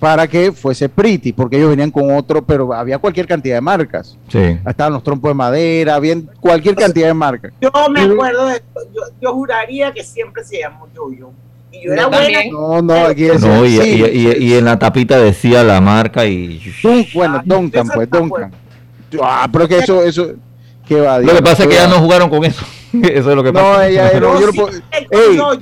para 0.00 0.28
que 0.28 0.52
fuese 0.52 0.88
Pretty, 0.88 1.32
porque 1.32 1.56
ellos 1.56 1.70
venían 1.70 1.90
con 1.90 2.14
otro, 2.14 2.42
pero 2.44 2.72
había 2.72 2.98
cualquier 2.98 3.26
cantidad 3.26 3.56
de 3.56 3.60
marcas. 3.60 4.16
Sí. 4.28 4.58
Estaban 4.66 4.92
los 4.92 5.02
trompos 5.02 5.30
de 5.30 5.34
madera, 5.34 5.96
había 5.96 6.16
cualquier 6.40 6.76
cantidad 6.76 7.08
de 7.08 7.14
marcas. 7.14 7.52
Yo 7.60 7.70
me 7.90 8.00
acuerdo 8.00 8.46
de 8.46 8.62
yo, 8.94 9.02
yo 9.20 9.32
juraría 9.34 9.92
que 9.92 10.04
siempre 10.04 10.44
se 10.44 10.60
llamó 10.60 10.86
Yoyo. 10.94 11.30
Y 11.72 11.84
yo 11.84 11.92
era. 11.92 12.08
No, 12.52 12.80
no, 12.80 12.94
aquí 12.94 13.24
es. 13.24 13.40
No, 13.44 13.64
y, 13.64 13.76
sí, 13.76 14.02
y- 14.02 14.28
y- 14.28 14.44
y 14.50 14.54
en 14.54 14.64
la 14.64 14.78
tapita 14.78 15.18
decía 15.18 15.62
la 15.64 15.80
marca 15.80 16.24
y... 16.24 16.62
Bueno, 17.12 17.42
Duncan, 17.44 17.84
eso 17.86 17.94
pues, 17.94 18.08
Duncan. 18.10 18.52
Ah, 19.20 19.48
pero 19.52 19.66
que 19.66 19.78
eso, 19.78 20.02
eso, 20.02 20.32
¿qué 20.88 21.00
va? 21.00 21.18
Lo 21.18 21.34
que 21.34 21.42
pasa 21.42 21.62
es 21.64 21.68
que 21.68 21.74
ya 21.74 21.86
no 21.86 21.98
jugaron 22.00 22.30
con 22.30 22.44
eso. 22.44 22.64
Eso 23.02 23.30
es 23.30 23.36
lo 23.36 23.42
que 23.44 23.52
No, 23.52 23.60
pasa. 23.60 23.86
ella, 23.88 24.12
yo 24.14 24.20
no 24.20 24.40
Yo 24.40 24.50
sí, 24.50 24.60
ey, 24.92 25.36
Yoyo. 25.36 25.58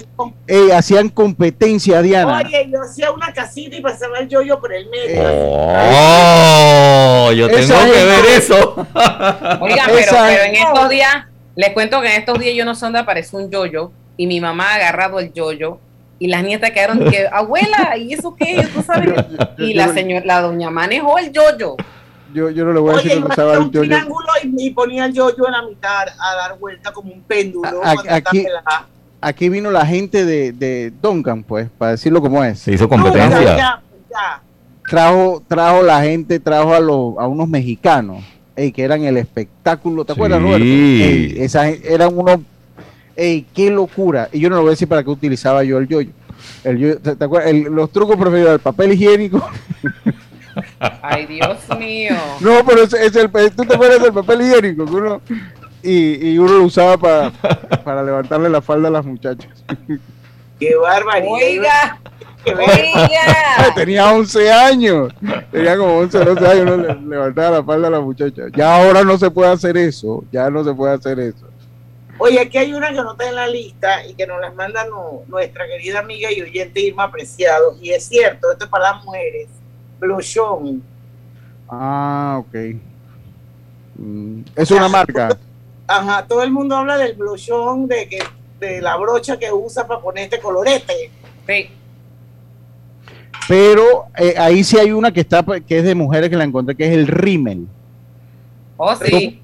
ey, 0.46 0.70
hacían 0.70 1.08
competencia, 1.08 2.00
Diana. 2.00 2.42
Oye, 2.46 2.68
yo 2.72 2.80
hacía 2.82 3.10
una 3.10 3.32
casita 3.32 3.74
y 3.76 3.80
pasaba 3.80 4.18
el 4.20 4.28
yoyo 4.28 4.60
por 4.60 4.72
el 4.72 4.88
medio. 4.88 5.22
Oh, 5.24 7.32
yo 7.32 7.48
tengo 7.48 7.58
Esa 7.60 7.84
que 7.84 7.90
ver 8.04 8.24
eso. 8.36 8.74
Oiga, 9.60 9.82
pero, 9.86 9.98
Esa- 9.98 10.26
pero 10.28 10.42
en 10.44 10.54
estos 10.56 10.88
días, 10.88 11.14
les 11.56 11.70
cuento 11.70 12.00
que 12.00 12.14
en 12.14 12.20
estos 12.20 12.38
días 12.38 12.54
yo 12.54 12.64
no 12.64 12.76
sé 12.76 12.86
dónde 12.86 13.00
apareció 13.00 13.40
un 13.40 13.50
yoyo 13.50 13.90
y 14.16 14.28
mi 14.28 14.40
mamá 14.40 14.72
ha 14.72 14.74
agarrado 14.76 15.18
el 15.18 15.32
yoyo 15.32 15.78
y 16.18 16.28
las 16.28 16.42
nietas 16.44 16.70
quedaron 16.70 17.10
que, 17.10 17.26
abuela, 17.30 17.94
¿y 17.98 18.14
eso 18.14 18.34
qué? 18.38 18.66
¿Tú 18.72 18.82
sabes? 18.82 19.10
Y 19.58 19.74
la 19.74 19.92
señora, 19.92 20.24
la 20.24 20.40
doña 20.42 20.70
manejó 20.70 21.18
el 21.18 21.32
yoyo. 21.32 21.56
Yo, 21.58 21.76
yo 22.50 22.64
no 22.64 22.72
le 22.72 22.80
voy 22.80 22.90
a 22.90 22.94
Oye, 22.96 23.02
decir 23.04 23.12
yo 23.12 23.20
dónde 23.20 23.32
estaba 23.32 23.58
un 23.58 23.64
el 23.64 23.70
yoyo. 23.70 23.88
triángulo 23.90 24.28
y, 24.42 24.66
y 24.66 24.70
ponía 24.70 25.04
el 25.06 25.12
yoyo 25.12 25.46
en 25.46 25.52
la 25.52 25.62
mitad 25.62 26.06
a 26.08 26.34
dar 26.36 26.58
vuelta 26.58 26.92
como 26.92 27.12
un 27.12 27.22
péndulo. 27.22 27.68
A- 27.84 27.94
aquí-. 28.16 28.46
Aquí 29.20 29.48
vino 29.48 29.70
la 29.70 29.84
gente 29.86 30.24
de, 30.24 30.52
de 30.52 30.92
Duncan, 31.02 31.42
pues, 31.42 31.68
para 31.78 31.92
decirlo 31.92 32.20
como 32.20 32.44
es. 32.44 32.58
Se 32.60 32.72
hizo 32.72 32.88
competencia. 32.88 33.40
ya, 33.42 33.54
ya, 33.56 33.82
ya. 34.10 34.42
Trajo, 34.88 35.42
trajo 35.48 35.82
la 35.82 36.00
gente, 36.02 36.38
trajo 36.38 36.72
a, 36.74 36.78
los, 36.80 37.18
a 37.18 37.26
unos 37.26 37.48
mexicanos, 37.48 38.22
ey, 38.54 38.70
que 38.70 38.82
eran 38.84 39.02
el 39.04 39.16
espectáculo, 39.16 40.04
¿te 40.04 40.12
acuerdas, 40.12 40.38
Sí. 40.38 40.44
Roberto? 40.44 40.64
Ey, 40.64 41.34
esa 41.38 41.68
eran 41.68 42.16
unos, 42.16 42.38
ey, 43.16 43.46
qué 43.52 43.70
locura. 43.70 44.28
Y 44.32 44.38
yo 44.38 44.48
no 44.48 44.56
lo 44.56 44.62
voy 44.62 44.68
a 44.68 44.72
decir 44.72 44.86
para 44.86 45.02
qué 45.02 45.10
utilizaba 45.10 45.64
yo 45.64 45.78
el 45.78 45.88
yoyo. 45.88 46.10
El 46.62 46.78
yoyo 46.78 46.98
¿te, 47.00 47.16
te 47.16 47.24
acuerdas? 47.24 47.50
El- 47.50 47.62
los 47.64 47.90
trucos 47.90 48.16
preferidos, 48.16 48.52
el 48.52 48.60
papel 48.60 48.92
higiénico. 48.92 49.42
Ay, 51.02 51.26
Dios 51.26 51.58
mío. 51.78 52.16
No, 52.40 52.64
pero 52.66 52.82
es, 52.82 52.92
es 52.94 53.14
el, 53.16 53.30
tú 53.30 53.64
te 53.64 53.74
acuerdas 53.74 54.02
del 54.02 54.12
papel 54.12 54.42
higiénico 54.42 54.84
que 54.84 54.92
uno, 54.92 55.20
y, 55.82 56.30
y 56.30 56.38
uno 56.38 56.52
lo 56.54 56.64
usaba 56.64 56.96
para, 56.96 57.30
para 57.84 58.02
levantarle 58.02 58.48
la 58.48 58.60
falda 58.60 58.88
a 58.88 58.92
las 58.92 59.04
muchachas. 59.06 59.50
Qué 60.58 60.74
barbaridad. 60.76 61.30
Oiga, 61.32 61.98
oiga. 62.46 63.74
Tenía 63.74 64.12
11 64.12 64.52
años, 64.52 65.12
tenía 65.50 65.76
como 65.76 65.98
11 65.98 66.18
12 66.24 66.46
años, 66.46 66.62
uno 66.62 66.76
le, 66.76 66.94
levantaba 67.08 67.58
la 67.58 67.64
falda 67.64 67.88
a 67.88 67.90
las 67.90 68.02
muchachas. 68.02 68.50
Ya 68.54 68.76
ahora 68.76 69.02
no 69.04 69.18
se 69.18 69.30
puede 69.30 69.50
hacer 69.50 69.76
eso, 69.76 70.24
ya 70.32 70.48
no 70.50 70.64
se 70.64 70.72
puede 70.72 70.94
hacer 70.94 71.18
eso. 71.20 71.46
Oye, 72.18 72.40
aquí 72.40 72.56
hay 72.56 72.72
una 72.72 72.88
que 72.88 72.94
no 72.94 73.12
está 73.12 73.28
en 73.28 73.34
la 73.34 73.46
lista 73.46 74.06
y 74.06 74.14
que 74.14 74.26
nos 74.26 74.40
las 74.40 74.54
manda 74.54 74.86
no- 74.86 75.22
nuestra 75.26 75.66
querida 75.66 75.98
amiga 75.98 76.32
y 76.32 76.40
oyente 76.40 76.80
Irma 76.80 77.04
Apreciado. 77.04 77.76
Y 77.82 77.90
es 77.90 78.06
cierto, 78.06 78.50
esto 78.52 78.64
es 78.64 78.70
para 78.70 78.92
las 78.92 79.04
mujeres. 79.04 79.48
Blushón. 80.00 80.82
Ah, 81.68 82.36
ok. 82.40 82.54
Mm, 83.98 84.40
es 84.54 84.70
una 84.70 84.88
marca. 84.88 85.36
Ajá, 85.86 86.26
todo 86.26 86.42
el 86.42 86.50
mundo 86.50 86.76
habla 86.76 86.96
del 86.96 87.14
blushón, 87.14 87.86
de 87.88 88.08
que 88.08 88.18
de 88.60 88.80
la 88.80 88.96
brocha 88.96 89.38
que 89.38 89.52
usa 89.52 89.86
para 89.86 90.00
poner 90.00 90.24
este 90.24 90.40
colorete. 90.40 91.10
Sí. 91.46 91.70
Pero 93.48 94.06
eh, 94.18 94.34
ahí 94.38 94.64
sí 94.64 94.76
hay 94.78 94.90
una 94.92 95.12
que 95.12 95.20
está 95.20 95.44
que 95.44 95.78
es 95.78 95.84
de 95.84 95.94
mujeres 95.94 96.28
que 96.30 96.36
la 96.36 96.44
encontré, 96.44 96.74
que 96.74 96.86
es 96.86 96.92
el 96.92 97.06
rímel. 97.06 97.66
Oh, 98.76 98.94
sí. 98.96 99.40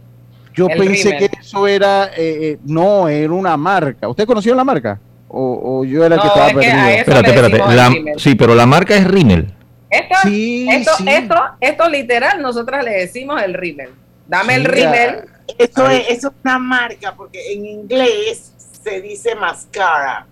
Yo 0.54 0.66
El 0.68 0.78
pensé 0.78 1.12
rímel. 1.12 1.30
que 1.30 1.38
eso 1.40 1.66
era, 1.66 2.06
eh, 2.08 2.12
eh, 2.16 2.58
no, 2.64 3.08
era 3.08 3.32
una 3.32 3.56
marca. 3.56 4.08
¿Usted 4.08 4.26
conoció 4.26 4.54
la 4.54 4.64
marca? 4.64 4.98
O, 5.28 5.78
o 5.80 5.84
yo 5.84 6.04
era 6.04 6.16
el 6.16 6.20
que 6.20 6.26
estaba 6.26 6.48
es 6.48 6.52
que 6.52 6.58
a 6.58 6.70
perdido. 6.70 6.88
eso 6.88 6.98
Espérate, 6.98 7.28
le 7.28 7.46
espérate. 7.56 7.74
La- 7.76 8.18
sí, 8.18 8.34
pero 8.34 8.54
la 8.54 8.66
marca 8.66 8.94
es 8.96 9.06
Rimmel. 9.06 9.54
Esto, 9.92 10.14
Sí, 10.24 10.66
esto, 10.70 10.90
sí. 10.96 11.04
esto, 11.08 11.36
esto 11.60 11.88
literal, 11.88 12.40
nosotras 12.40 12.82
le 12.84 12.92
decimos 12.92 13.42
el 13.42 13.54
rímel. 13.54 13.90
Dame 14.26 14.54
el 14.54 14.64
rímel. 14.64 15.24
Eso 15.58 15.88
es, 15.88 16.08
eso 16.08 16.28
es 16.28 16.34
una 16.44 16.58
marca, 16.58 17.14
porque 17.14 17.52
en 17.52 17.66
inglés 17.66 18.52
se 18.82 19.00
dice 19.02 19.34
mascara. 19.34 20.26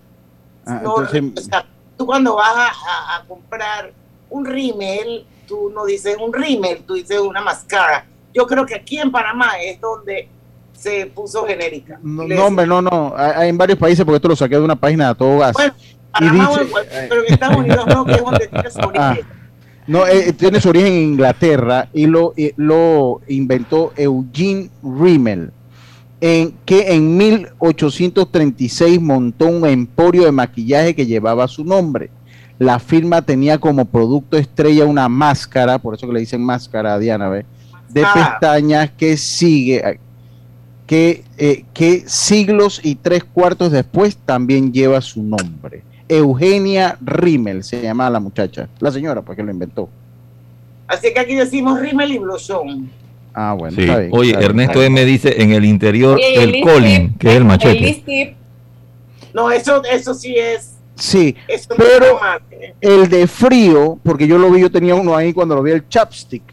Ah, 0.65 0.79
No, 0.83 0.99
entonces- 1.01 1.45
o 1.45 1.49
sea, 1.49 1.65
tú 1.97 2.05
cuando 2.05 2.35
vas 2.35 2.55
a, 2.55 2.67
a- 2.67 3.15
a 3.17 3.23
comprar 3.27 3.93
un 4.29 4.45
rímel, 4.45 5.25
tú 5.47 5.69
no 5.73 5.85
dices 5.85 6.17
un 6.19 6.33
rímel, 6.33 6.83
tú 6.83 6.95
dices 6.95 7.19
una 7.19 7.41
mascara. 7.41 8.05
Yo 8.33 8.47
creo 8.47 8.65
que 8.65 8.75
aquí 8.75 8.97
en 8.97 9.11
Panamá 9.11 9.51
es 9.61 9.79
donde 9.79 10.27
se 10.73 11.05
puso 11.07 11.45
genérica. 11.45 11.99
No, 12.01 12.23
no, 12.23 12.45
hombre, 12.45 12.65
no, 12.65 12.81
no. 12.81 13.13
Hay, 13.15 13.31
hay 13.35 13.49
en 13.49 13.57
varios 13.57 13.77
países, 13.77 14.03
porque 14.03 14.15
esto 14.15 14.29
lo 14.29 14.35
saqué 14.35 14.55
de 14.55 14.61
una 14.61 14.75
página 14.75 15.09
de 15.09 15.15
todo 15.15 15.37
gas. 15.39 15.53
Bueno, 15.53 15.73
Panamá 16.11 16.49
dice- 16.49 17.07
pero 17.09 17.23
en 17.25 17.33
Estados 17.33 17.57
Unidos 17.57 17.85
no, 17.87 18.05
que 18.05 18.13
es 18.13 18.21
donde 18.23 18.47
tiene 18.47 18.71
su 18.71 18.79
origen. 18.79 18.99
Ah. 18.99 19.17
No, 19.87 20.07
eh, 20.07 20.31
tiene 20.33 20.61
su 20.61 20.69
origen 20.69 20.93
en 20.93 21.03
Inglaterra 21.03 21.89
y 21.93 22.05
lo, 22.05 22.33
y 22.37 22.51
lo 22.55 23.21
inventó 23.27 23.91
Eugene 23.95 24.69
Rimmel. 24.83 25.51
en 26.23 26.53
que 26.65 26.93
en 26.93 27.17
1836 27.17 29.01
montó 29.01 29.47
un 29.47 29.65
emporio 29.65 30.23
de 30.25 30.31
maquillaje 30.31 30.93
que 30.93 31.07
llevaba 31.07 31.47
su 31.47 31.63
nombre. 31.65 32.11
La 32.59 32.77
firma 32.77 33.23
tenía 33.23 33.57
como 33.57 33.85
producto 33.85 34.37
estrella 34.37 34.85
una 34.85 35.09
máscara, 35.09 35.79
por 35.79 35.95
eso 35.95 36.05
que 36.05 36.13
le 36.13 36.19
dicen 36.19 36.43
máscara 36.43 36.93
a 36.93 36.99
Diana, 36.99 37.27
de 37.31 38.03
Ah. 38.05 38.13
pestañas 38.39 38.91
que 38.91 39.17
sigue, 39.17 39.99
que, 40.85 41.23
eh, 41.39 41.65
que 41.73 42.03
siglos 42.05 42.79
y 42.83 42.93
tres 42.95 43.23
cuartos 43.23 43.71
después 43.71 44.15
también 44.15 44.71
lleva 44.71 45.01
su 45.01 45.23
nombre. 45.23 45.81
Eugenia 46.17 46.97
Rimmel 47.01 47.63
se 47.63 47.81
llama 47.81 48.09
la 48.09 48.19
muchacha, 48.19 48.67
la 48.79 48.91
señora, 48.91 49.21
porque 49.21 49.43
lo 49.43 49.51
inventó. 49.51 49.89
Así 50.87 51.13
que 51.13 51.19
aquí 51.21 51.35
decimos 51.35 51.79
rímel 51.79 52.11
y 52.11 52.17
blusón. 52.19 52.89
Ah, 53.33 53.53
bueno, 53.57 53.75
Sí. 53.75 53.83
está 53.83 53.97
bien, 53.99 54.11
Oye, 54.13 54.29
está 54.31 54.39
bien. 54.39 54.49
Ernesto 54.51 54.83
M 54.83 55.05
dice 55.05 55.41
en 55.41 55.53
el 55.53 55.63
interior 55.63 56.15
Oye, 56.17 56.33
el 56.35 56.41
el 56.49 56.51
tip, 56.51 57.17
que 57.17 57.27
es 57.29 57.33
el 57.35 57.37
El 57.41 57.45
machete. 57.45 58.03
tip. 58.05 58.35
No, 59.33 59.49
eso, 59.49 59.81
eso 59.85 60.13
sí 60.13 60.35
es. 60.37 60.73
Sí, 60.95 61.35
Eso 61.47 61.69
pero 61.77 62.05
es 62.05 62.11
tomate. 62.11 62.75
el 62.81 63.07
de 63.09 63.25
frío, 63.25 63.97
porque 64.03 64.27
yo 64.27 64.37
lo 64.37 64.51
vi, 64.51 64.59
yo 64.61 64.69
tenía 64.69 64.93
uno 64.95 65.15
ahí 65.15 65.31
cuando 65.33 65.55
lo 65.55 65.63
vi, 65.63 65.71
el 65.71 65.87
chapstick. 65.87 66.43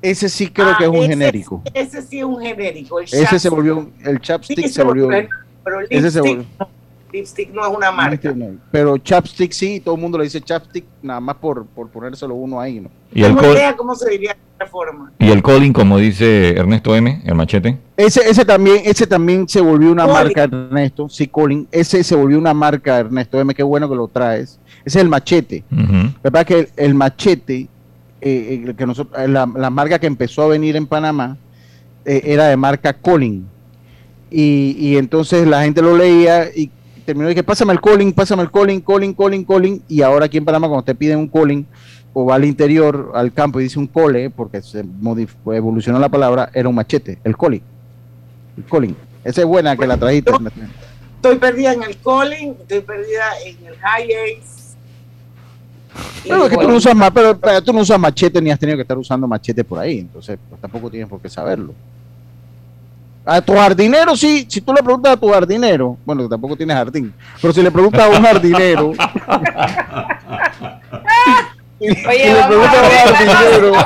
Ese 0.00 0.28
sí 0.28 0.46
creo 0.48 0.68
Ah, 0.70 0.76
que 0.78 0.84
es 0.84 0.90
un 0.90 0.96
ese- 0.98 1.08
genérico. 1.08 1.62
Ese 1.74 2.02
sí 2.02 2.18
es 2.20 2.24
un 2.24 2.40
genérico. 2.40 3.00
El 3.00 3.06
Ese 3.10 3.38
se 3.40 3.48
volvió, 3.48 3.78
un- 3.78 3.92
el 4.04 4.14
Sí, 4.18 4.22
chapstick 4.22 4.66
se 4.68 4.82
volvió. 4.84 5.08
Pero 5.08 5.80
el 5.80 5.86
ese 5.90 6.10
se 6.12 6.20
volvió. 6.20 6.44
no, 6.60 6.68
lipstick 7.12 7.52
no 7.54 7.66
es 7.66 7.76
una 7.76 7.90
marca. 7.92 8.34
Pero 8.70 8.98
chapstick 8.98 9.52
sí, 9.52 9.80
todo 9.80 9.94
el 9.94 10.00
mundo 10.00 10.18
le 10.18 10.24
dice 10.24 10.40
chapstick, 10.40 10.84
nada 11.02 11.20
más 11.20 11.36
por, 11.36 11.66
por 11.66 11.88
ponérselo 11.88 12.34
uno 12.34 12.60
ahí, 12.60 12.80
¿no? 12.80 12.90
Y 13.12 13.22
el, 13.22 13.28
Tengo 13.28 13.40
col- 13.42 13.52
idea 13.52 13.76
cómo 13.76 13.94
se 13.94 14.10
diría 14.10 14.32
de 14.34 14.38
otra 14.56 14.66
forma. 14.66 15.12
y 15.18 15.30
el 15.30 15.42
colling, 15.42 15.72
como 15.72 15.96
dice 15.98 16.50
Ernesto 16.56 16.94
M, 16.94 17.22
el 17.24 17.34
machete. 17.34 17.78
Ese, 17.96 18.28
ese 18.28 18.44
también, 18.44 18.82
ese 18.84 19.06
también 19.06 19.48
se 19.48 19.60
volvió 19.60 19.90
una 19.90 20.06
marca, 20.06 20.44
Ernesto. 20.44 21.08
Sí, 21.08 21.28
Colin. 21.28 21.66
Ese 21.72 22.02
se 22.04 22.14
volvió 22.14 22.38
una 22.38 22.52
marca, 22.52 22.98
Ernesto. 22.98 23.40
M, 23.40 23.54
qué 23.54 23.62
bueno 23.62 23.88
que 23.88 23.94
lo 23.94 24.08
traes. 24.08 24.58
Ese 24.84 24.98
es 24.98 25.02
el 25.04 25.08
machete. 25.08 25.64
Ujú. 25.72 25.92
La 26.22 26.30
verdad 26.30 26.46
que 26.46 26.58
el, 26.58 26.68
el 26.76 26.94
machete, 26.94 27.68
eh, 28.20 28.62
el 28.66 28.76
que 28.76 28.84
nosotros, 28.86 29.18
eh, 29.22 29.28
la, 29.28 29.46
la 29.56 29.70
marca 29.70 29.98
que 29.98 30.06
empezó 30.06 30.42
a 30.42 30.48
venir 30.48 30.76
en 30.76 30.86
Panamá, 30.86 31.38
eh, 32.04 32.20
era 32.24 32.48
de 32.48 32.56
marca 32.56 32.92
Colin. 32.92 33.46
Y, 34.30 34.76
y 34.78 34.96
entonces 34.96 35.46
la 35.46 35.62
gente 35.62 35.80
lo 35.80 35.96
leía 35.96 36.46
y 36.54 36.70
terminó 37.06 37.32
que 37.34 37.42
pásame 37.42 37.72
el 37.72 37.80
Colin, 37.80 38.12
pásame 38.12 38.42
el 38.42 38.50
Colin, 38.50 38.80
Colin, 38.80 39.14
Colin, 39.14 39.44
Colin. 39.44 39.82
Y 39.88 40.02
ahora 40.02 40.26
aquí 40.26 40.36
en 40.36 40.44
Panamá, 40.44 40.68
cuando 40.68 40.84
te 40.84 40.94
piden 40.94 41.18
un 41.18 41.28
Colin 41.28 41.66
o 42.12 42.24
va 42.24 42.36
al 42.36 42.44
interior, 42.44 43.12
al 43.14 43.32
campo 43.32 43.60
y 43.60 43.64
dice 43.64 43.78
un 43.78 43.86
cole, 43.86 44.30
porque 44.30 44.62
se 44.62 44.82
evolucionó 45.46 45.98
la 45.98 46.08
palabra, 46.08 46.50
era 46.54 46.66
un 46.66 46.74
machete, 46.74 47.18
el 47.24 47.36
Colin. 47.36 47.62
El 48.56 48.64
Colin. 48.64 48.96
Esa 49.22 49.42
es 49.42 49.46
buena 49.46 49.76
que 49.76 49.86
la 49.86 49.98
trajiste. 49.98 50.32
Estoy 51.16 51.36
perdida 51.36 51.72
en 51.72 51.82
el 51.82 51.98
calling, 51.98 52.56
estoy 52.60 52.80
perdida 52.80 53.24
en 53.44 53.66
el 53.66 53.76
high 53.76 54.08
ace. 54.12 54.76
Pero 56.22 56.44
es 56.44 56.50
que 56.50 56.56
tú 56.56 56.68
no 56.68 56.76
usas 56.76 56.94
pero, 57.12 57.38
pero 57.38 57.62
tú 57.62 57.72
no 57.72 57.80
usas 57.80 57.98
machete 57.98 58.40
ni 58.40 58.50
has 58.50 58.58
tenido 58.58 58.76
que 58.76 58.82
estar 58.82 58.96
usando 58.96 59.26
machete 59.26 59.64
por 59.64 59.78
ahí, 59.78 59.98
entonces 59.98 60.38
pues, 60.48 60.60
tampoco 60.60 60.88
tienes 60.88 61.08
por 61.08 61.20
qué 61.20 61.28
saberlo. 61.28 61.74
A 63.28 63.40
tu 63.40 63.54
jardinero 63.54 64.16
sí, 64.16 64.46
si 64.48 64.60
tú 64.60 64.72
le 64.72 64.82
preguntas 64.84 65.12
a 65.14 65.16
tu 65.16 65.28
jardinero, 65.28 65.96
bueno, 66.04 66.22
que 66.22 66.28
tampoco 66.28 66.56
tienes 66.56 66.76
jardín, 66.76 67.12
pero 67.42 67.52
si 67.52 67.60
le 67.60 67.72
preguntas 67.72 68.02
a 68.02 68.08
un 68.08 68.22
jardinero, 68.22 68.92
si 71.78 71.88
Oye, 72.06 72.32
le 72.32 72.34
vamos 72.34 72.46
preguntas 72.46 72.76
a 72.76 72.82
un 72.86 72.90
jardinero, 73.26 73.72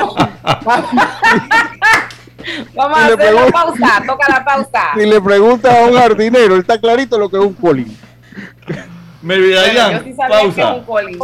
Vamos 2.74 2.98
Si 2.98 3.04
a 3.04 3.08
le 3.08 3.14
hacer 3.14 3.34
la 3.34 3.46
pausa, 3.50 4.02
toca 4.06 4.26
la 4.28 4.44
pausa. 4.44 4.82
si 4.94 5.06
le 5.06 5.20
preguntas 5.20 5.74
a 5.76 5.84
un 5.86 5.94
jardinero, 5.96 6.54
él 6.54 6.60
está 6.60 6.78
clarito 6.80 7.18
lo 7.18 7.28
que 7.28 7.36
es 7.38 7.42
un 7.42 7.52
colín. 7.54 7.96
Bueno, 9.22 9.44
yo 9.46 9.58
sí 10.04 10.14
sabía 10.14 10.40
que 10.54 10.60
es 10.60 10.66
un 10.66 10.84
colín. 10.84 11.18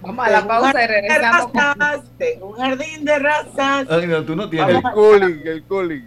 Vamos 0.00 0.26
a 0.26 0.30
la 0.30 0.46
pausa 0.46 0.84
y 0.84 0.86
regresamos 0.86 1.46
con... 1.52 1.54
razas, 1.60 2.00
tengo 2.18 2.46
un 2.46 2.56
jardín 2.56 3.04
de 3.04 3.18
razas. 3.18 3.86
Ay, 3.90 4.06
no, 4.06 4.22
tú 4.22 4.36
no 4.36 4.44
El 4.44 4.50
tienes. 4.50 4.82
colín, 4.94 5.42
el 5.44 5.62
colín. 5.64 6.06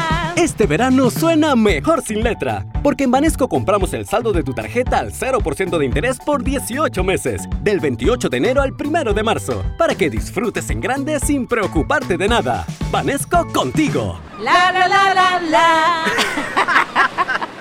Este 0.41 0.65
verano 0.65 1.11
suena 1.11 1.55
mejor 1.55 2.01
sin 2.01 2.23
letra, 2.23 2.65
porque 2.81 3.03
en 3.03 3.11
Banesco 3.11 3.47
compramos 3.47 3.93
el 3.93 4.07
saldo 4.07 4.33
de 4.33 4.41
tu 4.41 4.55
tarjeta 4.55 4.97
al 4.97 5.13
0% 5.13 5.77
de 5.77 5.85
interés 5.85 6.17
por 6.17 6.43
18 6.43 7.03
meses, 7.03 7.43
del 7.61 7.79
28 7.79 8.27
de 8.27 8.37
enero 8.37 8.63
al 8.63 8.73
1 8.73 9.13
de 9.13 9.21
marzo, 9.21 9.63
para 9.77 9.93
que 9.93 10.09
disfrutes 10.09 10.71
en 10.71 10.81
grande 10.81 11.19
sin 11.19 11.45
preocuparte 11.45 12.17
de 12.17 12.27
nada. 12.27 12.65
Banesco 12.89 13.45
contigo. 13.53 14.19
La 14.41 14.71
la 14.71 14.87
la 14.87 15.13
la 15.13 15.41
la. 15.41 16.05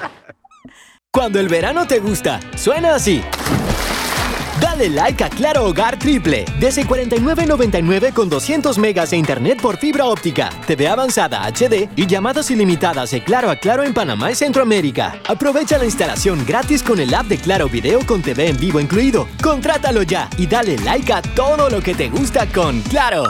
Cuando 1.13 1.39
el 1.39 1.49
verano 1.49 1.87
te 1.87 1.99
gusta, 1.99 2.41
suena 2.57 2.95
así. 2.95 3.21
Dale 4.61 4.91
like 4.91 5.25
a 5.25 5.31
Claro 5.31 5.65
Hogar 5.65 5.99
Triple, 5.99 6.45
desde 6.59 6.85
49.99 6.85 8.13
con 8.13 8.29
200 8.29 8.77
megas 8.79 9.11
de 9.11 9.17
internet 9.17 9.59
por 9.61 9.79
fibra 9.79 10.05
óptica, 10.05 10.51
TV 10.67 10.87
avanzada 10.87 11.47
HD 11.51 11.89
y 11.97 12.07
llamadas 12.07 12.51
ilimitadas 12.51 13.11
de 13.11 13.23
Claro 13.25 13.51
a 13.51 13.57
Claro 13.57 13.85
en 13.85 13.95
Panamá 13.95 14.31
y 14.31 14.35
Centroamérica. 14.35 15.19
Aprovecha 15.27 15.79
la 15.79 15.87
instalación 15.87 16.45
gratis 16.47 16.83
con 16.83 17.01
el 17.01 17.15
app 17.15 17.27
de 17.27 17.39
Claro 17.39 17.69
Video 17.69 18.01
con 18.07 18.21
TV 18.21 18.49
en 18.49 18.59
vivo 18.59 18.81
incluido. 18.81 19.27
Contrátalo 19.43 20.03
ya 20.03 20.29
y 20.37 20.47
dale 20.47 20.77
like 20.79 21.13
a 21.13 21.23
todo 21.23 21.71
lo 21.71 21.81
que 21.81 21.95
te 21.95 22.11
gusta 22.11 22.47
con 22.47 22.83
Claro. 22.83 23.25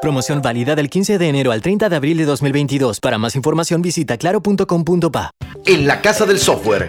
Promoción 0.00 0.40
válida 0.40 0.76
del 0.76 0.88
15 0.88 1.18
de 1.18 1.28
enero 1.28 1.52
al 1.52 1.60
30 1.60 1.88
de 1.88 1.96
abril 1.96 2.16
de 2.16 2.24
2022. 2.24 3.00
Para 3.00 3.18
más 3.18 3.36
información 3.36 3.82
visita 3.82 4.16
claro.com.pa. 4.16 5.32
En 5.66 5.86
la 5.86 6.00
Casa 6.00 6.24
del 6.24 6.38
Software 6.38 6.88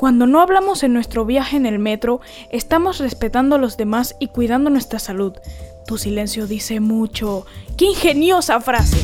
Cuando 0.00 0.26
no 0.26 0.40
hablamos 0.40 0.82
en 0.82 0.94
nuestro 0.94 1.26
viaje 1.26 1.58
en 1.58 1.66
el 1.66 1.78
metro, 1.78 2.22
estamos 2.50 3.00
respetando 3.00 3.56
a 3.56 3.58
los 3.58 3.76
demás 3.76 4.16
y 4.18 4.28
cuidando 4.28 4.70
nuestra 4.70 4.98
salud. 4.98 5.34
Tu 5.86 5.98
silencio 5.98 6.46
dice 6.46 6.80
mucho. 6.80 7.44
¡Qué 7.76 7.84
ingeniosa 7.84 8.62
frase! 8.62 8.96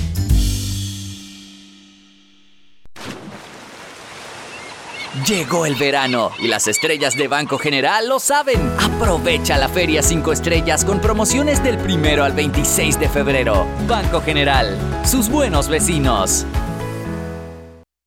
Llegó 5.28 5.66
el 5.66 5.74
verano 5.74 6.30
y 6.38 6.48
las 6.48 6.66
estrellas 6.66 7.14
de 7.14 7.28
Banco 7.28 7.58
General 7.58 8.08
lo 8.08 8.18
saben. 8.18 8.58
Aprovecha 8.80 9.58
la 9.58 9.68
Feria 9.68 10.02
5 10.02 10.32
Estrellas 10.32 10.86
con 10.86 11.02
promociones 11.02 11.62
del 11.62 11.76
primero 11.76 12.24
al 12.24 12.32
26 12.32 12.98
de 12.98 13.10
febrero. 13.10 13.66
Banco 13.86 14.22
General, 14.22 14.74
sus 15.04 15.28
buenos 15.28 15.68
vecinos. 15.68 16.46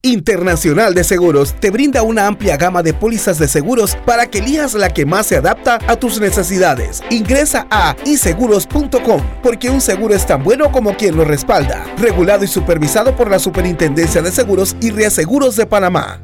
Internacional 0.01 0.93
de 0.93 1.03
Seguros 1.03 1.53
te 1.59 1.71
brinda 1.71 2.03
una 2.03 2.25
amplia 2.25 2.55
gama 2.55 2.81
de 2.81 2.93
pólizas 2.93 3.37
de 3.37 3.49
seguros 3.49 3.97
para 4.05 4.27
que 4.27 4.39
elijas 4.39 4.73
la 4.73 4.93
que 4.93 5.05
más 5.05 5.25
se 5.25 5.35
adapta 5.35 5.77
a 5.87 5.97
tus 5.97 6.21
necesidades. 6.21 7.03
Ingresa 7.09 7.67
a 7.69 7.97
iseguros.com 8.05 9.21
porque 9.43 9.69
un 9.69 9.81
seguro 9.81 10.15
es 10.15 10.25
tan 10.25 10.41
bueno 10.41 10.71
como 10.71 10.95
quien 10.95 11.17
lo 11.17 11.25
respalda. 11.25 11.85
Regulado 11.97 12.45
y 12.45 12.47
supervisado 12.47 13.13
por 13.13 13.29
la 13.29 13.39
Superintendencia 13.39 14.21
de 14.21 14.31
Seguros 14.31 14.77
y 14.79 14.91
Reaseguros 14.91 15.57
de 15.57 15.65
Panamá. 15.65 16.21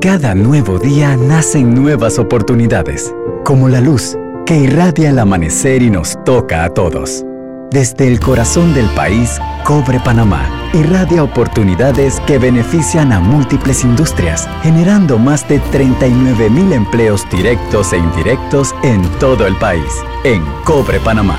Cada 0.00 0.36
nuevo 0.36 0.78
día 0.78 1.16
nacen 1.16 1.74
nuevas 1.74 2.20
oportunidades, 2.20 3.12
como 3.44 3.68
la 3.68 3.80
luz 3.80 4.16
que 4.46 4.56
irradia 4.56 5.10
el 5.10 5.18
amanecer 5.18 5.82
y 5.82 5.90
nos 5.90 6.16
toca 6.24 6.62
a 6.62 6.72
todos. 6.72 7.24
Desde 7.70 8.08
el 8.08 8.18
corazón 8.18 8.72
del 8.72 8.88
país, 8.94 9.38
Cobre 9.62 10.00
Panamá 10.00 10.70
irradia 10.72 11.22
oportunidades 11.22 12.18
que 12.20 12.38
benefician 12.38 13.12
a 13.12 13.20
múltiples 13.20 13.84
industrias, 13.84 14.48
generando 14.62 15.18
más 15.18 15.46
de 15.48 15.58
39 15.58 16.48
mil 16.48 16.72
empleos 16.72 17.28
directos 17.30 17.92
e 17.92 17.98
indirectos 17.98 18.74
en 18.82 19.02
todo 19.18 19.46
el 19.46 19.54
país. 19.56 19.92
En 20.24 20.42
Cobre 20.64 20.98
Panamá, 21.00 21.38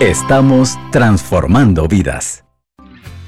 estamos 0.00 0.76
transformando 0.90 1.86
vidas. 1.86 2.44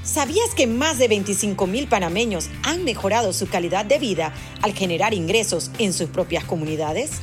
¿Sabías 0.02 0.52
que 0.56 0.66
más 0.66 0.98
de 0.98 1.06
25 1.06 1.68
mil 1.68 1.86
panameños 1.86 2.50
han 2.64 2.82
mejorado 2.82 3.32
su 3.32 3.48
calidad 3.48 3.84
de 3.84 4.00
vida 4.00 4.32
al 4.60 4.72
generar 4.72 5.14
ingresos 5.14 5.70
en 5.78 5.92
sus 5.92 6.08
propias 6.08 6.42
comunidades? 6.42 7.22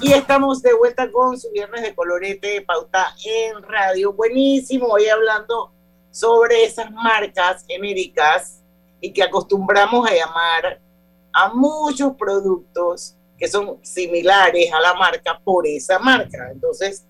Y 0.00 0.12
estamos 0.12 0.62
de 0.62 0.72
vuelta 0.74 1.10
con 1.10 1.38
su 1.38 1.50
viernes 1.50 1.82
de 1.82 1.94
colorete 1.94 2.62
pauta 2.62 3.14
en 3.24 3.62
radio. 3.62 4.12
Buenísimo, 4.12 4.86
hoy 4.86 5.08
hablando 5.08 5.72
sobre 6.12 6.64
esas 6.64 6.90
marcas 6.92 7.64
genéricas 7.66 8.62
y 9.00 9.12
que 9.12 9.22
acostumbramos 9.22 10.08
a 10.08 10.14
llamar 10.14 10.80
a 11.32 11.48
muchos 11.52 12.14
productos 12.16 13.16
que 13.36 13.48
son 13.48 13.78
similares 13.82 14.72
a 14.72 14.80
la 14.80 14.94
marca 14.94 15.40
por 15.44 15.66
esa 15.66 15.98
marca. 15.98 16.50
Entonces, 16.52 17.04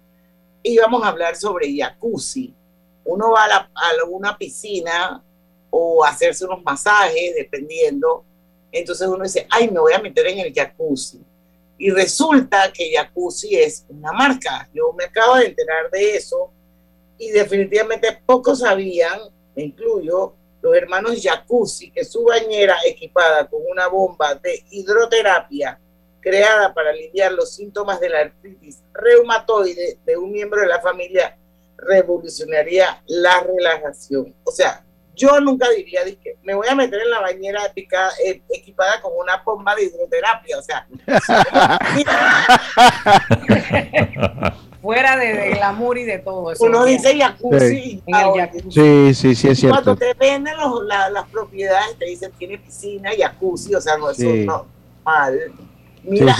íbamos 0.62 1.02
a 1.04 1.08
hablar 1.08 1.36
sobre 1.36 1.76
jacuzzi. 1.76 2.55
Uno 3.06 3.30
va 3.30 3.46
a, 3.46 3.70
alguna 4.00 4.36
piscina 4.36 5.22
o 5.70 6.04
hacerse 6.04 6.44
unos 6.44 6.62
masajes, 6.62 7.34
dependiendo. 7.34 8.24
Entonces 8.70 9.08
uno 9.08 9.24
dice, 9.24 9.46
ay, 9.50 9.70
me 9.70 9.80
voy 9.80 9.92
a 9.92 9.98
meter 9.98 10.26
en 10.26 10.40
el 10.40 10.52
jacuzzi 10.52 11.24
y 11.78 11.90
resulta 11.90 12.72
que 12.72 12.92
Jacuzzi 12.94 13.56
es 13.56 13.84
una 13.88 14.12
marca. 14.12 14.68
Yo 14.72 14.92
me 14.92 15.04
acabo 15.04 15.36
de 15.36 15.46
enterar 15.46 15.90
de 15.90 16.16
eso 16.16 16.50
y 17.18 17.30
definitivamente 17.30 18.18
pocos 18.24 18.60
sabían, 18.60 19.20
me 19.54 19.64
incluyo, 19.64 20.34
los 20.62 20.74
hermanos 20.74 21.22
Jacuzzi, 21.22 21.90
que 21.90 22.04
su 22.04 22.24
bañera 22.24 22.76
equipada 22.84 23.46
con 23.46 23.60
una 23.70 23.88
bomba 23.88 24.34
de 24.34 24.64
hidroterapia 24.70 25.78
creada 26.20 26.74
para 26.74 26.90
aliviar 26.90 27.32
los 27.32 27.54
síntomas 27.54 28.00
de 28.00 28.08
la 28.08 28.20
artritis 28.20 28.82
reumatoide 28.92 29.98
de 30.04 30.16
un 30.16 30.32
miembro 30.32 30.60
de 30.60 30.66
la 30.66 30.80
familia 30.80 31.36
revolucionaría 31.78 33.02
la 33.06 33.40
relajación. 33.40 34.34
O 34.44 34.50
sea, 34.50 34.84
yo 35.14 35.40
nunca 35.40 35.70
diría, 35.70 36.04
que 36.04 36.36
me 36.42 36.54
voy 36.54 36.68
a 36.68 36.74
meter 36.74 37.00
en 37.00 37.10
la 37.10 37.20
bañera 37.20 37.72
eh, 37.74 38.42
equipada 38.50 39.00
con 39.00 39.12
una 39.16 39.42
bomba 39.42 39.74
de 39.74 39.84
hidroterapia, 39.84 40.58
o 40.58 40.62
sea. 40.62 40.86
Fuera 44.82 45.16
de, 45.16 45.50
glamour 45.50 45.98
y 45.98 46.04
de 46.04 46.18
todo 46.18 46.52
eso. 46.52 46.64
Uno 46.64 46.84
dice 46.84 47.18
jacuzzi. 47.18 48.02
Sí. 48.70 49.14
sí, 49.14 49.34
sí, 49.34 49.48
es 49.48 49.58
cierto. 49.58 49.82
Cuando 49.82 49.96
te 49.96 50.14
venden 50.14 50.54
las 50.86 51.26
propiedades, 51.28 51.98
te 51.98 52.04
dicen 52.04 52.30
tiene 52.38 52.58
piscina, 52.58 53.10
jacuzzi, 53.18 53.74
o 53.74 53.80
sea, 53.80 53.96
no, 53.96 54.10
eso 54.10 54.26
no 54.26 54.76
mal. 55.06 55.40
Mira, 56.02 56.36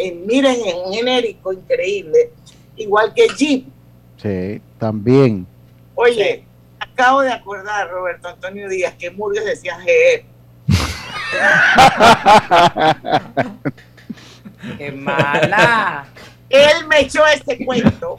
en, 0.00 0.26
miren, 0.26 0.56
en 0.64 0.76
un 0.78 0.94
genérico 0.94 1.52
increíble, 1.52 2.30
igual 2.76 3.12
que 3.12 3.28
Jeep. 3.28 3.73
Sí, 4.16 4.60
también. 4.78 5.46
Oye, 5.94 6.44
acabo 6.78 7.22
de 7.22 7.32
acordar, 7.32 7.90
Roberto 7.90 8.28
Antonio 8.28 8.68
Díaz, 8.68 8.94
que 8.98 9.10
Murgues 9.10 9.44
decía 9.44 9.76
GE. 9.80 10.26
¡Qué 14.78 14.92
mala! 14.92 16.06
Él 16.48 16.86
me 16.88 17.00
echó 17.00 17.26
este 17.26 17.64
cuento. 17.64 18.16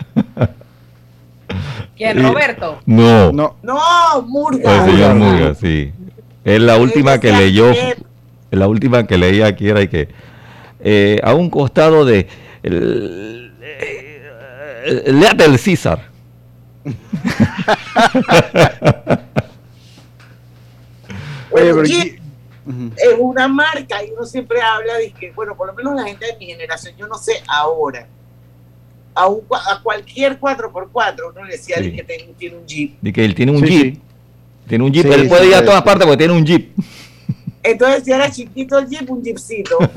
¿Quién, 1.96 2.22
Roberto? 2.22 2.82
No. 2.86 3.32
No, 3.32 3.56
no 3.64 4.22
Murga. 4.24 4.86
El 4.86 4.91
señor 4.91 5.16
Murga, 5.16 5.56
sí. 5.56 5.93
Es 6.43 6.62
la 6.62 6.78
última 6.78 7.20
que 7.20 7.32
leyó. 7.32 7.72
La 8.52 8.68
última 8.68 9.08
que 9.08 9.18
leí 9.18 9.41
aquí 9.41 9.70
era 9.70 9.88
que 9.88 10.10
eh, 10.80 11.20
a 11.24 11.34
un 11.34 11.50
costado 11.50 12.06
de. 12.06 12.28
El, 12.64 13.45
el 14.86 15.60
César 15.60 16.16
es 22.98 23.16
una 23.20 23.48
marca 23.48 24.04
y 24.04 24.12
uno 24.12 24.26
siempre 24.26 24.62
habla 24.62 24.96
de 24.96 25.12
que, 25.12 25.32
bueno, 25.32 25.56
por 25.56 25.68
lo 25.68 25.74
menos 25.74 25.96
la 25.96 26.04
gente 26.04 26.26
de 26.26 26.38
mi 26.38 26.48
generación, 26.48 26.96
yo 26.98 27.08
no 27.08 27.18
sé 27.18 27.44
ahora, 27.48 28.08
a, 29.14 29.26
a 29.26 29.82
cualquier 29.82 30.40
4x4 30.40 31.32
uno 31.32 31.46
le 31.46 31.54
decía 31.54 31.78
que 31.78 32.04
tiene, 32.38 32.58
un 32.58 32.66
Jeep. 32.66 33.00
De 33.02 33.14
que 33.14 33.24
él 33.24 33.36
tiene 33.36 33.52
un 33.52 33.64
Jeep. 33.64 34.00
Tiene 34.68 34.84
un 34.84 34.92
Jeep, 34.92 35.06
él 35.06 35.28
puede 35.28 35.48
ir 35.48 35.56
a 35.56 35.64
todas 35.64 35.84
partes 35.84 36.06
porque 36.06 36.18
tiene 36.18 36.34
un 36.34 36.46
Jeep. 36.46 36.76
Entonces, 37.66 38.03
si 38.03 38.11
era 38.11 38.30
chiquito 38.30 38.78
el 38.78 38.88
Jeep, 38.88 39.09
un 39.09 39.24
Jeepcito. 39.24 39.78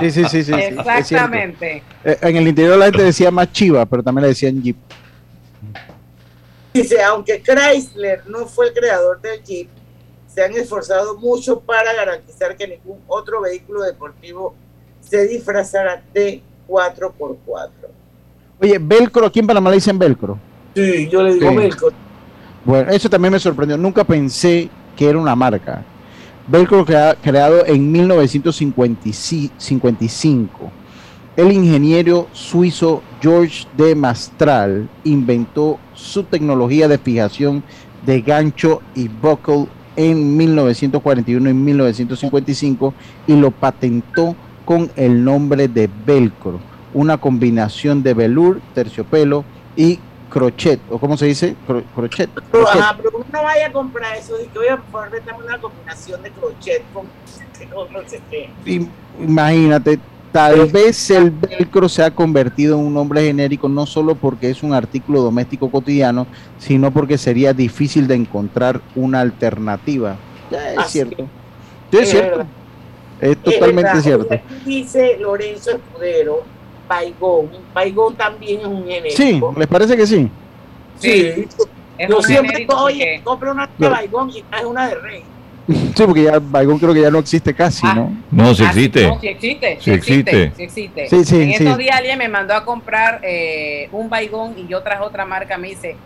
Sí, 0.00 0.10
sí, 0.10 0.24
sí. 0.24 0.42
sí 0.42 0.52
Exactamente. 0.52 1.84
Eh, 2.02 2.18
en 2.22 2.34
el 2.34 2.48
interior 2.48 2.76
la 2.76 2.86
gente 2.86 3.04
decía 3.04 3.30
más 3.30 3.52
chiva, 3.52 3.86
pero 3.86 4.02
también 4.02 4.22
le 4.22 4.28
decían 4.30 4.60
Jeep. 4.60 4.76
Dice, 6.74 7.00
aunque 7.00 7.40
Chrysler 7.40 8.26
no 8.26 8.46
fue 8.46 8.66
el 8.68 8.74
creador 8.74 9.20
del 9.20 9.40
Jeep, 9.44 9.68
se 10.26 10.42
han 10.42 10.52
esforzado 10.54 11.16
mucho 11.16 11.60
para 11.60 11.94
garantizar 11.94 12.56
que 12.56 12.66
ningún 12.66 12.98
otro 13.06 13.42
vehículo 13.42 13.82
deportivo 13.82 14.56
se 15.00 15.28
disfrazara 15.28 16.02
de 16.12 16.42
4x4. 16.66 17.70
Oye, 18.60 18.78
Velcro, 18.80 19.30
¿quién 19.30 19.46
para 19.46 19.58
Panamá 19.58 19.70
le 19.70 19.76
dicen 19.76 19.96
Velcro? 19.96 20.38
Sí, 20.74 21.08
yo 21.08 21.22
le 21.22 21.34
digo 21.34 21.54
Velcro. 21.54 21.90
Bueno, 22.64 22.90
eso 22.90 23.08
también 23.08 23.32
me 23.32 23.38
sorprendió. 23.38 23.76
Nunca 23.76 24.02
pensé 24.02 24.68
que 24.96 25.08
era 25.08 25.18
una 25.18 25.36
marca. 25.36 25.84
Velcro 26.48 26.84
creado 26.84 27.64
en 27.66 27.92
1955 27.92 30.72
el 31.34 31.50
ingeniero 31.50 32.28
suizo 32.32 33.02
George 33.22 33.66
de 33.78 33.94
Mastral 33.94 34.90
inventó 35.02 35.78
su 35.94 36.24
tecnología 36.24 36.88
de 36.88 36.98
fijación 36.98 37.62
de 38.04 38.20
gancho 38.20 38.82
y 38.94 39.08
buckle 39.08 39.66
en 39.96 40.36
1941 40.36 41.48
y 41.48 41.54
1955 41.54 42.92
y 43.26 43.36
lo 43.36 43.50
patentó 43.50 44.36
con 44.66 44.90
el 44.94 45.24
nombre 45.24 45.68
de 45.68 45.88
Velcro. 46.04 46.60
una 46.92 47.16
combinación 47.16 48.02
de 48.02 48.12
velour, 48.12 48.60
terciopelo 48.74 49.46
y 49.74 50.00
crochet, 50.32 50.80
o 50.88 50.98
cómo 50.98 51.16
se 51.16 51.26
dice, 51.26 51.54
Cro- 51.66 51.84
crochet. 51.94 52.30
Pero, 52.32 52.64
crochet. 52.64 52.80
ajá, 52.80 52.96
pero 52.96 53.10
uno 53.14 53.26
no 53.32 53.42
vaya 53.42 53.66
a 53.66 53.72
comprar 53.72 54.16
eso. 54.16 54.36
Dice, 54.38 54.58
oye, 54.58 54.70
por 54.76 54.86
favor, 54.90 55.10
dame 55.26 55.44
una 55.44 55.60
combinación 55.60 56.22
de 56.22 56.30
crochet 56.30 56.82
con 56.92 57.06
con 57.72 57.92
no 57.92 58.00
sé 58.08 58.20
qué. 58.30 58.50
Im- 58.64 58.88
Imagínate, 59.20 60.00
tal 60.32 60.66
vez 60.66 61.10
el 61.10 61.30
velcro 61.30 61.88
se 61.88 62.02
ha 62.02 62.10
convertido 62.10 62.78
en 62.78 62.86
un 62.86 62.94
nombre 62.94 63.22
genérico 63.22 63.68
no 63.68 63.84
solo 63.86 64.14
porque 64.14 64.50
es 64.50 64.62
un 64.62 64.72
artículo 64.72 65.20
doméstico 65.20 65.70
cotidiano, 65.70 66.26
sino 66.56 66.90
porque 66.92 67.18
sería 67.18 67.52
difícil 67.52 68.08
de 68.08 68.14
encontrar 68.16 68.80
una 68.94 69.20
alternativa. 69.20 70.16
Ya, 70.50 70.72
es 70.72 70.78
Así 70.78 70.92
cierto. 70.92 71.24
Sí, 71.90 71.98
es 71.98 72.02
Es 72.04 72.10
cierto. 72.10 72.30
verdad. 72.38 72.46
Es 73.20 73.42
totalmente 73.42 74.00
cierto. 74.00 74.34
Aquí 74.34 74.54
Dice 74.64 75.16
Lorenzo 75.20 75.70
Escudero, 75.70 76.42
Baigón. 76.88 77.50
Baigón 77.74 78.14
también 78.16 78.60
es 78.60 78.66
un 78.66 78.84
genérico. 78.86 79.16
Sí, 79.16 79.40
¿les 79.58 79.68
parece 79.68 79.96
que 79.96 80.06
sí? 80.06 80.28
Sí. 80.98 81.46
Es 81.98 82.08
Yo 82.08 82.22
siempre 82.22 82.56
oye, 82.56 82.66
porque- 82.68 83.20
compra 83.24 83.52
una 83.52 83.68
de. 83.78 83.88
Baigón 83.88 84.30
y 84.30 84.42
traes 84.42 84.64
una 84.64 84.88
de 84.88 84.94
Rey. 84.96 85.22
Sí, 85.94 86.02
porque 86.04 86.24
ya 86.24 86.38
Baigón 86.40 86.78
creo 86.78 86.92
que 86.92 87.00
ya 87.02 87.10
no 87.10 87.18
existe 87.18 87.54
casi, 87.54 87.86
¿no? 87.86 88.12
No, 88.32 88.52
sí 88.54 88.64
Ah, 88.64 88.70
existe. 88.70 89.06
No, 89.06 89.20
sí 89.20 89.28
existe. 89.28 89.76
Sí 89.76 89.82
Sí 89.84 89.90
existe. 89.92 90.42
existe. 90.44 90.52
sí 90.56 90.62
existe. 90.64 91.08
Sí, 91.08 91.24
sí, 91.24 91.42
en 91.42 91.50
estos 91.50 91.76
sí. 91.76 91.82
días 91.82 91.96
alguien 91.96 92.18
me 92.18 92.28
mandó 92.28 92.54
a 92.54 92.64
comprar 92.64 93.20
eh, 93.22 93.88
un 93.92 94.08
baigón 94.10 94.54
y 94.58 94.66
yo 94.66 94.82
traje 94.82 95.02
otra 95.02 95.24
marca. 95.24 95.56
Me 95.58 95.68
dice, 95.68 95.96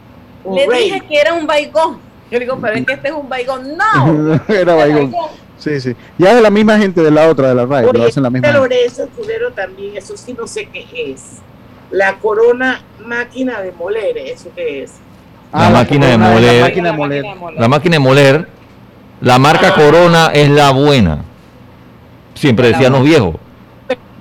le 0.52 0.66
Rey. 0.66 0.84
dije 0.84 1.00
que 1.08 1.18
era 1.18 1.32
un 1.32 1.46
baigón. 1.46 1.98
Yo 2.30 2.38
le 2.38 2.44
digo, 2.44 2.58
pero 2.60 2.74
es 2.74 2.84
que 2.84 2.92
este 2.92 3.08
es 3.08 3.14
un 3.14 3.28
baigón. 3.28 3.76
No. 3.78 4.40
Era 4.48 4.74
Baigón. 4.74 5.14
Sí, 5.58 5.80
sí. 5.80 5.94
Ya 6.18 6.30
es 6.30 6.36
de 6.36 6.42
la 6.42 6.50
misma 6.50 6.78
gente 6.78 7.02
de 7.02 7.10
la 7.10 7.28
otra, 7.28 7.48
de 7.48 7.54
la 7.54 7.66
RAI, 7.66 7.86
lo 7.92 8.04
hacen 8.04 8.22
la 8.22 8.30
misma. 8.30 8.50
Lorenzo 8.50 9.04
Escudero 9.04 9.52
también, 9.52 9.96
eso 9.96 10.16
sí 10.16 10.34
no 10.38 10.46
sé 10.46 10.66
qué 10.66 10.86
es. 11.12 11.38
La 11.90 12.18
corona 12.18 12.82
máquina 13.04 13.60
de 13.60 13.72
moler, 13.72 14.16
¿eso 14.18 14.50
qué 14.54 14.82
es? 14.82 14.94
La 15.52 15.70
máquina 15.70 16.06
de 16.08 16.18
moler. 16.18 16.54
La 16.60 16.66
máquina 16.66 16.90
de 16.90 16.96
moler. 16.96 17.24
La 17.56 17.68
máquina 17.68 17.94
de 17.96 18.00
moler, 18.00 18.48
la 19.20 19.38
marca 19.38 19.74
Corona 19.74 20.30
es 20.34 20.50
la 20.50 20.72
buena. 20.72 21.24
Siempre 22.34 22.68
decían 22.68 22.92
los 22.92 23.02
viejos. 23.02 23.36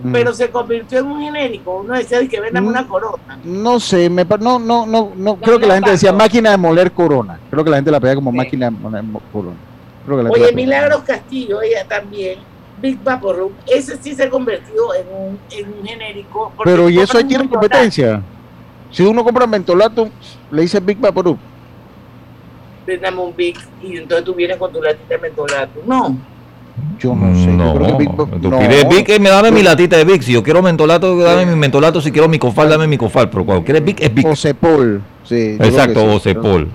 Mm. 0.04 0.12
Pero 0.12 0.34
se 0.34 0.50
convirtió 0.50 1.00
en 1.00 1.08
un 1.08 1.22
genérico. 1.22 1.80
Uno 1.80 1.96
decía 1.96 2.26
que 2.28 2.40
vendan 2.40 2.66
una 2.68 2.88
corona. 2.88 3.40
No 3.44 3.80
sé, 3.80 4.10
me, 4.10 4.24
no, 4.24 4.60
no, 4.60 4.86
no, 4.86 5.12
no, 5.16 5.36
creo 5.38 5.60
que 5.60 5.66
la 5.66 5.76
gente 5.76 5.92
decía 5.92 6.14
máquina 6.14 6.52
de 6.52 6.58
moler 6.58 6.92
corona. 6.92 7.40
Creo 7.50 7.64
que 7.64 7.70
la 7.72 7.78
gente 7.78 7.92
la 7.92 8.00
pedía 8.00 8.16
como 8.16 8.32
máquina 8.32 8.68
de 8.68 8.72
moler 8.72 9.04
mo- 9.04 9.22
corona. 9.34 9.56
Creo 10.06 10.18
que 10.18 10.24
la 10.24 10.30
Oye. 10.30 10.52
Milagros 10.54 11.02
Castillo, 11.04 11.62
ella 11.62 11.86
también, 11.88 12.40
Big 12.82 13.02
Vapor 13.04 13.38
Rub, 13.38 13.52
ese 13.68 13.98
sí 14.02 14.14
se 14.14 14.24
ha 14.24 14.30
convertido 14.30 14.94
en 14.94 15.08
un, 15.08 15.40
en 15.52 15.74
un 15.80 15.86
genérico. 15.86 16.52
Pero 16.64 16.90
y 16.90 17.00
eso 17.00 17.18
ahí 17.18 17.24
tiene 17.24 17.50
competencia. 17.50 18.22
Si 18.92 19.04
uno 19.04 19.24
compra 19.24 19.48
mentolato, 19.48 20.10
le 20.52 20.62
dice 20.62 20.80
Big 20.80 21.00
Vaporub. 21.00 21.38
Vendame 22.86 23.20
un 23.20 23.36
Big 23.36 23.58
y 23.82 23.98
entonces 23.98 24.24
tú 24.26 24.34
vienes 24.36 24.58
con 24.58 24.72
tu 24.72 24.82
latita 24.82 25.16
de 25.16 25.18
mentolato. 25.18 25.82
No. 25.86 26.16
Yo 27.00 27.16
no 27.16 27.34
sé. 27.36 27.48
No, 27.48 27.74
yo 27.74 27.80
creo 27.80 27.98
que 27.98 28.04
Big 28.04 28.16
tú 28.42 28.50
no. 28.50 28.60
pides 28.60 28.90
Vic, 28.90 29.10
eh, 29.10 29.20
me 29.20 29.30
dame 29.30 29.50
mi 29.52 29.64
latita 29.64 29.98
de 29.98 30.04
Vic. 30.04 30.22
Si 30.22 30.34
yo 30.34 30.44
quiero 30.44 30.62
mentolato, 30.62 31.18
dame 31.18 31.46
mi 31.46 31.56
mentolato. 31.56 32.00
Si 32.02 32.12
quiero 32.12 32.28
mi 32.30 32.38
cofal, 32.38 32.70
dame 32.70 32.86
mi 32.88 32.98
cofal. 32.98 33.30
Pero 33.30 33.46
cuando 33.46 33.64
quieres 33.64 33.84
Vic, 33.84 34.02
es 34.02 34.14
Vic. 34.14 34.28
O 34.28 34.36
Cepol. 34.36 35.02
Sí, 35.24 35.58
Exacto, 35.60 36.02
sí. 36.02 36.08
o 36.08 36.20
Cepol. 36.20 36.70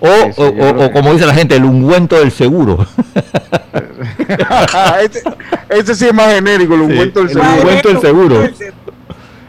O, 0.00 0.06
Sí, 0.06 0.32
sí, 0.32 0.42
o- 0.42 0.84
o- 0.84 0.92
como 0.92 1.12
dice 1.12 1.26
la 1.26 1.34
gente, 1.34 1.56
el 1.56 1.64
ungüento 1.64 2.16
del 2.16 2.30
seguro. 2.30 2.78
ese, 5.02 5.22
ese 5.68 5.94
sí 5.94 6.06
es 6.06 6.14
más 6.14 6.32
genérico, 6.34 6.74
el 6.74 6.82
ungüento 6.82 7.20
del 7.20 7.28
el 7.30 7.34
seguro. 7.34 7.54
ungüento 7.60 7.88
del 7.88 8.00
seguro. 8.00 8.48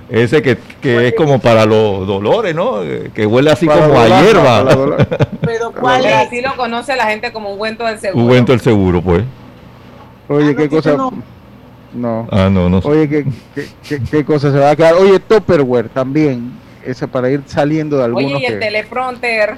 Ese 0.09 0.41
que, 0.41 0.57
que 0.81 1.09
es 1.09 1.13
como 1.13 1.37
para 1.39 1.65
los 1.67 2.07
dolores, 2.07 2.55
¿no? 2.55 2.77
Que 3.13 3.27
huele 3.27 3.51
así 3.51 3.67
Para 3.67 3.87
como 3.87 3.99
a 3.99 4.03
dolor, 4.07 4.23
hierba. 4.23 5.07
Pero 5.41 5.71
¿cuál 5.71 6.03
es? 6.05 6.13
así 6.15 6.41
lo 6.41 6.55
conoce 6.55 6.95
la 6.95 7.05
gente 7.05 7.31
como 7.31 7.51
ungüento 7.53 7.85
del 7.85 7.99
seguro. 7.99 8.23
Ungüento 8.23 8.51
del 8.51 8.61
seguro, 8.61 9.01
pues. 9.03 9.23
Oye, 10.27 10.55
qué 10.55 10.63
que 10.63 10.69
cosa. 10.77 10.93
no. 10.95 11.11
No. 11.93 12.27
Ah, 12.31 12.49
no, 12.51 12.69
no. 12.69 12.81
sé. 12.81 12.87
Oye, 12.87 13.07
¿qué, 13.09 13.25
qué, 13.55 13.67
qué, 13.87 13.99
qué 14.03 14.25
cosa 14.25 14.51
se 14.51 14.57
va 14.59 14.71
a 14.71 14.75
quedar? 14.75 14.93
Oye, 14.95 15.19
Tupperware 15.19 15.89
también. 15.89 16.53
Ese 16.85 17.07
para 17.07 17.29
ir 17.29 17.41
saliendo 17.45 17.97
de 17.97 18.05
algunos. 18.05 18.31
Oye, 18.33 18.41
y 18.41 18.45
el 18.45 18.53
que- 18.53 18.59
teleprompter. 18.65 19.57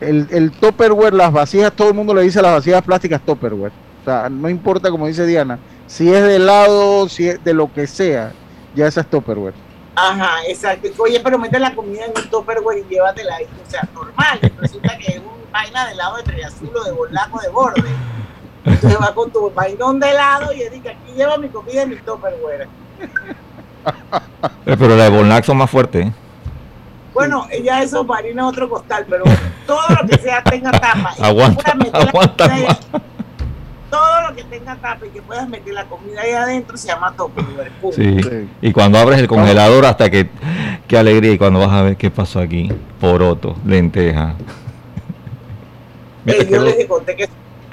El, 0.00 0.26
el 0.30 0.50
Tupperware, 0.52 1.14
las 1.14 1.32
vasijas, 1.32 1.72
todo 1.72 1.88
el 1.88 1.94
mundo 1.94 2.14
le 2.14 2.22
dice 2.22 2.38
a 2.38 2.42
las 2.42 2.54
vasijas 2.54 2.82
plásticas 2.82 3.20
Tupperware. 3.24 3.72
O 4.02 4.04
sea, 4.04 4.28
no 4.28 4.48
importa, 4.48 4.90
como 4.90 5.06
dice 5.06 5.26
Diana, 5.26 5.58
si 5.86 6.12
es 6.12 6.22
de 6.22 6.36
helado, 6.36 7.08
si 7.08 7.28
es 7.28 7.42
de 7.42 7.54
lo 7.54 7.72
que 7.72 7.86
sea, 7.86 8.32
ya 8.74 8.86
esa 8.86 9.00
es 9.00 9.10
Tupperware. 9.10 9.54
Ajá, 10.00 10.36
exacto. 10.46 10.88
Oye, 10.98 11.20
pero 11.20 11.38
mete 11.38 11.58
la 11.58 11.74
comida 11.74 12.04
en 12.04 12.12
un 12.16 12.30
tupperware 12.30 12.78
y 12.78 12.84
llévatela 12.94 13.34
ahí. 13.34 13.46
O 13.66 13.70
sea, 13.70 13.88
normal. 13.92 14.38
Resulta 14.58 14.96
que 14.96 15.12
es 15.12 15.18
un 15.18 15.50
vaina 15.50 15.86
de 15.86 15.92
helado 15.92 16.16
de 16.18 16.22
triazul 16.22 16.70
o 16.76 16.84
de 16.84 16.92
bolaco 16.92 17.40
de 17.40 17.48
borde. 17.48 17.82
Entonces 18.64 18.98
vas 18.98 19.10
con 19.10 19.32
tu 19.32 19.50
vainón 19.50 19.98
de 19.98 20.10
helado 20.10 20.52
y 20.52 20.58
dice, 20.68 20.90
aquí 20.90 21.12
lleva 21.16 21.36
mi 21.36 21.48
comida 21.48 21.82
en 21.82 21.90
mi 21.90 21.96
tupperware. 21.96 22.68
Eh, 24.66 24.76
Pero 24.78 24.96
la 24.96 25.04
de 25.04 25.10
Bonlac 25.10 25.44
son 25.44 25.56
más 25.56 25.70
fuertes. 25.70 26.06
¿eh? 26.06 26.12
Bueno, 27.18 27.46
ya 27.64 27.82
eso 27.82 28.04
marina 28.04 28.46
otro 28.46 28.68
costal, 28.68 29.06
pero 29.08 29.24
todo 29.66 29.80
lo 30.00 30.08
que 30.08 30.18
sea 30.18 30.42
tenga 30.42 30.70
tapa. 30.72 31.14
Aguanta, 31.20 31.62
puedas 31.62 31.76
meter 31.78 31.92
la 31.92 31.98
aguanta 32.08 32.48
comida 32.48 32.66
más. 32.68 32.78
ahí- 32.92 33.00
Todo 33.90 34.28
lo 34.28 34.36
que 34.36 34.44
tenga 34.44 34.76
tapa 34.76 35.06
y 35.06 35.08
que 35.10 35.22
puedas 35.22 35.48
meter 35.48 35.72
la 35.74 35.84
comida 35.86 36.20
ahí 36.20 36.32
adentro 36.32 36.76
se 36.76 36.88
llama 36.88 37.14
punto. 37.16 37.92
Sí. 37.92 38.48
Y 38.60 38.72
cuando 38.72 38.98
abres 38.98 39.18
el 39.18 39.26
congelador 39.28 39.86
hasta 39.86 40.10
que... 40.10 40.28
Qué 40.86 40.96
alegría. 40.98 41.32
Y 41.32 41.38
cuando 41.38 41.58
vas 41.60 41.70
a 41.70 41.82
ver 41.82 41.96
qué 41.96 42.10
pasó 42.10 42.40
aquí. 42.40 42.70
Poroto, 43.00 43.56
lenteja. 43.66 44.34
Eh, 46.26 46.46
yo 46.50 46.62
les 46.62 46.86
conté 46.86 47.16
que 47.16 47.28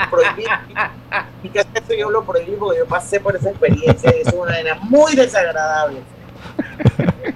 prohibí. 0.10 0.43
Y 1.43 1.50
que 1.50 1.60
esto 1.60 1.93
yo 1.98 2.10
lo 2.10 2.24
prohibí 2.24 2.54
porque 2.58 2.80
yo 2.80 2.86
pasé 2.86 3.20
por 3.20 3.36
esa 3.36 3.50
experiencia 3.50 4.14
y 4.18 4.22
es 4.28 4.34
una 4.34 4.52
vaina 4.54 4.76
muy 4.82 5.16
desagradable. 5.16 6.00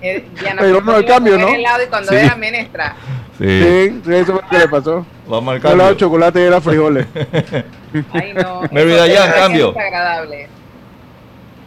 Eh, 0.01 0.25
Diana, 0.39 0.61
Pero 0.61 0.75
porque 0.83 0.91
no, 0.91 0.97
el 0.97 1.03
iba 1.05 1.11
a 1.11 1.17
cambio, 1.17 1.37
¿no? 1.37 1.47
helado 1.49 1.83
y 1.83 1.87
cuando 1.87 2.09
Sí. 2.11 2.15
era 2.17 2.35
menestra. 2.35 2.95
Sí. 3.37 3.45
Sí, 3.47 4.01
sí, 4.05 4.13
eso 4.13 4.33
fue 4.33 4.41
lo 4.41 4.49
que 4.49 4.57
le 4.59 4.67
pasó. 4.67 5.05
Vamos 5.27 5.53
al 5.55 5.61
cambio. 5.61 5.93
chocolate 5.95 6.39
y 6.41 6.43
era 6.43 6.61
frijoles. 6.61 7.07
Ay, 8.13 8.33
no. 8.33 8.61
Mary 8.71 8.91
Dayan, 8.91 9.31
cambio. 9.31 9.73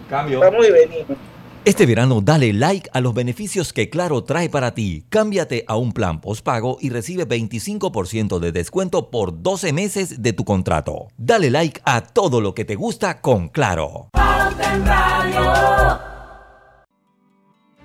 Cambio. 0.08 0.40
Vamos 0.40 0.66
y 0.68 0.70
venimos. 0.72 1.16
Este 1.64 1.86
verano 1.86 2.20
dale 2.20 2.52
like 2.52 2.90
a 2.92 3.00
los 3.00 3.14
beneficios 3.14 3.72
que 3.72 3.88
Claro 3.88 4.24
trae 4.24 4.50
para 4.50 4.74
ti. 4.74 5.04
Cámbiate 5.08 5.64
a 5.68 5.76
un 5.76 5.92
plan 5.92 6.20
postpago 6.20 6.76
y 6.80 6.90
recibe 6.90 7.26
25% 7.26 8.40
de 8.40 8.50
descuento 8.50 9.10
por 9.10 9.42
12 9.42 9.72
meses 9.72 10.20
de 10.22 10.32
tu 10.32 10.44
contrato. 10.44 11.06
Dale 11.16 11.50
like 11.50 11.80
a 11.84 12.00
todo 12.00 12.40
lo 12.40 12.52
que 12.54 12.64
te 12.64 12.74
gusta 12.74 13.20
con 13.20 13.48
Claro. 13.48 14.08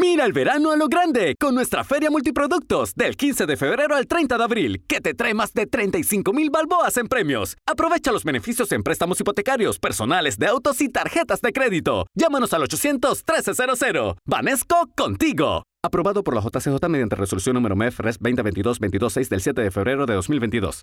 Mira 0.00 0.24
el 0.24 0.32
verano 0.32 0.70
a 0.70 0.76
lo 0.76 0.86
grande 0.86 1.34
con 1.40 1.56
nuestra 1.56 1.82
feria 1.82 2.08
multiproductos 2.08 2.94
del 2.94 3.16
15 3.16 3.46
de 3.46 3.56
febrero 3.56 3.96
al 3.96 4.06
30 4.06 4.38
de 4.38 4.44
abril, 4.44 4.84
que 4.86 5.00
te 5.00 5.12
trae 5.12 5.34
más 5.34 5.52
de 5.54 5.66
35 5.66 6.32
mil 6.32 6.50
balboas 6.50 6.96
en 6.98 7.08
premios. 7.08 7.56
Aprovecha 7.66 8.12
los 8.12 8.22
beneficios 8.22 8.70
en 8.70 8.84
préstamos 8.84 9.20
hipotecarios, 9.20 9.80
personales 9.80 10.38
de 10.38 10.46
autos 10.46 10.80
y 10.82 10.88
tarjetas 10.88 11.40
de 11.40 11.52
crédito. 11.52 12.06
Llámanos 12.14 12.52
al 12.52 12.62
800-1300. 12.62 14.18
Vanesco 14.24 14.88
contigo. 14.96 15.64
Aprobado 15.84 16.24
por 16.24 16.34
la 16.34 16.40
JCJ 16.40 16.88
mediante 16.88 17.14
resolución 17.14 17.54
número 17.54 17.76
MEF 17.76 18.00
RES 18.00 18.18
2022-226 18.18 19.28
del 19.28 19.40
7 19.40 19.62
de 19.62 19.70
febrero 19.70 20.06
de 20.06 20.14
2022. 20.14 20.82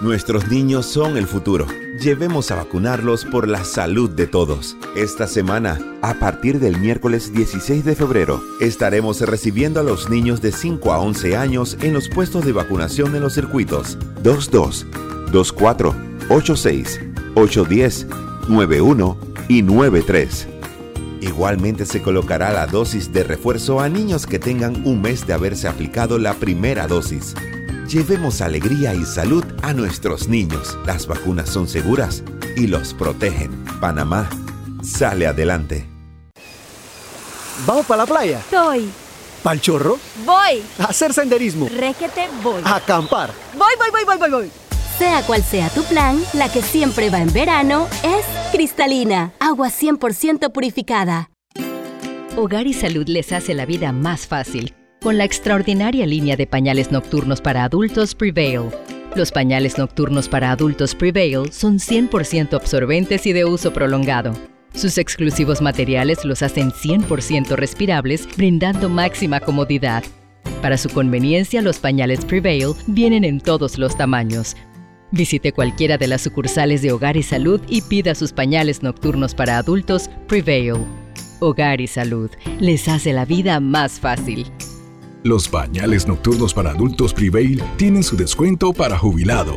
Nuestros 0.00 0.46
niños 0.46 0.86
son 0.86 1.16
el 1.16 1.26
futuro. 1.26 1.66
Llevemos 2.00 2.52
a 2.52 2.54
vacunarlos 2.54 3.24
por 3.24 3.48
la 3.48 3.64
salud 3.64 4.08
de 4.08 4.28
todos. 4.28 4.76
Esta 4.94 5.26
semana, 5.26 5.80
a 6.00 6.14
partir 6.14 6.60
del 6.60 6.78
miércoles 6.78 7.32
16 7.32 7.84
de 7.84 7.96
febrero, 7.96 8.40
estaremos 8.60 9.20
recibiendo 9.20 9.80
a 9.80 9.82
los 9.82 10.08
niños 10.08 10.40
de 10.40 10.52
5 10.52 10.92
a 10.92 11.00
11 11.00 11.36
años 11.36 11.76
en 11.82 11.92
los 11.92 12.08
puestos 12.08 12.44
de 12.44 12.52
vacunación 12.52 13.16
en 13.16 13.22
los 13.22 13.34
circuitos 13.34 13.98
22, 14.22 14.86
24, 15.32 15.92
86, 16.28 17.00
810, 17.34 18.06
91 18.48 19.18
y 19.48 19.62
93. 19.62 20.53
Igualmente 21.24 21.86
se 21.86 22.02
colocará 22.02 22.52
la 22.52 22.66
dosis 22.66 23.10
de 23.10 23.24
refuerzo 23.24 23.80
a 23.80 23.88
niños 23.88 24.26
que 24.26 24.38
tengan 24.38 24.86
un 24.86 25.00
mes 25.00 25.26
de 25.26 25.32
haberse 25.32 25.66
aplicado 25.66 26.18
la 26.18 26.34
primera 26.34 26.86
dosis. 26.86 27.34
Llevemos 27.88 28.42
alegría 28.42 28.92
y 28.94 29.06
salud 29.06 29.42
a 29.62 29.72
nuestros 29.72 30.28
niños. 30.28 30.76
Las 30.84 31.06
vacunas 31.06 31.48
son 31.48 31.66
seguras 31.66 32.22
y 32.56 32.66
los 32.66 32.92
protegen. 32.92 33.64
Panamá 33.80 34.28
sale 34.82 35.26
adelante. 35.26 35.86
¿Vamos 37.66 37.86
para 37.86 38.02
la 38.02 38.06
playa? 38.06 38.40
Estoy. 38.40 38.90
¿Pal 39.42 39.62
chorro? 39.62 39.98
Voy. 40.26 40.62
A 40.78 40.84
hacer 40.84 41.14
senderismo. 41.14 41.70
Réquete, 41.74 42.28
voy. 42.42 42.60
A 42.66 42.76
acampar. 42.76 43.30
Voy, 43.56 43.72
voy, 43.78 43.90
voy, 43.90 44.04
voy, 44.04 44.18
voy, 44.18 44.30
voy. 44.30 44.50
Sea 44.98 45.22
cual 45.22 45.42
sea 45.42 45.68
tu 45.70 45.82
plan, 45.84 46.22
la 46.34 46.50
que 46.50 46.62
siempre 46.62 47.10
va 47.10 47.20
en 47.20 47.32
verano 47.32 47.88
es 48.02 48.24
cristalina, 48.52 49.32
agua 49.40 49.68
100% 49.68 50.52
purificada. 50.52 51.30
Hogar 52.36 52.66
y 52.66 52.74
Salud 52.74 53.06
les 53.08 53.32
hace 53.32 53.54
la 53.54 53.66
vida 53.66 53.92
más 53.92 54.26
fácil 54.26 54.74
con 55.04 55.18
la 55.18 55.24
extraordinaria 55.24 56.06
línea 56.06 56.34
de 56.34 56.46
pañales 56.46 56.90
nocturnos 56.90 57.42
para 57.42 57.64
adultos 57.64 58.14
Prevail. 58.14 58.70
Los 59.14 59.32
pañales 59.32 59.76
nocturnos 59.76 60.30
para 60.30 60.50
adultos 60.50 60.94
Prevail 60.94 61.52
son 61.52 61.78
100% 61.78 62.54
absorbentes 62.54 63.26
y 63.26 63.34
de 63.34 63.44
uso 63.44 63.70
prolongado. 63.70 64.32
Sus 64.74 64.96
exclusivos 64.96 65.60
materiales 65.60 66.24
los 66.24 66.42
hacen 66.42 66.72
100% 66.72 67.54
respirables, 67.54 68.26
brindando 68.34 68.88
máxima 68.88 69.40
comodidad. 69.40 70.02
Para 70.62 70.78
su 70.78 70.88
conveniencia, 70.88 71.60
los 71.60 71.78
pañales 71.80 72.24
Prevail 72.24 72.72
vienen 72.86 73.24
en 73.24 73.42
todos 73.42 73.76
los 73.78 73.98
tamaños. 73.98 74.56
Visite 75.14 75.52
cualquiera 75.52 75.96
de 75.96 76.08
las 76.08 76.22
sucursales 76.22 76.82
de 76.82 76.90
Hogar 76.90 77.16
y 77.16 77.22
Salud 77.22 77.60
y 77.68 77.82
pida 77.82 78.16
sus 78.16 78.32
pañales 78.32 78.82
nocturnos 78.82 79.32
para 79.36 79.58
adultos 79.58 80.10
Prevail. 80.26 80.84
Hogar 81.38 81.80
y 81.80 81.86
Salud 81.86 82.30
les 82.58 82.88
hace 82.88 83.12
la 83.12 83.24
vida 83.24 83.60
más 83.60 84.00
fácil. 84.00 84.50
Los 85.22 85.48
pañales 85.48 86.08
nocturnos 86.08 86.52
para 86.52 86.70
adultos 86.70 87.14
Prevail 87.14 87.62
tienen 87.76 88.02
su 88.02 88.16
descuento 88.16 88.72
para 88.72 88.98
jubilado. 88.98 89.54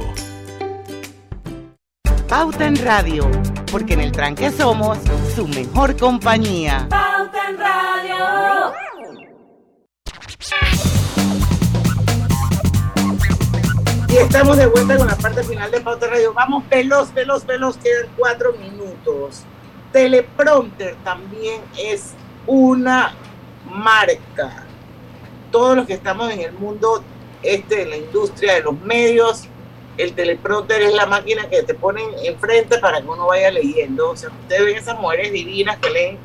Pauta 2.30 2.68
en 2.68 2.76
Radio, 2.76 3.28
porque 3.72 3.95
en 3.95 4.01
el 4.01 4.12
tranque 4.12 4.51
somos 4.51 4.99
su 5.36 5.47
mejor 5.47 5.97
compañía. 5.97 6.86
Pauta 6.88 7.49
en 7.49 7.58
Radio. 7.58 8.74
Y 14.10 14.16
estamos 14.16 14.55
de 14.58 14.68
vuelta 14.68 14.97
con 14.97 15.08
la 15.08 15.18
parte 15.18 15.43
final 15.43 15.70
de 15.70 15.82
Pauta 15.82 16.08
Radio. 16.08 16.34
Vamos 16.34 16.64
veloz, 16.70 17.14
veloz, 17.14 17.45
veloz, 17.45 17.78
quedan 17.78 18.08
cuatro 18.16 18.53
minutos. 18.53 19.43
Teleprompter 19.91 20.95
también 21.03 21.62
es 21.78 22.14
una 22.45 23.14
marca. 23.70 24.64
Todos 25.51 25.76
los 25.76 25.88
que 25.88 25.93
estamos 25.93 26.32
en 26.32 26.39
el 26.39 26.53
mundo 26.53 27.03
este 27.43 27.78
de 27.78 27.86
la 27.86 27.97
industria 27.97 28.53
de 28.55 28.62
los 28.62 28.80
medios, 28.80 29.43
el 29.97 30.14
teleprompter 30.14 30.84
es 30.84 30.93
la 30.93 31.05
máquina 31.05 31.49
que 31.49 31.64
te 31.64 31.74
ponen 31.74 32.05
enfrente 32.24 32.78
para 32.78 33.01
que 33.01 33.08
uno 33.08 33.28
vaya 33.28 33.51
leyendo. 33.51 34.12
O 34.12 34.16
sea, 34.16 34.30
ustedes 34.30 34.66
ven 34.66 34.78
esas 34.78 34.97
mujeres 34.97 35.34
divinas 35.34 35.80
que 35.80 35.89
leen 35.89 36.18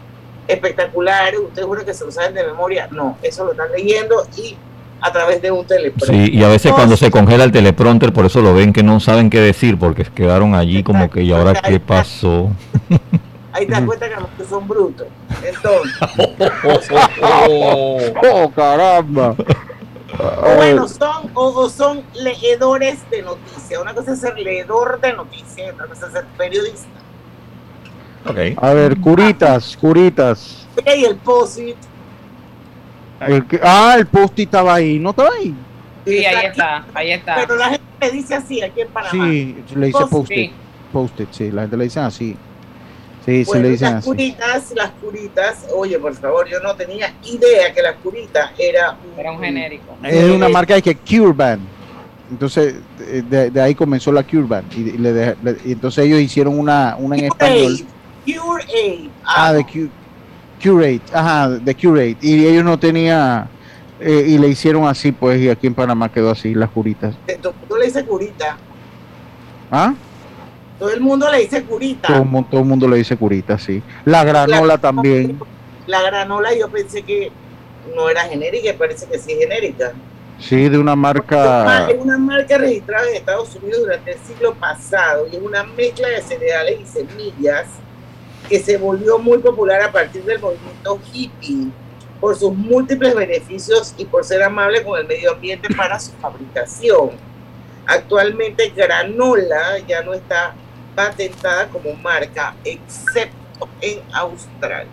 espectaculares, 0.46 1.40
ustedes 1.40 1.66
juran 1.66 1.84
que 1.84 1.94
se 1.94 2.04
lo 2.04 2.12
saben 2.12 2.34
de 2.34 2.44
memoria. 2.44 2.88
No, 2.92 3.18
eso 3.22 3.44
lo 3.44 3.52
están 3.52 3.72
leyendo 3.72 4.24
y 4.36 4.56
a 5.02 5.12
través 5.12 5.42
de 5.42 5.50
un 5.50 5.66
teleprompter. 5.66 6.26
Sí, 6.26 6.32
y 6.32 6.44
a 6.44 6.48
veces 6.48 6.72
cuando 6.72 6.96
se 6.96 7.10
congela 7.10 7.44
el 7.44 7.52
teleprompter, 7.52 8.12
por 8.12 8.24
eso 8.24 8.40
lo 8.40 8.54
ven 8.54 8.72
que 8.72 8.82
no 8.82 9.00
saben 9.00 9.30
qué 9.30 9.40
decir, 9.40 9.78
porque 9.78 10.04
quedaron 10.04 10.54
allí 10.54 10.82
como 10.82 11.10
que, 11.10 11.22
¿y 11.22 11.32
ahora 11.32 11.54
qué 11.54 11.80
pasó? 11.80 12.50
Ahí 13.52 13.66
te 13.66 13.72
das 13.72 13.82
cuenta 13.82 14.08
que 14.08 14.14
los 14.14 14.30
que 14.30 14.44
son 14.44 14.66
brutos. 14.66 15.06
Entonces. 15.44 15.92
oh, 18.32 18.50
caramba. 18.56 19.36
O 20.18 20.56
bueno, 20.56 20.88
son, 20.88 21.30
o, 21.34 21.48
o 21.48 21.68
son 21.68 22.02
leedores 22.14 22.98
de 23.10 23.22
noticias. 23.22 23.80
Una 23.80 23.92
cosa 23.92 24.12
es 24.12 24.20
ser 24.20 24.38
leedor 24.38 25.00
de 25.00 25.12
noticias 25.12 25.58
y 25.58 25.70
otra 25.70 25.86
cosa 25.86 26.06
es 26.06 26.12
ser 26.12 26.24
periodista. 26.38 26.88
Okay. 28.26 28.56
A 28.60 28.72
ver, 28.72 28.98
curitas, 29.00 29.76
curitas. 29.76 30.66
Y 30.86 31.04
el 31.04 31.16
post-it. 31.16 31.76
El 33.28 33.46
que- 33.46 33.60
ah, 33.62 33.94
el 33.98 34.06
post-it 34.06 34.46
estaba 34.48 34.74
ahí, 34.74 34.98
¿no 34.98 35.10
estaba 35.10 35.30
ahí? 35.38 35.54
Sí, 36.04 36.24
ahí 36.24 36.46
está, 36.46 36.84
ahí 36.94 37.12
está. 37.12 37.34
Pero 37.36 37.56
la 37.56 37.70
gente 37.70 37.84
le 38.00 38.10
dice 38.10 38.34
así 38.34 38.62
aquí 38.62 38.80
en 38.80 38.88
Panamá. 38.88 39.10
Sí, 39.30 39.56
le 39.76 39.86
dice 39.86 39.98
Post-it. 39.98 40.10
post-it. 40.10 40.52
Post-it, 40.92 41.28
sí, 41.30 41.50
la 41.50 41.62
gente 41.62 41.76
le 41.76 41.84
dice 41.84 42.00
así. 42.00 42.36
Sí, 43.24 43.44
sí 43.44 43.44
Bueno, 43.46 43.62
le 43.62 43.70
dicen 43.70 43.88
las 43.90 43.98
así. 43.98 44.06
curitas, 44.08 44.72
las 44.74 44.90
curitas, 45.00 45.66
oye, 45.76 45.96
por 46.00 46.12
favor, 46.14 46.48
yo 46.48 46.58
no 46.60 46.74
tenía 46.74 47.14
idea 47.24 47.72
que 47.72 47.80
las 47.80 47.94
curitas 48.02 48.50
era 48.58 48.96
un, 49.14 49.18
Era 49.20 49.30
un 49.30 49.38
genérico. 49.40 49.96
Es 50.02 50.24
una 50.30 50.48
marca 50.48 50.74
de 50.74 50.82
que 50.82 50.96
Curban. 50.96 51.60
Entonces, 52.32 52.76
eh, 53.00 53.22
de, 53.28 53.50
de 53.50 53.60
ahí 53.60 53.74
comenzó 53.76 54.10
la 54.10 54.24
Curban. 54.24 54.64
Y, 54.76 54.80
y 54.80 54.98
le 54.98 55.12
deja- 55.12 55.36
le- 55.42 55.56
y 55.64 55.72
entonces 55.72 56.04
ellos 56.04 56.18
hicieron 56.20 56.58
una, 56.58 56.96
una 56.98 57.14
en 57.16 57.26
español. 57.26 57.76
Cure 58.24 58.64
Aid. 58.74 59.08
Ah, 59.24 59.52
de 59.52 59.62
Cu- 59.64 59.90
Curate. 60.62 61.02
Ajá, 61.12 61.48
de 61.50 61.74
Curate. 61.74 62.16
Y 62.20 62.46
ellos 62.46 62.64
no 62.64 62.78
tenían. 62.78 63.48
eh, 64.00 64.24
y 64.28 64.38
le 64.38 64.48
hicieron 64.48 64.86
así, 64.86 65.12
pues, 65.12 65.40
y 65.40 65.48
aquí 65.48 65.66
en 65.66 65.74
Panamá 65.74 66.10
quedó 66.10 66.30
así, 66.30 66.54
las 66.54 66.70
curitas. 66.70 67.14
Todo 67.40 67.52
el 67.52 67.58
mundo 67.60 67.78
le 67.78 67.86
dice 67.86 68.04
curita. 68.04 68.56
¿Ah? 69.70 69.94
Todo 70.78 70.90
el 70.90 71.00
mundo 71.00 71.30
le 71.30 71.38
dice 71.38 71.62
curita. 71.62 72.08
Todo, 72.08 72.46
todo 72.50 72.60
el 72.60 72.66
mundo 72.66 72.88
le 72.88 72.96
dice 72.96 73.16
curita, 73.16 73.58
sí. 73.58 73.82
La 74.04 74.24
granola 74.24 74.78
también. 74.78 75.38
La 75.86 76.02
granola 76.02 76.50
yo 76.56 76.68
pensé 76.68 77.02
que 77.02 77.30
no 77.94 78.08
era 78.08 78.22
genérica, 78.22 78.70
y 78.70 78.72
parece 78.72 79.06
que 79.06 79.18
sí 79.18 79.32
es 79.32 79.38
genérica. 79.38 79.92
Sí, 80.38 80.68
de 80.68 80.78
una 80.78 80.96
marca. 80.96 81.88
Es 81.88 82.00
una 82.00 82.18
marca 82.18 82.58
registrada 82.58 83.08
en 83.08 83.16
Estados 83.16 83.54
Unidos 83.56 83.82
durante 83.82 84.12
el 84.12 84.18
siglo 84.26 84.54
pasado 84.54 85.26
y 85.30 85.36
es 85.36 85.42
una 85.42 85.62
mezcla 85.62 86.08
de 86.08 86.20
cereales 86.22 86.80
y 86.80 86.86
semillas 86.86 87.66
que 88.52 88.60
se 88.60 88.76
volvió 88.76 89.18
muy 89.18 89.38
popular 89.38 89.80
a 89.80 89.90
partir 89.90 90.22
del 90.24 90.38
movimiento 90.38 91.00
hippie 91.10 91.68
por 92.20 92.36
sus 92.36 92.54
múltiples 92.54 93.14
beneficios 93.14 93.94
y 93.96 94.04
por 94.04 94.26
ser 94.26 94.42
amable 94.42 94.82
con 94.84 95.00
el 95.00 95.06
medio 95.06 95.32
ambiente 95.32 95.74
para 95.74 95.98
su 95.98 96.12
fabricación. 96.20 97.12
Actualmente 97.86 98.70
granola 98.76 99.78
ya 99.88 100.02
no 100.02 100.12
está 100.12 100.52
patentada 100.94 101.66
como 101.68 101.94
marca, 101.94 102.54
excepto 102.62 103.66
en 103.80 104.00
Australia. 104.12 104.86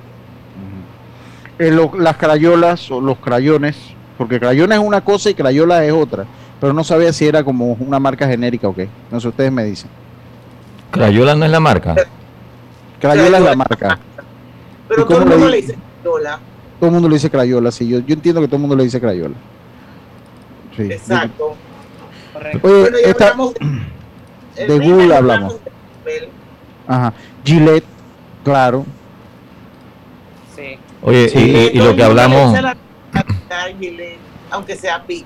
Eh, 1.59 1.69
lo- 1.71 1.91
las 1.99 2.15
crayolas 2.15 2.89
o 2.89 3.01
los 3.01 3.17
crayones, 3.17 3.75
porque 4.17 4.39
crayona 4.39 4.75
es 4.75 4.81
una 4.81 5.01
cosa 5.01 5.29
y 5.29 5.33
crayola 5.33 5.83
es 5.83 5.91
otra, 5.91 6.23
pero 6.61 6.71
no 6.71 6.85
sabía 6.85 7.11
si 7.11 7.27
era 7.27 7.43
como 7.43 7.73
una 7.73 7.99
marca 7.99 8.25
genérica 8.25 8.69
o 8.69 8.73
qué. 8.73 8.87
No 9.11 9.19
sé, 9.19 9.27
ustedes 9.27 9.51
me 9.51 9.65
dicen. 9.65 9.89
Crayola 10.91 11.35
no 11.35 11.43
es 11.43 11.51
la 11.51 11.59
marca. 11.59 11.95
Crayola 12.99 13.37
es 13.37 13.43
la 13.43 13.55
marca. 13.55 13.99
Pero 14.87 15.01
¿Y 15.03 15.05
todo 15.05 15.19
el 15.19 15.25
mundo 15.29 15.47
le 15.49 15.55
di- 15.57 15.61
dice 15.61 15.77
granola. 16.03 16.39
Todo 16.79 16.87
el 16.87 16.93
mundo 16.93 17.09
le 17.09 17.15
dice 17.15 17.29
crayola, 17.29 17.71
sí. 17.71 17.87
Yo, 17.87 17.99
yo 17.99 18.13
entiendo 18.13 18.41
que 18.41 18.47
todo 18.47 18.55
el 18.55 18.61
mundo 18.61 18.75
le 18.75 18.83
dice 18.85 18.99
crayola. 19.01 19.35
Sí. 20.75 20.83
Exacto. 20.83 21.55
Oye, 22.63 22.81
bueno, 22.81 22.97
ya 23.03 23.09
esta- 23.09 23.25
hablamos 23.29 23.53
de, 23.53 24.65
de 24.67 24.79
Google 24.79 25.15
hablamos. 25.15 25.53
de- 26.05 26.29
Ajá. 26.87 27.13
Gillette, 27.43 27.83
claro. 28.43 28.85
Sí. 30.55 30.77
Oye, 31.01 31.29
Sí. 31.29 31.37
y, 31.37 31.41
y- 31.41 31.67
y 31.73 31.83
lo 31.83 31.95
que 31.95 32.03
hablamos, 32.03 32.55
aunque 34.51 34.75
sea 34.75 35.03
pic. 35.05 35.25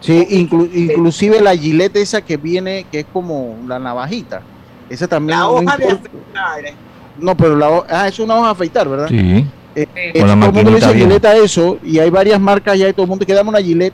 Sí, 0.00 0.26
inclu- 0.30 0.70
inclusive 0.72 1.40
la 1.40 1.56
Gillette 1.56 1.96
esa 1.96 2.20
que 2.20 2.36
viene, 2.36 2.86
que 2.92 3.00
es 3.00 3.06
como 3.12 3.56
la 3.66 3.78
navajita. 3.78 4.42
Esa 4.90 5.08
también. 5.08 5.38
La 5.38 5.44
no 5.46 5.50
hoja 5.52 5.76
de 5.78 5.84
afeitar. 5.86 6.74
No, 7.18 7.36
pero 7.36 7.56
la 7.56 7.70
hoja. 7.70 7.86
Ah, 7.90 8.08
es 8.08 8.18
una 8.18 8.36
hoja 8.36 8.46
de 8.46 8.52
afeitar, 8.52 8.88
¿verdad? 8.88 9.08
sí. 9.08 9.46
Eh, 9.76 9.86
todo 10.14 10.30
el 10.30 10.36
mundo 10.36 10.62
le 10.70 10.76
dice 10.76 10.94
Gillette 10.94 11.24
a 11.24 11.36
eso 11.36 11.78
y 11.82 11.98
hay 11.98 12.08
varias 12.08 12.38
marcas 12.38 12.76
y 12.76 12.84
hay 12.84 12.92
todo 12.92 13.02
el 13.02 13.08
mundo 13.08 13.26
que 13.26 13.34
dame 13.34 13.48
una 13.50 13.60
Gillette 13.60 13.92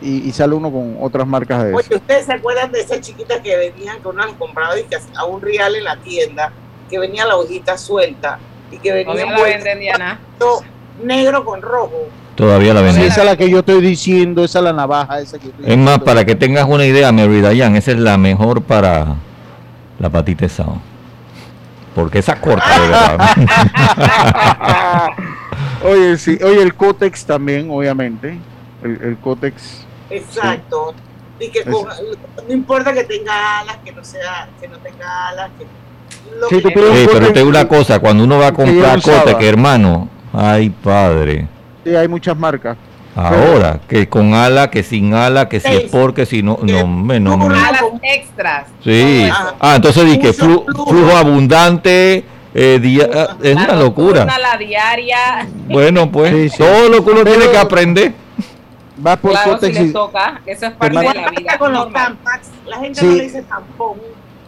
y, 0.00 0.28
y 0.28 0.32
sale 0.32 0.54
uno 0.54 0.70
con 0.70 0.96
otras 1.00 1.26
marcas 1.26 1.64
de 1.64 1.70
eso. 1.70 1.76
Oye, 1.78 1.96
¿ustedes 1.96 2.26
se 2.26 2.32
acuerdan 2.32 2.70
de 2.70 2.80
esas 2.80 3.00
chiquitas 3.00 3.40
que 3.40 3.56
venían 3.56 4.00
que 4.00 4.06
uno 4.06 4.24
las 4.24 4.36
compraba 4.36 4.78
y 4.78 4.84
que 4.84 4.96
a 5.16 5.24
un 5.24 5.40
real 5.40 5.74
en 5.74 5.84
la 5.84 5.96
tienda, 5.96 6.52
que 6.88 7.00
venía 7.00 7.26
la 7.26 7.36
hojita 7.36 7.76
suelta 7.78 8.38
y 8.70 8.78
que 8.78 8.92
venía 8.92 9.12
Todavía 9.24 9.98
la 9.98 10.18
negro 11.02 11.44
con 11.44 11.62
rojo? 11.62 12.06
Todavía 12.36 12.72
la 12.72 12.80
Sí, 12.80 12.86
venden. 12.86 13.04
esa 13.04 13.20
es 13.20 13.26
la 13.26 13.36
que 13.36 13.50
yo 13.50 13.58
estoy 13.58 13.80
diciendo, 13.80 14.44
esa 14.44 14.60
es 14.60 14.64
la 14.64 14.72
navaja, 14.72 15.20
esa 15.20 15.38
que 15.38 15.46
yo 15.46 15.50
estoy 15.50 15.72
Es 15.72 15.78
más, 15.78 15.98
para 15.98 16.24
que 16.24 16.34
tengas 16.34 16.66
una 16.68 16.86
idea, 16.86 17.10
Mary 17.12 17.40
Dayan, 17.40 17.76
esa 17.76 17.90
es 17.90 17.98
la 17.98 18.16
mejor 18.16 18.62
para 18.62 19.16
la 19.98 20.10
patita 20.10 20.46
de 20.46 20.48
sao. 20.48 20.80
Porque 21.94 22.18
esa 22.20 22.40
corta, 22.40 22.80
de 22.80 22.88
verdad. 22.88 23.30
Oye, 25.84 26.16
sí, 26.16 26.38
oye, 26.42 26.62
el 26.62 26.74
Cotex 26.74 27.24
también, 27.26 27.68
obviamente. 27.70 28.38
El, 28.82 29.00
el 29.02 29.16
Cotex. 29.18 29.84
Exacto. 30.10 30.94
Y 31.40 31.48
que 31.50 31.64
con- 31.64 31.86
no 32.46 32.52
importa 32.54 32.92
que 32.92 33.02
tenga 33.04 33.60
alas, 33.60 33.78
que 33.84 33.90
no 33.92 34.04
sea, 34.04 34.48
que 34.60 34.68
no 34.68 34.78
tenga 34.78 35.28
alas, 35.28 35.50
que 35.58 35.66
lo 36.38 36.48
Sí, 36.48 36.56
que- 36.62 36.70
tú 36.70 36.80
Sí, 36.94 37.08
pero 37.12 37.32
te 37.32 37.38
digo 37.40 37.48
una 37.50 37.66
cosa, 37.66 37.98
cuando 37.98 38.22
uno 38.24 38.38
va 38.38 38.48
a 38.48 38.52
comprar. 38.52 39.02
Cotex, 39.02 39.42
hermano, 39.42 40.08
ay 40.32 40.70
padre. 40.70 41.48
Sí, 41.84 41.96
hay 41.96 42.06
muchas 42.06 42.36
marcas. 42.36 42.76
Ahora, 43.14 43.78
que 43.88 44.08
con 44.08 44.32
ala, 44.34 44.70
que 44.70 44.82
sin 44.82 45.12
ala, 45.14 45.48
que 45.48 45.60
si 45.60 45.68
es 45.68 45.90
por, 45.90 46.14
que 46.14 46.24
si 46.24 46.42
no, 46.42 46.58
no, 46.62 46.86
me, 46.86 47.20
no, 47.20 47.36
me. 47.36 47.54
Alas 47.54 47.82
extras. 48.02 48.66
Sí. 48.82 49.28
Ah, 49.60 49.76
entonces 49.76 50.04
dije, 50.06 50.32
flu- 50.32 50.64
flujo 50.88 51.14
abundante, 51.16 52.24
eh, 52.54 52.78
dia- 52.80 53.08
ah, 53.14 53.36
es 53.42 53.54
una 53.54 53.76
locura. 53.76 54.22
Una 54.22 54.38
la 54.38 54.56
diaria. 54.56 55.46
Bueno, 55.68 56.10
pues, 56.10 56.56
todo 56.56 56.88
lo 56.88 57.04
que 57.04 57.10
uno 57.10 57.24
tiene 57.24 57.50
que 57.50 57.58
aprender. 57.58 58.14
Va 59.04 59.16
por 59.16 59.32
Claro, 59.32 59.58
si 59.60 59.66
y- 59.66 59.92
toca. 59.92 60.40
Eso 60.46 60.66
es 60.66 60.72
parte 60.72 60.98
de 60.98 61.04
la 61.04 61.30
vida. 61.30 61.58
con 61.58 61.72
los 61.72 61.92
tampax, 61.92 62.48
la 62.66 62.78
gente 62.78 63.00
Sí. 63.00 63.06
no 63.06 63.12
le 63.14 63.22
dice 63.24 63.42
tampón. 63.42 63.98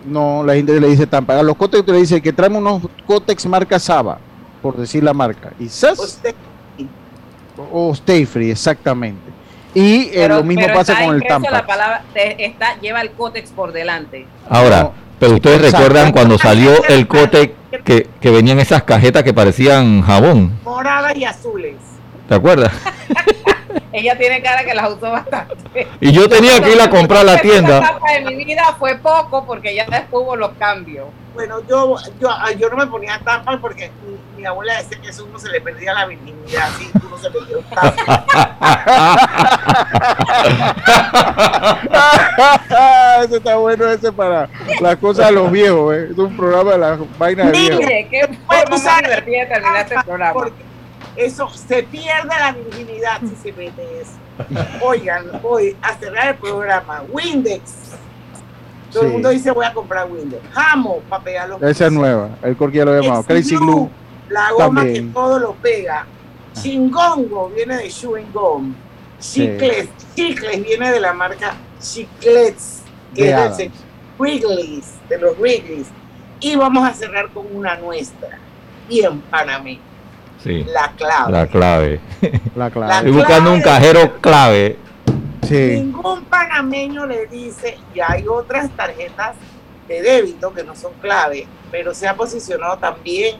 No, 0.06 0.42
la 0.44 0.54
gente 0.54 0.78
le 0.80 0.88
dice 0.88 1.06
Tampa. 1.06 1.38
A 1.38 1.42
los 1.42 1.56
Cotex 1.56 1.88
le 1.88 1.96
dice 1.96 2.20
que 2.20 2.30
traemos 2.30 2.60
unos 2.60 2.82
Cotex 3.06 3.46
marca 3.46 3.78
Saba, 3.78 4.18
por 4.60 4.76
decir 4.76 5.02
la 5.02 5.14
marca. 5.14 5.50
Y 5.58 5.66
¡zas! 5.68 6.20
O 7.72 7.92
Stay 7.92 8.24
Free, 8.26 8.50
exactamente. 8.50 9.30
Y 9.74 10.02
eh, 10.04 10.10
Pero- 10.14 10.36
lo 10.36 10.44
mismo 10.44 10.62
pero 10.66 10.74
pasa 10.78 10.92
está 10.92 11.04
con 11.04 11.14
el 11.14 11.22
impreso 11.22 11.34
Tampa. 11.42 11.50
La 11.50 11.66
palabra 11.66 12.02
te- 12.12 12.44
está, 12.44 12.76
lleva 12.80 13.00
el 13.00 13.10
cótex 13.12 13.50
por 13.50 13.72
delante. 13.72 14.26
Ahora, 14.48 14.90
pero 15.18 15.34
ustedes 15.34 15.58
Exacto. 15.62 15.78
recuerdan 15.88 16.12
cuando 16.12 16.38
salió 16.38 16.84
el 16.88 17.06
Cotex 17.08 17.52
que, 17.84 18.08
que 18.20 18.30
venían 18.30 18.58
esas 18.60 18.82
cajetas 18.82 19.22
que 19.22 19.32
parecían 19.32 20.02
jabón. 20.02 20.58
Moradas 20.64 21.16
y 21.16 21.24
azules. 21.24 21.76
¿Te 22.28 22.34
acuerdas? 22.34 22.72
Ella 23.92 24.16
tiene 24.18 24.42
cara 24.42 24.64
que 24.64 24.74
las 24.74 24.90
usó 24.90 25.10
bastante. 25.10 25.88
Y 26.00 26.12
yo 26.12 26.28
tenía 26.28 26.60
que 26.60 26.72
ir 26.72 26.80
a 26.80 26.90
comprar 26.90 27.20
a 27.20 27.24
la 27.24 27.40
tienda. 27.40 27.78
Esta 27.78 27.90
etapa 27.90 28.12
de 28.12 28.36
mi 28.36 28.44
vida 28.44 28.76
fue 28.78 28.96
poco 28.96 29.44
porque 29.46 29.74
ya 29.74 29.84
después 29.86 30.24
hubo 30.24 30.36
los 30.36 30.50
cambios. 30.58 31.06
Bueno, 31.34 31.56
yo, 31.68 31.96
yo, 32.20 32.28
yo 32.58 32.70
no 32.70 32.76
me 32.76 32.86
ponía 32.86 33.20
tapas 33.24 33.58
porque 33.60 33.90
mi, 34.44 34.48
abuela 34.48 34.76
decía 34.76 35.00
que 35.00 35.08
eso 35.08 35.24
uno 35.24 35.38
se 35.38 35.50
le 35.50 35.60
perdía 35.60 35.94
la 35.94 36.06
virginidad, 36.06 36.68
así 36.68 36.90
uno 37.02 37.18
se 37.18 37.30
le 37.30 37.44
dio 37.46 37.60
tapa. 37.70 37.94
Eso 43.24 43.36
está 43.36 43.56
bueno 43.56 43.88
ese 43.88 44.12
para 44.12 44.48
las 44.80 44.96
cosas 44.96 45.28
de 45.28 45.32
los 45.32 45.50
viejos, 45.50 45.94
¿eh? 45.94 46.08
Es 46.10 46.18
un 46.18 46.36
programa 46.36 46.72
de 46.72 46.78
las 46.78 47.18
vainas 47.18 47.46
de 47.46 47.52
viejos. 47.52 47.78
Mire, 47.78 48.06
qué 48.10 48.28
forma 48.46 48.76
más 48.76 49.02
divertida 49.02 49.40
de 49.40 49.46
terminar 49.46 49.80
este 49.80 49.94
programa. 50.04 50.50
Eso, 51.16 51.48
se 51.48 51.82
pierde 51.84 52.28
la 52.28 52.52
virginidad 52.52 53.20
si 53.20 53.34
se 53.36 53.52
mete 53.52 53.82
eso. 54.00 54.12
Oigan, 54.82 55.40
voy 55.40 55.74
a 55.80 55.94
cerrar 55.94 56.28
el 56.28 56.34
programa. 56.36 57.02
Windex. 57.08 57.94
Todo 58.92 59.04
el 59.04 59.12
mundo 59.12 59.30
dice 59.30 59.50
voy 59.50 59.64
a 59.64 59.72
comprar 59.72 60.06
Windex. 60.10 60.42
Jamo 60.52 60.98
para 61.08 61.24
pegar 61.24 61.48
los 61.48 61.62
Esa 61.62 61.86
es 61.86 61.92
nueva. 61.92 62.28
El 62.42 62.56
ya 62.72 62.84
lo 62.84 62.90
había 62.92 63.02
llamado. 63.02 63.22
Crazy 63.24 63.56
Glue. 63.56 63.88
La 64.28 64.50
goma 64.52 64.82
También. 64.82 65.08
que 65.08 65.12
todo 65.14 65.38
lo 65.38 65.54
pega. 65.54 66.06
Chingongo 66.54 67.50
viene 67.50 67.76
de 67.76 67.88
chewing 67.88 68.32
gum. 68.32 68.74
Sí. 69.18 69.40
Chicles, 69.42 69.88
chicles 70.14 70.62
viene 70.62 70.90
de 70.92 71.00
la 71.00 71.12
marca 71.12 71.54
Chiclets, 71.80 72.82
que 73.14 73.24
De 73.24 73.46
es 73.46 73.56
del 73.56 73.70
Wrigley's, 74.18 74.94
de 75.08 75.18
los 75.18 75.38
Wrigley's. 75.38 75.88
Y 76.40 76.56
vamos 76.56 76.88
a 76.88 76.92
cerrar 76.92 77.28
con 77.30 77.46
una 77.54 77.76
nuestra, 77.76 78.38
bien 78.88 79.20
panameña, 79.22 79.80
Sí. 80.42 80.64
la 80.64 80.92
clave. 80.92 81.32
La 81.32 81.46
clave. 81.46 82.00
La 82.54 82.70
clave. 82.70 82.94
Estoy 82.96 83.12
buscando 83.12 83.52
un 83.52 83.62
cajero 83.62 84.20
clave. 84.20 84.76
Ningún 85.50 86.24
panameño 86.24 87.06
le 87.06 87.26
dice, 87.26 87.78
y 87.94 88.00
hay 88.00 88.26
otras 88.28 88.70
tarjetas 88.70 89.36
de 89.88 90.02
débito 90.02 90.52
que 90.52 90.64
no 90.64 90.74
son 90.74 90.92
clave, 91.00 91.46
pero 91.70 91.94
se 91.94 92.08
ha 92.08 92.14
posicionado 92.14 92.78
también 92.78 93.36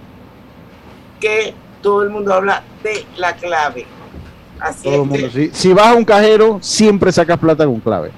que 1.24 1.54
todo 1.80 2.02
el 2.02 2.10
mundo 2.10 2.34
habla 2.34 2.62
de 2.82 3.04
la 3.16 3.32
clave. 3.34 3.86
Así 4.60 4.84
Todo 4.84 4.94
el 4.94 5.00
es 5.00 5.06
mundo. 5.06 5.26
que 5.32 5.50
Si, 5.50 5.50
si 5.52 5.72
vas 5.72 5.86
a 5.88 5.94
un 5.94 6.04
cajero, 6.04 6.58
siempre 6.60 7.10
sacas 7.12 7.38
plata 7.38 7.64
con 7.64 7.80
clave. 7.80 8.10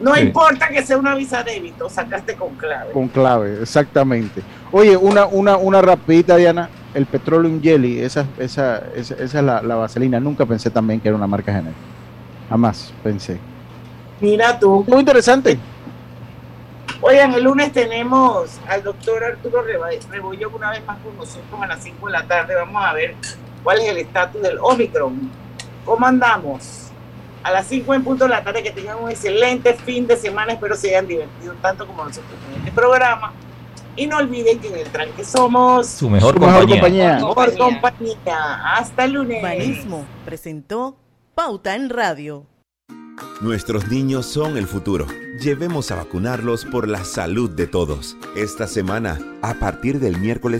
no 0.00 0.14
Sí. 0.14 0.20
importa 0.22 0.68
que 0.68 0.82
sea 0.82 0.96
una 0.96 1.14
visa 1.14 1.42
débito, 1.42 1.88
sacaste 1.90 2.34
con 2.36 2.54
clave. 2.56 2.92
Con 2.92 3.08
clave, 3.08 3.58
exactamente. 3.62 4.42
Oye, 4.72 4.96
una, 4.96 5.26
una, 5.26 5.56
una 5.58 5.82
rapidita, 5.82 6.36
Diana. 6.36 6.70
El 6.94 7.06
Petroleum 7.06 7.60
Jelly, 7.62 8.00
esa, 8.00 8.24
esa, 8.38 8.82
esa, 8.96 9.14
esa 9.14 9.38
es 9.38 9.44
la, 9.44 9.62
la 9.62 9.76
vaselina. 9.76 10.18
Nunca 10.18 10.44
pensé 10.46 10.70
también 10.70 10.98
que 11.00 11.08
era 11.08 11.16
una 11.16 11.26
marca 11.26 11.52
genérica. 11.52 11.78
Jamás 12.48 12.92
pensé. 13.04 13.38
Mira 14.20 14.58
tú. 14.58 14.84
Muy 14.88 15.00
interesante. 15.00 15.56
Oigan, 17.02 17.32
el 17.32 17.44
lunes 17.44 17.72
tenemos 17.72 18.60
al 18.68 18.82
doctor 18.82 19.24
Arturo 19.24 19.62
Rebollo 19.62 20.50
una 20.50 20.70
vez 20.70 20.84
más 20.84 20.98
con 20.98 21.16
nosotros 21.16 21.58
a 21.62 21.66
las 21.66 21.82
5 21.82 22.06
de 22.06 22.12
la 22.12 22.26
tarde. 22.26 22.54
Vamos 22.54 22.84
a 22.84 22.92
ver 22.92 23.14
cuál 23.64 23.80
es 23.80 23.88
el 23.88 23.96
estatus 23.96 24.42
del 24.42 24.58
Omicron. 24.60 25.30
¿Cómo 25.86 26.04
andamos? 26.04 26.88
A 27.42 27.52
las 27.52 27.66
5 27.68 27.94
en 27.94 28.04
punto 28.04 28.24
de 28.24 28.30
la 28.30 28.44
tarde, 28.44 28.62
que 28.62 28.70
tengan 28.70 29.02
un 29.02 29.10
excelente 29.10 29.72
fin 29.72 30.06
de 30.06 30.14
semana. 30.14 30.52
Espero 30.52 30.76
se 30.76 30.90
hayan 30.90 31.06
divertido 31.06 31.54
tanto 31.62 31.86
como 31.86 32.04
nosotros 32.04 32.34
en 32.50 32.58
este 32.58 32.72
programa. 32.72 33.32
Y 33.96 34.06
no 34.06 34.18
olviden 34.18 34.60
que 34.60 34.68
en 34.68 34.76
el 34.76 34.88
tranque 34.90 35.24
somos 35.24 35.86
Su 35.86 36.10
mejor 36.10 36.34
Su 36.34 36.40
mejor 36.40 36.68
compañía. 36.68 37.14
Mejor 37.14 37.56
compañía. 37.56 38.74
Hasta 38.76 39.04
el 39.04 39.12
lunes. 39.12 39.42
Banismo 39.42 40.04
presentó 40.26 40.98
Pauta 41.34 41.74
en 41.74 41.88
Radio. 41.88 42.44
Nuestros 43.40 43.88
niños 43.88 44.26
son 44.26 44.58
el 44.58 44.66
futuro. 44.66 45.06
Llevemos 45.40 45.90
a 45.90 45.94
vacunarlos 45.94 46.66
por 46.66 46.86
la 46.86 47.04
salud 47.04 47.48
de 47.48 47.66
todos. 47.66 48.18
Esta 48.36 48.66
semana, 48.66 49.18
a 49.40 49.54
partir 49.54 49.98
del 49.98 50.20
miércoles 50.20 50.58